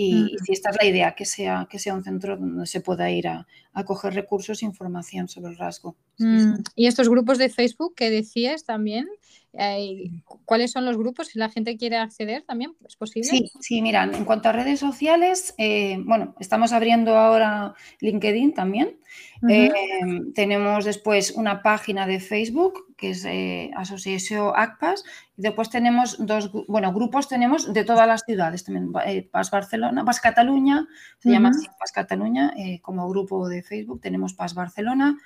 Y, 0.00 0.36
si 0.44 0.52
esta 0.52 0.70
es 0.70 0.76
la 0.76 0.84
idea, 0.84 1.16
que 1.16 1.24
sea, 1.24 1.66
que 1.68 1.80
sea 1.80 1.92
un 1.92 2.04
centro 2.04 2.36
donde 2.36 2.66
se 2.66 2.80
pueda 2.80 3.10
ir 3.10 3.26
a, 3.26 3.48
a 3.72 3.84
coger 3.84 4.14
recursos 4.14 4.62
e 4.62 4.64
información 4.64 5.26
sobre 5.26 5.50
el 5.50 5.58
rasgo. 5.58 5.96
Mm, 6.18 6.54
y 6.76 6.86
estos 6.86 7.08
grupos 7.08 7.36
de 7.36 7.48
Facebook 7.48 7.96
que 7.96 8.08
decías 8.08 8.64
también, 8.64 9.08
eh, 9.54 10.10
¿cuáles 10.44 10.70
son 10.70 10.84
los 10.84 10.96
grupos? 10.96 11.28
Si 11.28 11.38
la 11.38 11.48
gente 11.48 11.76
quiere 11.76 11.96
acceder 11.96 12.42
también, 12.42 12.74
¿es 12.86 12.94
posible? 12.94 13.28
Sí, 13.28 13.50
sí, 13.60 13.82
mira, 13.82 14.04
en 14.04 14.24
cuanto 14.24 14.48
a 14.48 14.52
redes 14.52 14.78
sociales, 14.78 15.54
eh, 15.58 15.98
bueno, 16.04 16.36
estamos 16.38 16.72
abriendo 16.72 17.16
ahora 17.16 17.74
LinkedIn 18.00 18.54
también. 18.54 18.98
Eh, 19.48 19.72
tenemos 20.34 20.84
después 20.84 21.32
una 21.32 21.62
página 21.62 22.06
de 22.06 22.20
Facebook 22.20 22.87
que 22.98 23.10
es 23.10 23.24
eh, 23.24 23.70
Asociación 23.74 24.52
ACPAS 24.54 25.04
y 25.36 25.42
después 25.42 25.70
tenemos 25.70 26.16
dos, 26.18 26.50
bueno, 26.66 26.92
grupos 26.92 27.28
tenemos 27.28 27.72
de 27.72 27.84
todas 27.84 28.06
las 28.06 28.24
ciudades 28.26 28.64
también, 28.64 28.92
eh, 29.06 29.22
PAS 29.22 29.50
Barcelona, 29.50 30.04
PAS 30.04 30.20
Cataluña, 30.20 30.86
se 31.20 31.30
llama 31.30 31.50
así, 31.50 31.66
PAS 31.78 31.92
Cataluña, 31.92 32.52
como 32.82 33.08
grupo 33.08 33.48
de 33.48 33.62
Facebook 33.62 34.00
tenemos 34.02 34.34
PAS 34.34 34.52
Barcelona, 34.52 35.16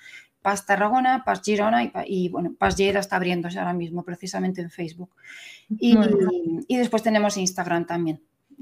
PAS 0.42 0.66
Tarragona, 0.66 1.24
PAS 1.24 1.42
Girona 1.42 1.90
y, 2.06 2.28
bueno, 2.28 2.54
PAS 2.56 2.76
Lleida 2.76 3.00
está 3.00 3.16
abriéndose 3.16 3.58
ahora 3.58 3.72
mismo 3.72 4.04
precisamente 4.04 4.60
en 4.60 4.70
Facebook. 4.70 5.10
Y, 5.70 5.96
y 6.68 6.76
después 6.76 7.02
tenemos 7.02 7.36
Instagram 7.36 7.86
también. 7.86 8.20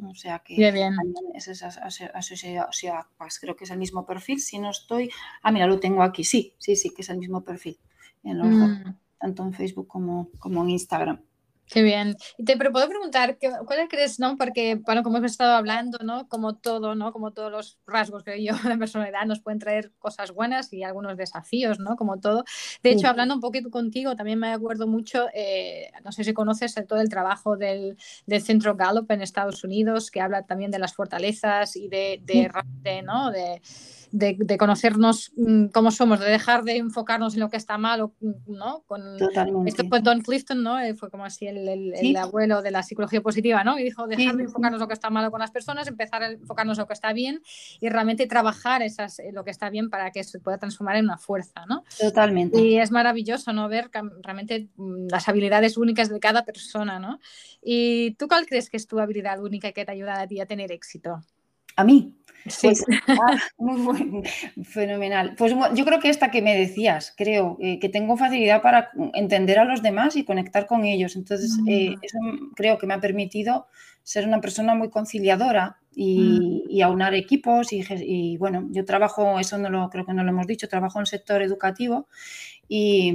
O 0.09 0.15
sea 0.15 0.39
que 0.39 0.55
bien, 0.73 0.95
es 1.35 1.49
esa 1.49 1.69
asociación, 1.69 2.67
creo 3.41 3.57
que 3.57 3.65
es 3.65 3.71
el 3.71 3.79
mismo 3.79 4.07
perfil. 4.07 4.41
Si 4.41 4.59
no 4.59 4.71
estoy, 4.71 5.11
ah, 5.43 5.53
mira, 5.53 5.67
lo 5.67 5.81
tengo 5.81 6.03
aquí. 6.03 6.25
Sí, 6.25 6.55
sí, 6.59 6.77
sí, 6.77 6.91
que 6.91 7.03
es 7.03 7.11
el 7.11 7.19
mismo 7.19 7.43
perfil. 7.43 7.79
En 8.23 8.39
los 8.39 8.49
mm. 8.49 8.95
tanto 9.19 9.43
en 9.45 9.53
Facebook 9.53 9.89
como, 9.89 10.31
como 10.39 10.63
en 10.63 10.71
Instagram. 10.71 11.21
Qué 11.71 11.83
bien. 11.83 12.17
Y 12.37 12.45
te 12.45 12.57
pero 12.57 12.73
puedo 12.73 12.89
preguntar, 12.89 13.39
¿cuál 13.39 13.89
crees, 13.89 14.19
no? 14.19 14.37
Porque, 14.37 14.75
bueno, 14.75 15.05
como 15.05 15.19
hemos 15.19 15.31
estado 15.31 15.55
hablando, 15.55 15.99
¿no? 16.03 16.27
Como 16.29 16.57
todo, 16.57 16.97
¿no? 16.97 17.13
Como 17.13 17.33
todos 17.33 17.53
los 17.53 17.79
rasgos, 17.87 18.25
que 18.25 18.43
yo, 18.43 18.53
de 18.75 18.77
personalidad 18.77 19.25
nos 19.25 19.41
pueden 19.41 19.61
traer 19.61 19.93
cosas 20.01 20.33
buenas 20.33 20.73
y 20.73 20.83
algunos 20.83 21.17
desafíos, 21.17 21.79
¿no? 21.79 21.95
Como 21.95 22.19
todo. 22.19 22.45
De 22.83 22.91
hecho, 22.91 23.07
hablando 23.07 23.35
un 23.35 23.41
poquito 23.41 23.71
contigo, 23.71 24.17
también 24.17 24.41
me 24.41 24.53
acuerdo 24.53 24.89
mucho, 24.89 25.29
eh, 25.33 25.93
no 26.05 26.11
sé 26.11 26.25
si 26.25 26.33
conoces 26.33 26.75
todo 26.89 27.01
el 27.01 27.09
trabajo 27.09 27.57
del, 27.57 27.97
del, 28.27 28.43
Centro 28.43 28.75
Gallup 28.75 29.09
en 29.13 29.23
Estados 29.23 29.63
Unidos, 29.63 30.11
que 30.11 30.21
habla 30.21 30.43
también 30.47 30.73
de 30.73 30.81
las 30.81 30.95
fortalezas 30.95 31.77
y 31.77 31.89
de, 31.89 32.21
de, 32.25 32.51
de 32.83 33.03
¿no? 33.03 33.31
De, 33.31 33.63
de, 34.13 34.59
conocernos 34.59 35.33
mm, 35.37 35.67
cómo 35.67 35.91
somos, 35.91 36.21
de 36.21 36.27
dejar 36.31 36.65
de 36.65 36.77
enfocarnos 36.77 37.35
en 37.35 37.41
lo 37.41 37.51
que 37.51 37.57
está 37.57 37.79
mal, 37.79 38.11
mm, 38.21 38.33
¿no? 38.47 38.83
Con, 38.87 39.17
Totalmente. 39.19 39.71
Esto 39.71 39.85
fue 39.89 40.01
Don 40.01 40.21
Clifton, 40.21 40.63
¿no? 40.63 40.81
Eh, 40.81 40.95
fue 40.95 41.11
como 41.11 41.25
así 41.25 41.47
el, 41.47 41.69
el, 41.69 42.17
abuelo 42.17 42.63
de 42.63 42.71
la 42.71 42.83
psicología 42.83 43.21
positiva, 43.21 43.65
¿no? 43.65 43.79
Y 43.79 43.85
dijo, 43.85 44.07
dejar 44.07 44.37
de 44.37 44.45
enfocarnos 44.45 44.79
en 44.79 44.81
lo 44.81 44.89
que 44.89 44.95
está 44.95 45.11
malo 45.11 45.31
con 45.31 45.41
las 45.41 45.51
personas, 45.51 45.87
empezar 45.87 46.23
a 46.23 46.33
enfocarnos 46.33 46.79
en 46.79 46.83
lo 46.83 46.87
que 46.87 46.95
está 46.95 47.13
bien 47.13 47.43
y 47.81 47.89
realmente 47.89 48.27
trabajar 48.27 48.83
esas, 48.83 49.19
eh, 49.21 49.31
lo 49.33 49.45
que 49.45 49.51
está 49.51 49.71
bien 49.71 49.91
para 49.91 50.11
que 50.11 50.25
se 50.25 50.41
pueda 50.41 50.59
transformar 50.59 50.97
en 50.97 51.05
una 51.05 51.19
fuerza, 51.19 51.65
¿no? 51.69 51.85
Totalmente. 51.99 52.61
Y 52.61 52.79
es 52.79 52.91
maravilloso, 52.91 53.53
¿no? 53.53 53.69
Ver 53.69 53.91
realmente 54.23 54.69
mm, 54.77 55.09
las 55.11 55.29
habilidades 55.29 55.77
únicas 55.77 56.09
de 56.09 56.21
cada 56.21 56.45
persona, 56.45 56.99
¿no? 56.99 57.21
¿Y 57.63 58.13
tú 58.13 58.27
cuál 58.29 58.47
crees 58.47 58.71
que 58.71 58.77
es 58.77 58.87
tu 58.87 58.99
habilidad 58.99 59.41
única 59.41 59.73
que 59.73 59.85
te 59.85 59.93
ayuda 59.93 60.21
a 60.21 60.27
ti 60.27 60.41
a 60.41 60.47
tener 60.47 60.73
éxito? 60.73 61.23
A 61.77 61.85
mí. 61.85 62.17
Pues, 62.61 62.85
ah, 63.07 63.37
muy 63.59 64.23
fenomenal. 64.65 65.35
Pues 65.37 65.55
yo 65.75 65.85
creo 65.85 66.01
que 66.01 66.09
esta 66.09 66.31
que 66.31 66.43
me 66.43 66.57
decías, 66.57 67.13
creo 67.17 67.59
eh, 67.61 67.79
que 67.79 67.89
tengo 67.89 68.17
facilidad 68.17 68.63
para 68.63 68.91
entender 69.15 69.59
a 69.59 69.65
los 69.65 69.83
demás 69.83 70.17
y 70.17 70.25
conectar 70.25 70.67
con 70.67 70.85
ellos. 70.85 71.17
Entonces, 71.17 71.59
eh, 71.67 71.91
mm. 71.91 71.99
eso 72.03 72.19
creo 72.57 72.79
que 72.79 72.87
me 72.87 72.95
ha 72.95 73.01
permitido 73.01 73.67
ser 74.03 74.27
una 74.27 74.41
persona 74.41 74.75
muy 74.75 74.91
conciliadora 74.91 75.79
y, 75.95 76.65
mm. 76.71 76.83
aunar 76.83 77.15
equipos. 77.15 77.69
Y, 77.73 78.37
bueno, 78.39 78.67
yo 78.71 78.85
trabajo, 78.85 79.39
eso 79.39 79.59
no 79.59 79.69
lo 79.69 79.91
creo 79.91 80.07
que 80.07 80.15
no 80.15 80.25
lo 80.25 80.31
hemos 80.31 80.47
dicho, 80.47 80.69
trabajo 80.69 80.99
en 80.99 81.03
el 81.03 81.07
sector 81.07 81.43
educativo 81.43 82.09
y 82.69 83.13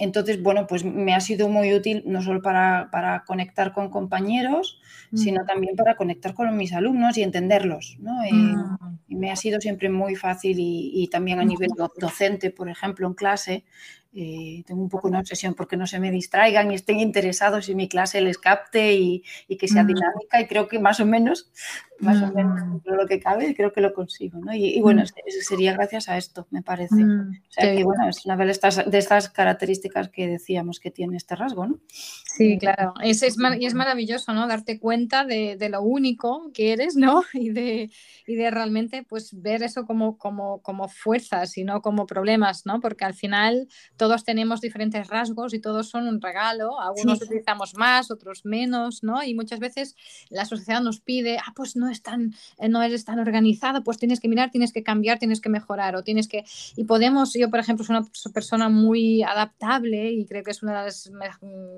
entonces, 0.00 0.42
bueno, 0.42 0.66
pues 0.66 0.84
me 0.84 1.14
ha 1.14 1.20
sido 1.20 1.48
muy 1.48 1.72
útil 1.74 2.02
no 2.06 2.22
solo 2.22 2.42
para, 2.42 2.88
para 2.90 3.24
conectar 3.24 3.72
con 3.72 3.90
compañeros, 3.90 4.80
sino 5.14 5.44
también 5.44 5.74
para 5.76 5.96
conectar 5.96 6.34
con 6.34 6.56
mis 6.56 6.72
alumnos 6.72 7.18
y 7.18 7.22
entenderlos. 7.22 7.96
¿no? 8.00 8.22
Eh, 8.22 8.32
mm. 8.32 8.98
y 9.08 9.16
me 9.16 9.30
ha 9.30 9.36
sido 9.36 9.60
siempre 9.60 9.88
muy 9.88 10.14
fácil 10.14 10.56
y, 10.58 11.08
también 11.10 11.40
a 11.40 11.44
nivel 11.44 11.70
docente, 11.98 12.50
por 12.50 12.68
ejemplo, 12.68 13.06
en 13.06 13.14
clase, 13.14 13.64
eh, 14.12 14.64
tengo 14.66 14.82
un 14.82 14.88
poco 14.88 15.06
una 15.06 15.20
obsesión 15.20 15.54
porque 15.54 15.76
no 15.76 15.86
se 15.86 16.00
me 16.00 16.10
distraigan 16.10 16.72
y 16.72 16.74
estén 16.74 16.98
interesados 16.98 17.68
y 17.68 17.76
mi 17.76 17.88
clase 17.88 18.20
les 18.20 18.38
capte 18.38 18.94
y, 18.94 19.22
que 19.56 19.68
sea 19.68 19.84
dinámica 19.84 20.40
y 20.40 20.46
creo 20.46 20.66
que 20.66 20.80
más 20.80 20.98
o 20.98 21.06
menos, 21.06 21.52
más 22.00 22.20
o 22.22 22.32
menos 22.32 22.60
lo 22.84 23.06
que 23.06 23.20
cabe, 23.20 23.54
creo 23.54 23.72
que 23.72 23.80
lo 23.80 23.94
consigo. 23.94 24.40
¿no? 24.40 24.52
Y, 24.52 24.80
bueno, 24.80 25.02
eso 25.02 25.38
sería 25.42 25.74
gracias 25.74 26.08
a 26.08 26.16
esto, 26.16 26.48
me 26.50 26.62
parece. 26.62 27.04
O 27.04 27.52
sea 27.52 27.76
que 27.76 27.84
bueno, 27.84 28.08
es 28.08 28.26
una 28.26 28.36
de 28.36 28.50
estas, 28.50 28.90
de 28.90 28.98
estas 28.98 29.28
características 29.28 30.08
que 30.08 30.26
decíamos 30.26 30.80
que 30.80 30.90
tiene 30.90 31.16
este 31.16 31.36
rasgo. 31.36 31.66
¿no? 31.66 31.78
Sí, 31.88 32.58
claro. 32.58 32.94
Es, 33.02 33.22
es, 33.22 33.36
y 33.58 33.66
es 33.66 33.74
maravilloso, 33.74 34.32
¿no? 34.32 34.48
Darte 34.48 34.80
cuenta 34.80 35.24
de, 35.24 35.56
de, 35.56 35.68
lo 35.68 35.82
único 35.82 36.50
que 36.52 36.72
eres, 36.72 36.96
¿no? 36.96 37.22
Y 37.32 37.50
de, 37.50 37.90
y 38.26 38.34
de 38.34 38.50
realmente 38.50 39.04
pues 39.08 39.40
ver 39.40 39.62
eso 39.62 39.86
como, 39.86 40.18
como, 40.18 40.60
como 40.62 40.88
fuerzas 40.88 41.56
y 41.56 41.64
no 41.64 41.80
como 41.80 42.06
problemas, 42.06 42.66
¿no? 42.66 42.80
Porque 42.80 43.04
al 43.04 43.14
final 43.14 43.68
todos 44.00 44.24
tenemos 44.24 44.62
diferentes 44.62 45.08
rasgos 45.08 45.52
y 45.52 45.58
todos 45.58 45.90
son 45.90 46.08
un 46.08 46.22
regalo, 46.22 46.80
algunos 46.80 47.20
utilizamos 47.20 47.74
más, 47.74 48.10
otros 48.10 48.46
menos, 48.46 49.02
¿no? 49.02 49.22
Y 49.22 49.34
muchas 49.34 49.58
veces 49.58 49.94
la 50.30 50.46
sociedad 50.46 50.80
nos 50.80 51.00
pide, 51.00 51.36
ah, 51.36 51.52
pues 51.54 51.76
no, 51.76 51.90
es 51.90 52.00
tan, 52.00 52.34
eh, 52.56 52.70
no 52.70 52.82
eres 52.82 53.04
tan 53.04 53.18
organizado, 53.18 53.84
pues 53.84 53.98
tienes 53.98 54.18
que 54.18 54.26
mirar, 54.26 54.50
tienes 54.50 54.72
que 54.72 54.82
cambiar, 54.82 55.18
tienes 55.18 55.42
que 55.42 55.50
mejorar 55.50 55.96
o 55.96 56.02
tienes 56.02 56.28
que... 56.28 56.46
Y 56.76 56.84
podemos, 56.84 57.34
yo 57.34 57.50
por 57.50 57.60
ejemplo 57.60 57.84
soy 57.84 57.96
una 57.96 58.08
persona 58.32 58.70
muy 58.70 59.22
adaptable 59.22 60.10
y 60.12 60.24
creo 60.24 60.44
que 60.44 60.52
es 60.52 60.62
una 60.62 60.80
de 60.80 60.86
las 60.86 61.10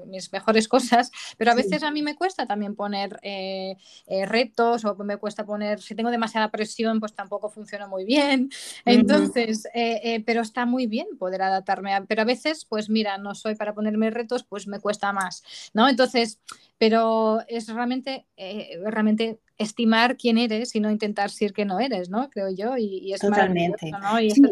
mis 0.07 0.33
mejores 0.33 0.69
cosas, 0.75 1.11
pero 1.37 1.51
a 1.51 1.57
veces 1.57 1.83
a 1.83 1.91
mí 1.91 2.03
me 2.03 2.15
cuesta 2.15 2.47
también 2.47 2.77
poner 2.77 3.19
eh, 3.23 3.75
eh, 4.07 4.27
retos 4.27 4.85
o 4.85 4.95
me 5.03 5.17
cuesta 5.17 5.45
poner, 5.45 5.81
si 5.81 5.97
tengo 5.97 6.13
demasiada 6.13 6.53
presión, 6.53 7.01
pues 7.01 7.15
tampoco 7.15 7.51
funciona 7.51 7.89
muy 7.89 8.05
bien. 8.05 8.49
Entonces, 8.85 9.67
pero 10.25 10.43
está 10.43 10.67
muy 10.67 10.87
bien 10.87 11.09
poder 11.19 11.43
adaptarme 11.43 11.95
a 11.95 12.05
pero 12.13 12.21
a 12.21 12.27
veces, 12.27 12.67
pues 12.67 12.91
mira, 12.91 13.17
no 13.17 13.35
soy 13.35 13.55
para 13.55 13.73
ponerme 13.73 14.11
retos, 14.11 14.45
pues 14.45 14.67
me 14.67 14.81
cuesta 14.81 15.15
más, 15.15 15.43
¿no? 15.73 15.89
Entonces, 15.89 16.41
pero 16.77 17.41
es 17.49 17.69
realmente, 17.69 18.27
eh, 18.37 18.79
realmente 18.85 19.41
estimar 19.57 20.19
quién 20.19 20.37
eres 20.37 20.75
y 20.75 20.81
no 20.81 20.91
intentar 20.91 21.31
ser 21.31 21.55
que 21.55 21.65
no 21.65 21.81
eres, 21.81 22.11
¿no? 22.11 22.29
Creo 22.29 22.51
yo, 22.51 22.77
y, 22.77 23.15
es 23.15 23.21
Totalmente. 23.23 23.91
¿no? 23.91 24.21
Y 24.21 24.31
Sí, 24.31 24.43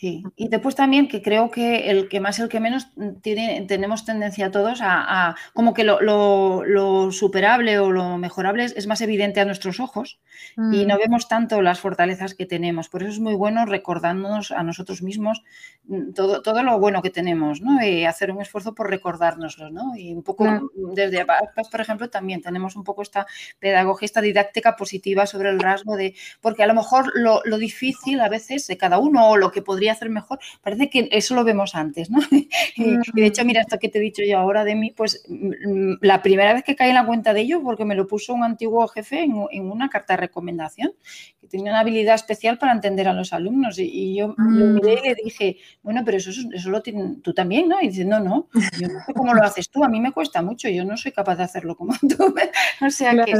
y 0.00 0.48
después 0.48 0.76
también 0.76 1.08
que 1.08 1.22
creo 1.22 1.50
que 1.50 1.90
el 1.90 2.08
que 2.08 2.20
más 2.20 2.38
y 2.38 2.42
el 2.42 2.48
que 2.48 2.60
menos 2.60 2.88
tiene, 3.20 3.64
tenemos 3.66 4.04
tendencia 4.04 4.50
todos 4.52 4.78
a, 4.80 5.34
como 5.54 5.74
que 5.74 5.82
lo, 5.82 7.10
superable 7.10 7.78
o 7.80 7.90
lo 7.90 8.16
mejorable 8.16 8.64
es, 8.64 8.86
más 8.86 9.00
evidente 9.00 9.40
a 9.40 9.44
nuestros 9.44 9.80
ojos 9.80 10.20
y 10.56 10.86
no 10.86 10.94
mm. 10.94 10.98
vemos 10.98 11.28
tanto 11.28 11.62
las 11.62 11.80
fortalezas 11.80 12.34
que 12.34 12.46
tenemos. 12.46 12.88
Por 12.88 13.02
eso 13.02 13.12
es 13.12 13.18
muy 13.18 13.34
bueno 13.34 13.66
recordándonos 13.66 14.52
a 14.52 14.62
nosotros 14.62 15.02
mismos 15.02 15.42
mm, 15.88 16.12
todo, 16.12 16.42
todo 16.42 16.62
lo 16.62 16.78
bueno 16.78 17.02
que 17.02 17.10
tenemos, 17.10 17.60
¿no? 17.60 17.84
Y 17.84 18.04
hacer 18.04 18.30
un 18.30 18.40
esfuerzo 18.40 18.74
por 18.74 18.88
recordárnoslo, 18.88 19.70
¿no? 19.70 19.96
Y 19.96 20.12
un 20.12 20.22
poco 20.22 20.70
desde 20.94 21.22
APAS, 21.22 21.68
por 21.70 21.80
ejemplo, 21.80 22.08
también 22.08 22.40
tenemos 22.40 22.76
un 22.76 22.84
poco 22.84 23.02
esta 23.02 23.26
pedagogía, 23.58 24.06
esta 24.06 24.20
didáctica 24.20 24.76
positiva 24.76 25.26
sobre 25.26 25.50
el 25.50 25.58
rasgo 25.58 25.96
de, 25.96 26.14
porque 26.40 26.62
a 26.62 26.66
lo 26.66 26.74
mejor 26.74 27.10
lo, 27.14 27.42
lo 27.44 27.58
difícil 27.58 28.20
a 28.20 28.28
veces 28.28 28.66
de 28.68 28.76
cada 28.76 28.98
uno 28.98 29.30
o 29.30 29.36
lo 29.36 29.50
que 29.50 29.62
podría 29.62 29.87
podría 29.88 29.92
hacer 29.92 30.10
mejor, 30.10 30.38
parece 30.62 30.90
que 30.90 31.08
eso 31.12 31.34
lo 31.34 31.44
vemos 31.44 31.74
antes, 31.74 32.10
¿no? 32.10 32.18
y 32.76 32.96
de 33.14 33.26
hecho, 33.26 33.44
mira, 33.44 33.60
esto 33.60 33.78
que 33.78 33.88
te 33.88 33.98
he 33.98 34.00
dicho 34.00 34.22
yo 34.22 34.38
ahora 34.38 34.64
de 34.64 34.74
mí, 34.74 34.92
pues 34.96 35.24
mm, 35.28 35.94
la 36.00 36.22
primera 36.22 36.52
vez 36.52 36.64
que 36.64 36.76
caí 36.76 36.90
en 36.90 36.94
la 36.94 37.06
cuenta 37.06 37.32
de 37.32 37.40
ello, 37.40 37.62
porque 37.62 37.84
me 37.84 37.94
lo 37.94 38.06
puso 38.06 38.34
un 38.34 38.44
antiguo 38.44 38.86
jefe 38.88 39.22
en, 39.22 39.34
una 39.70 39.88
carta 39.88 40.14
de 40.14 40.18
recomendación, 40.18 40.92
que 41.40 41.46
tenía 41.46 41.72
una 41.72 41.80
habilidad 41.80 42.14
especial 42.14 42.58
para 42.58 42.72
entender 42.72 43.08
a 43.08 43.12
los 43.12 43.32
alumnos. 43.32 43.78
Y, 43.78 44.16
yo 44.16 44.34
lo 44.36 44.66
miré 44.66 45.00
y 45.04 45.08
le 45.08 45.14
dije, 45.14 45.56
bueno, 45.82 46.02
pero 46.04 46.16
eso, 46.16 46.30
eso 46.30 46.70
lo 46.70 46.82
tienes 46.82 47.22
tú 47.22 47.32
también, 47.32 47.68
¿no? 47.68 47.80
Y 47.80 47.88
dice, 47.88 48.04
no, 48.04 48.20
no, 48.20 48.48
yo 48.80 48.88
no 48.88 49.00
sé 49.04 49.14
cómo 49.14 49.34
lo 49.34 49.42
haces 49.42 49.70
tú, 49.70 49.84
a 49.84 49.88
mí 49.88 50.00
me 50.00 50.12
cuesta 50.12 50.42
mucho, 50.42 50.68
yo 50.68 50.84
no 50.84 50.96
soy 50.96 51.12
capaz 51.12 51.36
de 51.36 51.44
hacerlo 51.44 51.76
como 51.76 51.92
tú. 52.16 52.34
o 52.84 52.90
sea 52.90 53.12
que 53.24 53.34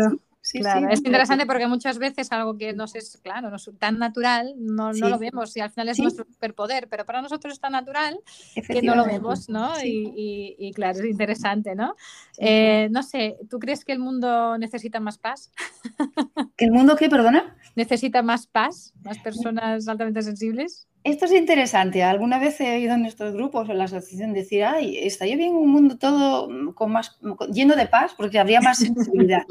es 0.55 0.99
interesante 1.05 1.47
porque 1.47 1.67
muchas 1.67 1.99
veces 1.99 2.31
algo 2.33 2.57
que 2.57 2.73
nos 2.73 2.95
es, 2.95 3.19
claro, 3.23 3.51
no 3.51 3.57
es 3.57 3.71
tan 3.79 3.99
natural, 3.99 4.55
no, 4.57 4.93
no 4.93 5.09
lo 5.09 5.19
vemos 5.19 5.57
y 5.57 5.61
al 5.61 5.71
final 5.71 5.89
es 5.89 5.99
nuestro 5.99 6.25
superpoder, 6.25 6.89
pero 6.89 7.05
para 7.05 7.23
nosotros 7.23 7.55
es 7.55 7.61
tan 7.61 7.73
natural 7.73 8.19
que 8.55 8.83
no 8.83 8.95
lo 8.95 9.05
vemos, 9.05 9.49
¿no? 9.49 9.73
Y, 9.85 10.57
y, 10.59 10.73
claro, 10.73 10.99
es 11.01 11.05
interesante, 11.05 11.75
¿no? 11.75 11.95
Eh, 12.39 12.89
no 12.91 13.03
sé, 13.03 13.37
¿tú 13.49 13.59
crees 13.59 13.85
que 13.85 13.93
el 13.93 13.99
mundo 13.99 14.57
necesita 14.59 15.01
más 15.01 15.19
paz? 15.19 15.51
¿Que 16.57 16.65
el 16.65 16.73
mundo 16.73 16.97
qué, 16.97 17.09
perdona? 17.09 17.57
¿Necesita 17.77 18.23
más 18.23 18.47
paz? 18.47 18.93
¿Más 19.03 19.19
personas 19.19 19.87
altamente 19.89 20.23
sensibles? 20.23 20.89
Esto 21.09 21.25
es 21.25 21.33
interesante. 21.33 22.03
Alguna 22.03 22.39
vez 22.39 22.61
he 22.61 22.77
oído 22.77 22.93
en 22.93 23.07
estos 23.07 23.33
grupos, 23.33 23.71
en 23.71 23.79
la 23.79 23.85
asociación, 23.85 24.35
decir, 24.35 24.63
ay, 24.63 24.99
estaría 24.99 25.37
bien 25.37 25.55
un 25.55 25.71
mundo 25.71 25.97
todo 25.97 26.75
con 26.75 26.93
más, 26.93 27.19
lleno 27.51 27.77
de 27.77 27.87
paz 27.87 28.13
porque 28.15 28.39
habría 28.39 28.61
más 28.61 28.77
sensibilidad. 28.79 29.43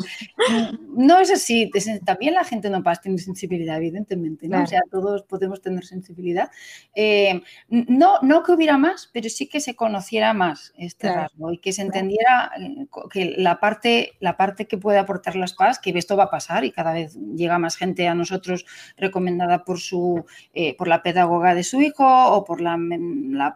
no 0.95 1.19
es 1.19 1.31
así. 1.31 1.71
También 2.05 2.35
la 2.35 2.43
gente 2.43 2.69
no 2.69 2.83
paz 2.83 3.01
tiene 3.01 3.17
sensibilidad, 3.17 3.77
evidentemente. 3.77 4.47
¿no? 4.47 4.61
O 4.61 4.67
sea, 4.67 4.81
todos 4.91 5.23
podemos 5.23 5.59
tener 5.59 5.83
sensibilidad. 5.83 6.51
Eh, 6.93 7.41
no, 7.69 8.19
no 8.21 8.43
que 8.43 8.51
hubiera 8.51 8.77
más, 8.77 9.09
pero 9.11 9.27
sí 9.27 9.47
que 9.47 9.59
se 9.59 9.75
conociera 9.75 10.35
más 10.35 10.73
este 10.77 11.11
rasgo 11.11 11.51
y 11.53 11.57
que 11.57 11.73
se 11.73 11.81
entendiera 11.81 12.51
que 13.11 13.33
la 13.35 13.59
parte, 13.59 14.13
la 14.19 14.37
parte 14.37 14.67
que 14.67 14.77
puede 14.77 14.99
aportar 14.99 15.35
las 15.35 15.53
paz, 15.53 15.79
que 15.79 15.89
esto 15.97 16.15
va 16.15 16.25
a 16.25 16.29
pasar 16.29 16.65
y 16.65 16.71
cada 16.71 16.93
vez 16.93 17.17
llega 17.35 17.57
más 17.57 17.77
gente 17.77 18.07
a 18.07 18.13
nosotros 18.13 18.67
recomendada 18.95 19.65
por, 19.65 19.79
su, 19.79 20.23
eh, 20.53 20.77
por 20.77 20.87
la 20.87 21.01
pedagoga 21.01 21.46
de 21.55 21.63
su 21.63 21.81
hijo 21.81 22.05
o 22.05 22.43
por 22.43 22.61
la, 22.61 22.77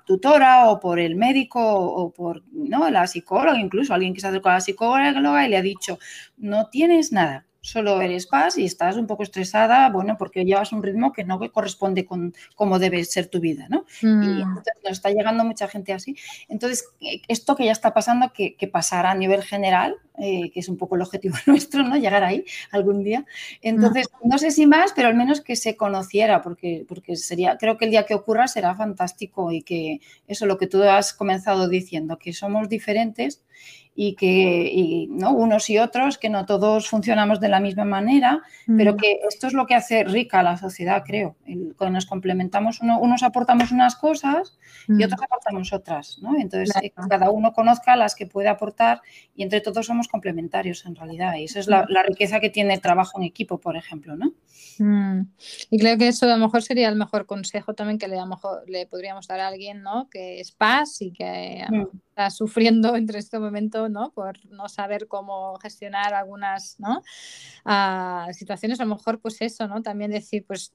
tutora 0.05 0.69
o 0.69 0.79
por 0.79 0.99
el 0.99 1.15
médico 1.15 1.59
o 1.61 2.11
por 2.11 2.43
¿no? 2.51 2.89
la 2.89 3.07
psicóloga, 3.07 3.59
incluso 3.59 3.93
alguien 3.93 4.13
que 4.13 4.21
se 4.21 4.27
acercó 4.27 4.49
a 4.49 4.53
la 4.53 4.61
psicóloga 4.61 5.45
y 5.45 5.49
le 5.49 5.57
ha 5.57 5.61
dicho, 5.61 5.99
no 6.37 6.69
tienes 6.69 7.11
nada, 7.11 7.45
solo 7.61 8.01
eres 8.01 8.25
paz 8.25 8.57
y 8.57 8.65
estás 8.65 8.97
un 8.97 9.05
poco 9.05 9.21
estresada, 9.23 9.87
bueno, 9.89 10.17
porque 10.17 10.43
llevas 10.43 10.73
un 10.73 10.81
ritmo 10.81 11.13
que 11.13 11.23
no 11.23 11.39
corresponde 11.51 12.05
con 12.05 12.33
cómo 12.55 12.79
debe 12.79 13.03
ser 13.05 13.27
tu 13.27 13.39
vida, 13.39 13.67
¿no? 13.69 13.85
Y 14.01 14.07
mm. 14.07 14.41
entonces 14.41 14.73
nos 14.83 14.93
está 14.93 15.11
llegando 15.11 15.45
mucha 15.45 15.67
gente 15.67 15.93
así. 15.93 16.15
Entonces, 16.49 16.85
esto 17.27 17.55
que 17.55 17.65
ya 17.65 17.71
está 17.71 17.93
pasando, 17.93 18.33
que, 18.33 18.55
que 18.55 18.67
pasará 18.67 19.11
a 19.11 19.15
nivel 19.15 19.43
general, 19.43 19.95
eh, 20.17 20.51
que 20.51 20.59
es 20.59 20.69
un 20.69 20.77
poco 20.77 20.95
el 20.95 21.03
objetivo 21.03 21.35
nuestro, 21.45 21.83
¿no? 21.83 21.97
Llegar 21.97 22.23
ahí 22.23 22.45
algún 22.71 23.03
día. 23.03 23.25
Entonces, 23.61 24.07
no 24.23 24.37
sé 24.39 24.51
si 24.51 24.65
más, 24.65 24.93
pero 24.93 25.07
al 25.07 25.15
menos 25.15 25.41
que 25.41 25.55
se 25.55 25.75
conociera, 25.75 26.41
porque, 26.41 26.85
porque 26.87 27.15
sería, 27.15 27.57
creo 27.57 27.77
que 27.77 27.85
el 27.85 27.91
día 27.91 28.05
que 28.05 28.15
ocurra 28.15 28.47
será 28.47 28.75
fantástico 28.75 29.51
y 29.51 29.61
que 29.61 30.01
eso, 30.27 30.47
lo 30.47 30.57
que 30.57 30.67
tú 30.67 30.81
has 30.83 31.13
comenzado 31.13 31.69
diciendo, 31.69 32.17
que 32.17 32.33
somos 32.33 32.69
diferentes 32.69 33.43
y 33.93 34.15
que 34.15 35.07
¿no? 35.09 35.31
unos 35.31 35.69
y 35.69 35.77
otros, 35.77 36.17
que 36.17 36.29
no 36.29 36.45
todos 36.45 36.87
funcionamos 36.87 37.39
de 37.39 37.49
la 37.49 37.59
misma 37.59 37.83
manera, 37.83 38.41
pero 38.65 38.93
mm. 38.93 38.97
que 38.97 39.19
esto 39.27 39.47
es 39.47 39.53
lo 39.53 39.65
que 39.65 39.75
hace 39.75 40.03
rica 40.05 40.39
a 40.39 40.43
la 40.43 40.57
sociedad, 40.57 41.03
creo. 41.05 41.35
cuando 41.77 41.95
nos 41.95 42.05
complementamos, 42.05 42.79
unos 42.81 43.23
aportamos 43.23 43.71
unas 43.71 43.95
cosas 43.95 44.57
y 44.87 44.93
mm. 44.93 45.03
otros 45.03 45.21
aportamos 45.21 45.73
otras. 45.73 46.19
¿no? 46.21 46.37
Entonces, 46.39 46.73
eh, 46.81 46.93
cada 47.09 47.29
uno 47.31 47.51
conozca 47.51 47.95
las 47.95 48.15
que 48.15 48.25
puede 48.25 48.47
aportar 48.47 49.01
y 49.35 49.43
entre 49.43 49.59
todos 49.59 49.85
somos 49.85 50.07
complementarios 50.07 50.85
en 50.85 50.95
realidad. 50.95 51.35
Y 51.35 51.45
esa 51.45 51.59
es 51.59 51.67
la, 51.67 51.83
mm. 51.83 52.07
riqueza 52.07 52.39
que 52.39 52.49
tiene 52.49 52.73
el 52.73 52.81
trabajo 52.81 53.19
en 53.19 53.23
equipo, 53.23 53.59
por 53.59 53.75
ejemplo. 53.75 54.15
¿no? 54.15 54.33
Y 55.69 55.77
creo 55.77 55.97
que 55.97 56.07
eso 56.07 56.25
a 56.25 56.29
lo 56.29 56.37
mejor 56.37 56.63
sería 56.63 56.87
el 56.87 56.95
mejor 56.95 57.25
consejo 57.25 57.73
también 57.73 57.99
que 57.99 58.07
le, 58.07 58.17
a 58.17 58.21
lo 58.21 58.27
mejor, 58.27 58.63
le 58.67 58.87
podríamos 58.87 59.27
dar 59.27 59.41
a 59.41 59.47
alguien 59.47 59.83
¿no? 59.83 60.09
que 60.09 60.39
es 60.39 60.51
paz 60.51 61.01
y 61.01 61.11
que 61.11 61.65
está 62.11 62.29
sufriendo 62.29 62.95
entre 62.97 63.19
este 63.19 63.39
momento 63.39 63.89
¿no? 63.89 64.11
por 64.11 64.37
no 64.51 64.67
saber 64.67 65.07
cómo 65.07 65.57
gestionar 65.59 66.13
algunas 66.13 66.79
¿no? 66.79 67.01
Ah, 67.65 68.27
situaciones, 68.33 68.79
a 68.79 68.85
lo 68.85 68.95
mejor 68.95 69.19
pues 69.19 69.41
eso, 69.41 69.67
¿no? 69.67 69.81
también 69.81 70.11
decir 70.11 70.45
pues 70.45 70.73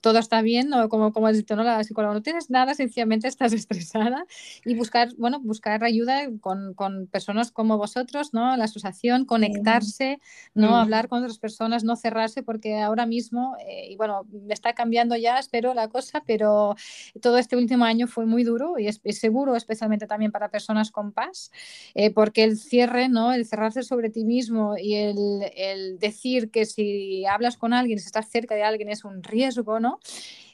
todo 0.00 0.18
está 0.18 0.42
bien, 0.42 0.72
o 0.74 0.88
como, 0.88 1.12
como 1.12 1.26
has 1.26 1.36
dicho, 1.36 1.56
¿no? 1.56 1.64
la 1.64 1.82
psicóloga 1.82 2.14
no 2.14 2.22
tienes 2.22 2.50
nada, 2.50 2.74
sencillamente 2.74 3.28
estás 3.28 3.52
estresada 3.60 4.26
y 4.64 4.74
buscar, 4.74 5.08
bueno, 5.16 5.40
buscar 5.40 5.82
ayuda 5.84 6.28
con, 6.40 6.74
con 6.74 7.06
personas 7.06 7.50
como 7.50 7.78
vosotros, 7.78 8.34
¿no? 8.34 8.56
la 8.56 8.64
asociación, 8.64 9.24
conectarse, 9.24 10.20
¿no? 10.54 10.76
hablar 10.76 11.08
con 11.08 11.20
otras 11.20 11.38
personas, 11.38 11.84
no 11.84 11.96
cerrarse 11.96 12.42
porque 12.42 12.80
ahora 12.80 13.06
mismo, 13.06 13.56
eh, 13.66 13.90
y 13.90 13.96
bueno, 13.96 14.26
está 14.48 14.74
cambiando 14.74 15.16
ya, 15.16 15.38
espero 15.38 15.72
la 15.72 15.88
cosa, 15.88 16.22
pero 16.26 16.76
todo 17.22 17.38
este 17.38 17.56
último 17.56 17.84
año 17.84 18.06
fue 18.06 18.26
muy 18.26 18.44
duro 18.44 18.78
y 18.78 18.88
es, 18.88 19.00
es 19.04 19.18
seguro, 19.18 19.56
especialmente 19.56 20.06
también 20.06 20.32
para 20.32 20.50
personas 20.50 20.73
con 20.90 21.12
paz, 21.12 21.50
eh, 21.94 22.10
porque 22.10 22.44
el 22.44 22.58
cierre, 22.58 23.08
¿no? 23.08 23.32
el 23.32 23.46
cerrarse 23.46 23.82
sobre 23.82 24.10
ti 24.10 24.24
mismo 24.24 24.76
y 24.76 24.94
el, 24.94 25.98
decir 25.98 26.50
que 26.50 26.66
si 26.66 27.24
hablas 27.26 27.56
con 27.56 27.72
alguien, 27.72 27.98
si 27.98 28.06
estás 28.06 28.28
cerca 28.28 28.54
de 28.54 28.62
alguien 28.62 28.88
es 28.88 29.04
un 29.04 29.22
riesgo, 29.22 29.80
¿no? 29.80 30.00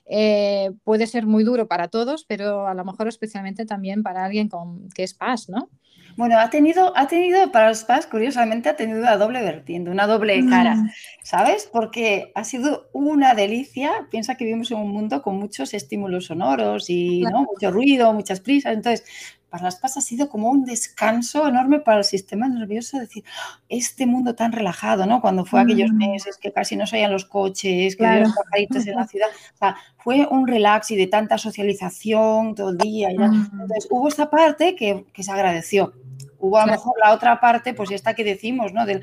Eh, 0.06 0.72
puede 0.82 1.06
ser 1.06 1.26
muy 1.26 1.44
duro 1.44 1.68
para 1.68 1.88
todos, 1.88 2.24
pero 2.24 2.66
a 2.66 2.74
lo 2.74 2.84
mejor 2.84 3.06
especialmente 3.08 3.64
también 3.64 4.02
para 4.02 4.24
alguien 4.24 4.48
con, 4.48 4.88
que 4.90 5.04
es 5.04 5.14
paz, 5.14 5.48
¿no? 5.48 5.70
Bueno, 6.16 6.38
ha 6.38 6.50
tenido, 6.50 6.92
ha 6.96 7.06
tenido 7.06 7.50
para 7.52 7.68
los 7.68 7.84
paz, 7.84 8.06
curiosamente, 8.06 8.68
ha 8.68 8.76
tenido 8.76 8.98
una 8.98 9.16
doble 9.16 9.40
vertiente, 9.42 9.90
una 9.90 10.06
doble 10.06 10.44
cara, 10.48 10.74
mm. 10.74 10.90
¿sabes? 11.22 11.68
Porque 11.72 12.32
ha 12.34 12.44
sido 12.44 12.90
una 12.92 13.34
delicia. 13.34 14.06
Piensa 14.10 14.34
que 14.34 14.44
vivimos 14.44 14.70
en 14.70 14.78
un 14.78 14.90
mundo 14.90 15.22
con 15.22 15.38
muchos 15.38 15.72
estímulos 15.72 16.26
sonoros 16.26 16.90
y 16.90 17.22
¿no? 17.22 17.44
mucho 17.44 17.70
ruido, 17.70 18.12
muchas 18.12 18.40
prisas. 18.40 18.74
Entonces, 18.74 19.04
para 19.50 19.64
las 19.64 19.76
PAS 19.76 19.96
ha 19.96 20.00
sido 20.00 20.28
como 20.28 20.48
un 20.48 20.64
descanso 20.64 21.46
enorme 21.46 21.80
para 21.80 21.98
el 21.98 22.04
sistema 22.04 22.48
nervioso, 22.48 22.98
decir, 22.98 23.24
este 23.68 24.06
mundo 24.06 24.34
tan 24.34 24.52
relajado, 24.52 25.06
¿no? 25.06 25.20
Cuando 25.20 25.44
fue 25.44 25.60
aquellos 25.60 25.90
mm. 25.90 25.96
meses 25.96 26.38
que 26.38 26.52
casi 26.52 26.76
no 26.76 26.86
salían 26.86 27.12
los 27.12 27.24
coches, 27.24 27.96
que 27.96 28.06
había 28.06 28.20
los 28.20 28.34
pajaritos 28.34 28.86
en 28.86 28.94
la 28.94 29.06
ciudad, 29.08 29.28
o 29.28 29.58
sea, 29.58 29.76
fue 29.98 30.26
un 30.30 30.46
relax 30.46 30.92
y 30.92 30.96
de 30.96 31.08
tanta 31.08 31.36
socialización 31.36 32.54
todo 32.54 32.70
el 32.70 32.78
día. 32.78 33.08
Mm. 33.08 33.50
Entonces, 33.52 33.88
hubo 33.90 34.08
esta 34.08 34.30
parte 34.30 34.76
que, 34.76 35.04
que 35.12 35.22
se 35.22 35.32
agradeció. 35.32 35.92
Hubo 36.40 36.58
a 36.58 36.66
lo 36.66 36.72
mejor 36.72 36.94
la 36.98 37.12
otra 37.12 37.38
parte, 37.38 37.74
pues 37.74 37.90
esta 37.90 38.14
que 38.14 38.24
decimos, 38.24 38.72
¿no? 38.72 38.86
De, 38.86 39.00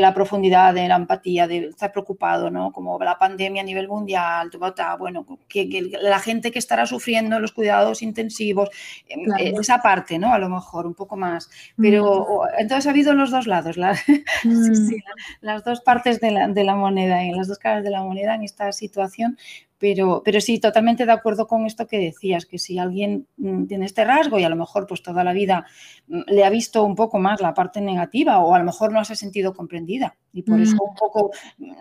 la 0.00 0.12
profundidad, 0.12 0.74
de 0.74 0.88
la 0.88 0.96
empatía, 0.96 1.46
de 1.46 1.68
estar 1.68 1.92
preocupado, 1.92 2.50
¿no? 2.50 2.72
Como 2.72 2.98
la 2.98 3.18
pandemia 3.18 3.62
a 3.62 3.64
nivel 3.64 3.88
mundial, 3.88 4.50
bueno, 4.98 5.26
que, 5.48 5.90
la 6.00 6.18
gente 6.18 6.50
que 6.50 6.58
estará 6.58 6.86
sufriendo 6.86 7.38
los 7.38 7.52
cuidados 7.52 8.02
intensivos, 8.02 8.70
em, 9.08 9.22
esa 9.58 9.80
parte, 9.80 10.18
¿no? 10.18 10.32
A 10.32 10.38
lo 10.38 10.48
mejor 10.48 10.86
un 10.86 10.94
poco 10.94 11.16
más. 11.16 11.48
Pero 11.76 12.42
entonces 12.58 12.86
ha 12.86 12.90
habido 12.90 13.14
los 13.14 13.30
dos 13.30 13.46
lados, 13.46 13.76
mm. 14.44 14.94
las 15.40 15.64
dos 15.64 15.80
partes 15.80 16.20
de 16.20 16.30
la, 16.30 16.48
de 16.48 16.64
la 16.64 16.74
moneda, 16.74 17.22
en 17.22 17.36
las 17.36 17.48
dos 17.48 17.58
caras 17.58 17.84
de 17.84 17.90
la 17.90 18.02
moneda 18.02 18.34
en 18.34 18.42
esta 18.42 18.72
situación, 18.72 19.38
pero, 19.82 20.22
pero 20.24 20.40
sí, 20.40 20.60
totalmente 20.60 21.04
de 21.04 21.10
acuerdo 21.10 21.48
con 21.48 21.66
esto 21.66 21.88
que 21.88 21.98
decías, 21.98 22.46
que 22.46 22.56
si 22.56 22.78
alguien 22.78 23.26
mm, 23.36 23.64
tiene 23.64 23.86
este 23.86 24.04
rasgo 24.04 24.38
y 24.38 24.44
a 24.44 24.48
lo 24.48 24.54
mejor 24.54 24.86
pues 24.86 25.02
toda 25.02 25.24
la 25.24 25.32
vida 25.32 25.66
mm, 26.06 26.20
le 26.28 26.44
ha 26.44 26.50
visto 26.50 26.84
un 26.84 26.94
poco 26.94 27.18
más 27.18 27.40
la 27.40 27.52
parte 27.52 27.80
negativa 27.80 28.38
o 28.38 28.54
a 28.54 28.60
lo 28.60 28.64
mejor 28.64 28.92
no 28.92 29.04
se 29.04 29.14
ha 29.14 29.16
sentido 29.16 29.52
comprendida 29.52 30.16
y 30.32 30.42
por 30.42 30.60
eso 30.60 30.76
mm. 30.76 30.88
un 30.88 30.94
poco 30.94 31.32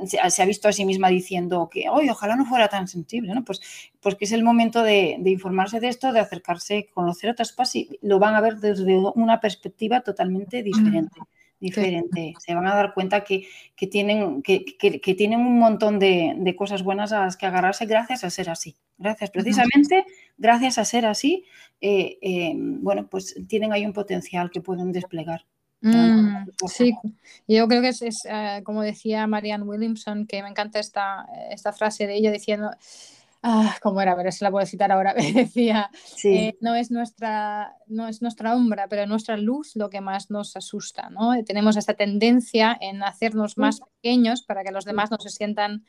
se, 0.08 0.42
ha 0.42 0.46
visto 0.48 0.68
a 0.68 0.72
sí 0.72 0.84
misma 0.84 1.10
diciendo 1.10 1.70
que, 1.72 1.90
oye, 1.90 2.10
ojalá 2.10 2.36
no 2.36 2.48
fuera 2.48 2.70
tan 2.70 2.88
sensible, 2.88 3.36
¿no? 3.36 3.46
Pues, 3.46 3.62
pues 4.00 4.16
que 4.16 4.26
es 4.26 4.32
el 4.32 4.44
momento 4.44 4.82
de, 4.82 5.22
informarse 5.24 5.80
de 5.80 5.90
esto, 5.90 6.12
de 6.12 6.22
acercarse, 6.22 6.90
conocer 6.92 7.30
otras 7.30 7.52
cosas 7.52 7.76
y 7.76 8.00
lo 8.02 8.18
van 8.18 8.34
a 8.34 8.42
ver 8.42 8.56
desde 8.58 8.98
una 9.14 9.40
perspectiva 9.40 10.02
totalmente 10.02 10.64
diferente 10.64 11.22
diferente. 11.62 12.34
Se 12.40 12.54
van 12.54 12.68
a 12.68 12.76
dar 12.76 12.94
cuenta 12.94 13.24
que, 13.24 13.48
tienen, 13.90 14.42
que, 14.42 15.16
tienen 15.18 15.40
un 15.40 15.58
montón 15.58 16.00
de, 16.00 16.56
cosas 16.58 16.84
buenas 16.84 17.14
a 17.14 17.22
las 17.22 17.38
que 17.38 17.46
agarrarse 17.46 17.86
gracias 17.86 18.26
a 18.26 18.30
ser 18.30 18.50
así. 18.50 18.76
Gracias, 18.98 19.30
precisamente, 19.32 20.06
gracias 20.38 20.78
a 20.78 20.86
ser 20.86 21.06
así, 21.06 21.46
eh, 21.80 22.18
eh, 22.22 22.54
bueno, 22.56 23.08
pues 23.08 23.36
tienen 23.48 23.72
ahí 23.72 23.86
un 23.86 23.94
potencial 23.94 24.52
que 24.52 24.62
pueden 24.62 24.92
desplegar. 24.92 25.46
Mm, 25.82 26.46
sí, 26.68 26.94
yo 27.48 27.68
creo 27.68 27.82
que 27.82 27.88
es, 27.90 28.26
eh, 28.26 28.62
como 28.64 28.84
decía 28.84 29.26
Marianne 29.26 29.64
Williamson, 29.64 30.28
que 30.28 30.44
me 30.44 30.50
encanta 30.50 30.80
esta, 30.80 31.26
esta 31.50 31.74
frase 31.74 32.06
de 32.06 32.16
ella 32.16 32.32
diciendo, 32.32 32.70
Ah, 33.44 33.76
¿Cómo 33.82 34.00
era? 34.02 34.14
Ver 34.14 34.32
si 34.32 34.44
la 34.44 34.52
puedo 34.52 34.66
citar 34.66 34.92
ahora. 34.92 35.14
Decía, 35.34 35.90
eh, 36.24 36.58
no, 36.62 36.76
es 36.76 36.92
nuestra, 36.92 37.76
no 37.88 38.08
es 38.08 38.22
nuestra 38.22 38.56
es 39.04 39.10
nuestra 39.10 39.38
luz 39.38 39.76
lo 39.76 39.90
que 39.90 40.02
más 40.02 40.30
nos 40.30 40.56
asusta. 40.56 41.10
¿no? 41.10 41.32
Tenemos 41.44 41.76
esta 41.76 41.96
tendencia 41.96 42.78
en 42.80 43.04
hacernos 43.04 43.58
más 43.58 43.82
pequeños 44.02 44.42
para 44.42 44.64
que 44.64 44.72
los 44.72 44.86
demás 44.86 45.12
no 45.12 45.18
se 45.20 45.30
sientan 45.30 45.84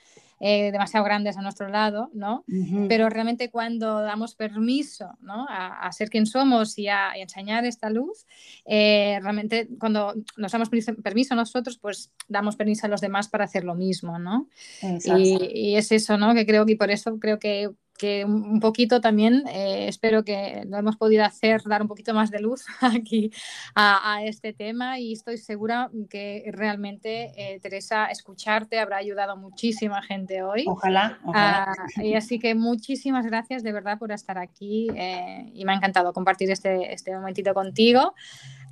eh, 0.45 0.73
demasiado 0.73 1.05
grandes 1.05 1.37
a 1.37 1.41
nuestro 1.41 1.69
lado, 1.69 2.11
¿no? 2.15 2.45
Pero 2.89 3.09
realmente 3.09 3.49
cuando 3.49 4.01
damos 4.01 4.35
permiso 4.35 5.17
¿no? 5.21 5.47
a, 5.49 5.91
ser 5.93 6.11
quien 6.11 6.27
somos 6.27 6.77
y 6.79 6.89
a, 6.89 7.13
enseñar 7.15 7.65
esta 7.65 7.91
luz, 7.91 8.27
eh, 8.65 9.21
realmente 9.23 9.69
cuando 9.79 10.15
nos 10.37 10.51
damos 10.51 10.69
permiso 10.69 11.37
nosotros, 11.37 11.79
pues 11.79 12.11
damos 12.27 12.57
permiso 12.57 12.87
a 12.87 12.89
los 12.89 13.01
demás 13.01 13.29
para 13.29 13.45
hacer 13.45 13.63
lo 13.63 13.77
mismo, 13.77 14.19
¿no? 14.19 14.49
Y, 14.83 15.71
y, 15.71 15.77
es 15.77 15.93
eso, 15.93 16.19
¿no? 16.19 16.35
Que 16.35 16.45
creo 16.45 16.67
que 16.67 16.75
por 16.75 16.91
eso 16.91 17.21
creo 17.21 17.39
que 17.39 17.71
que 17.97 18.25
un 18.25 18.61
poquito 18.61 19.01
también 19.01 19.45
eh, 19.49 19.87
espero 19.89 20.25
que 20.25 20.65
lo 20.67 20.77
hemos 20.79 20.97
podido 20.97 21.25
hacer, 21.25 21.63
dar 21.65 21.83
un 21.83 21.89
poquito 21.89 22.15
más 22.15 22.31
de 22.31 22.41
luz 22.41 22.65
aquí 22.81 23.31
a, 23.75 24.21
este 24.25 24.53
tema 24.53 24.99
y 24.99 25.13
estoy 25.13 25.39
segura 25.39 25.91
que 26.11 26.45
realmente, 26.53 27.33
eh, 27.37 27.61
Teresa, 27.61 28.07
escucharte 28.07 28.79
habrá 28.79 28.97
ayudado 28.97 29.33
a 29.33 29.37
muchísima 29.37 30.03
gente 30.03 30.43
hoy. 30.43 30.65
Ojalá. 30.67 31.19
ojalá. 31.25 31.73
Ah, 31.73 32.03
y 32.03 32.15
así 32.15 32.39
que 32.39 32.55
muchísimas 32.55 33.27
gracias 33.27 33.63
de 33.63 33.73
verdad 33.73 33.99
por 33.99 34.13
estar 34.13 34.39
aquí 34.39 34.89
eh, 34.95 35.51
y 35.55 35.65
me 35.65 35.73
ha 35.73 35.77
encantado 35.77 36.13
compartir 36.13 36.51
este, 36.51 36.93
este 36.93 37.15
momentito 37.15 37.55
contigo. 37.55 38.15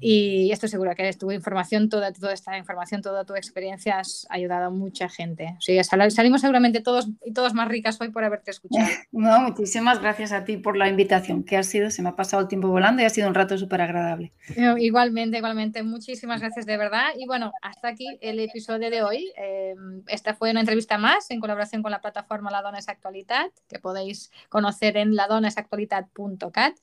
Y 0.01 0.51
estoy 0.51 0.71
segura 0.71 0.95
que 0.95 1.13
tu 1.13 1.31
información, 1.31 1.91
toda, 1.91 2.13
toda 2.13 2.33
esta 2.33 2.57
información, 2.57 3.03
toda 3.03 3.25
tu 3.25 3.35
experiencia 3.35 3.99
has 3.99 4.27
ayudado 4.31 4.67
a 4.67 4.71
mucha 4.71 5.09
gente. 5.09 5.57
O 5.59 5.61
sea, 5.61 5.85
salimos 5.85 6.41
seguramente 6.41 6.81
todos 6.81 7.09
y 7.25 7.33
todas 7.33 7.53
más 7.53 7.69
ricas 7.69 8.01
hoy 8.01 8.09
por 8.09 8.25
haberte 8.25 8.51
escuchado. 8.51 8.89
No, 9.13 9.41
muchísimas 9.41 10.01
gracias 10.01 10.33
a 10.33 10.45
ti 10.45 10.57
por 10.57 10.77
la 10.77 10.89
invitación, 10.89 11.45
que 11.45 11.57
ha 11.57 11.63
sido, 11.63 11.91
se 11.91 12.01
me 12.01 12.09
ha 12.09 12.17
pasado 12.17 12.43
el 12.43 12.49
tiempo 12.49 12.69
volando 12.69 13.03
y 13.03 13.05
ha 13.05 13.11
sido 13.11 13.29
un 13.29 13.35
rato 13.35 13.59
súper 13.59 13.83
agradable. 13.83 14.33
Igualmente, 14.79 15.37
igualmente, 15.37 15.83
muchísimas 15.83 16.41
gracias 16.41 16.65
de 16.65 16.77
verdad. 16.79 17.09
Y 17.19 17.27
bueno, 17.27 17.53
hasta 17.61 17.89
aquí 17.89 18.07
el 18.23 18.39
episodio 18.41 18.89
de 18.89 19.03
hoy. 19.03 19.31
Eh, 19.37 19.75
esta 20.07 20.35
fue 20.35 20.51
una 20.51 20.61
entrevista 20.61 20.97
más 20.97 21.31
en 21.31 21.41
colaboración 21.41 21.83
con 21.83 21.91
la 21.91 22.01
plataforma 22.01 22.51
La 22.51 22.63
Dona 22.63 22.79
es 22.79 22.89
Actualidad, 22.89 23.51
que 23.69 23.79
podéis 23.79 24.31
conocer 24.49 24.97
en 24.97 25.15
ladonesactualidad.cat. 25.15 26.75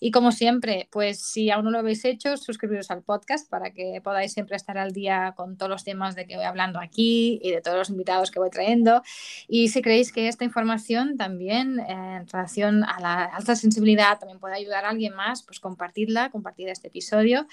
Y 0.00 0.10
como 0.10 0.32
siempre, 0.32 0.88
pues 0.90 1.20
si 1.20 1.50
aún 1.50 1.66
no 1.66 1.70
lo 1.70 1.78
habéis 1.80 2.04
hecho, 2.04 2.36
suscribiros 2.54 2.90
al 2.90 3.02
podcast 3.02 3.50
para 3.50 3.72
que 3.72 4.00
podáis 4.02 4.32
siempre 4.32 4.56
estar 4.56 4.78
al 4.78 4.92
día 4.92 5.34
con 5.36 5.56
todos 5.56 5.68
los 5.68 5.84
temas 5.84 6.14
de 6.14 6.26
que 6.26 6.36
voy 6.36 6.44
hablando 6.44 6.78
aquí 6.78 7.40
y 7.42 7.50
de 7.50 7.60
todos 7.60 7.76
los 7.76 7.90
invitados 7.90 8.30
que 8.30 8.38
voy 8.38 8.50
trayendo. 8.50 9.02
Y 9.48 9.68
si 9.68 9.82
creéis 9.82 10.12
que 10.12 10.28
esta 10.28 10.44
información 10.44 11.16
también 11.16 11.80
eh, 11.80 12.16
en 12.20 12.28
relación 12.28 12.84
a 12.84 13.00
la 13.00 13.24
alta 13.24 13.56
sensibilidad 13.56 14.18
también 14.18 14.38
puede 14.38 14.54
ayudar 14.54 14.84
a 14.84 14.90
alguien 14.90 15.14
más, 15.14 15.42
pues 15.42 15.58
compartidla, 15.58 16.30
compartid 16.30 16.68
este 16.68 16.88
episodio 16.88 17.46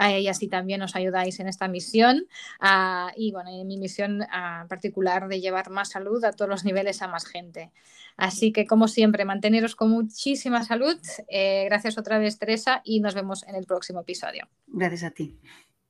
eh, 0.00 0.20
y 0.20 0.28
así 0.28 0.48
también 0.48 0.80
os 0.82 0.96
ayudáis 0.96 1.38
en 1.38 1.48
esta 1.48 1.68
misión. 1.68 2.26
Ah, 2.58 3.12
y 3.16 3.32
bueno, 3.32 3.50
en 3.50 3.66
mi 3.66 3.76
misión 3.76 4.22
uh, 4.22 4.66
particular 4.68 5.28
de 5.28 5.40
llevar 5.40 5.70
más 5.70 5.90
salud 5.90 6.24
a 6.24 6.32
todos 6.32 6.48
los 6.48 6.64
niveles 6.64 7.02
a 7.02 7.08
más 7.08 7.26
gente. 7.26 7.70
Así 8.16 8.52
que, 8.52 8.66
como 8.66 8.88
siempre, 8.88 9.24
manteneros 9.24 9.76
con 9.76 9.90
muchísima 9.90 10.64
salud. 10.64 10.96
Eh, 11.28 11.64
gracias 11.66 11.98
otra 11.98 12.18
vez, 12.18 12.38
Teresa, 12.38 12.80
y 12.84 13.00
nos 13.00 13.14
vemos 13.14 13.46
en 13.46 13.54
el 13.56 13.66
próximo 13.66 14.00
episodio. 14.00 14.45
Gracias 14.66 15.04
a 15.04 15.10
ti. 15.10 15.38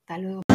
Hasta 0.01 0.19
luego. 0.19 0.46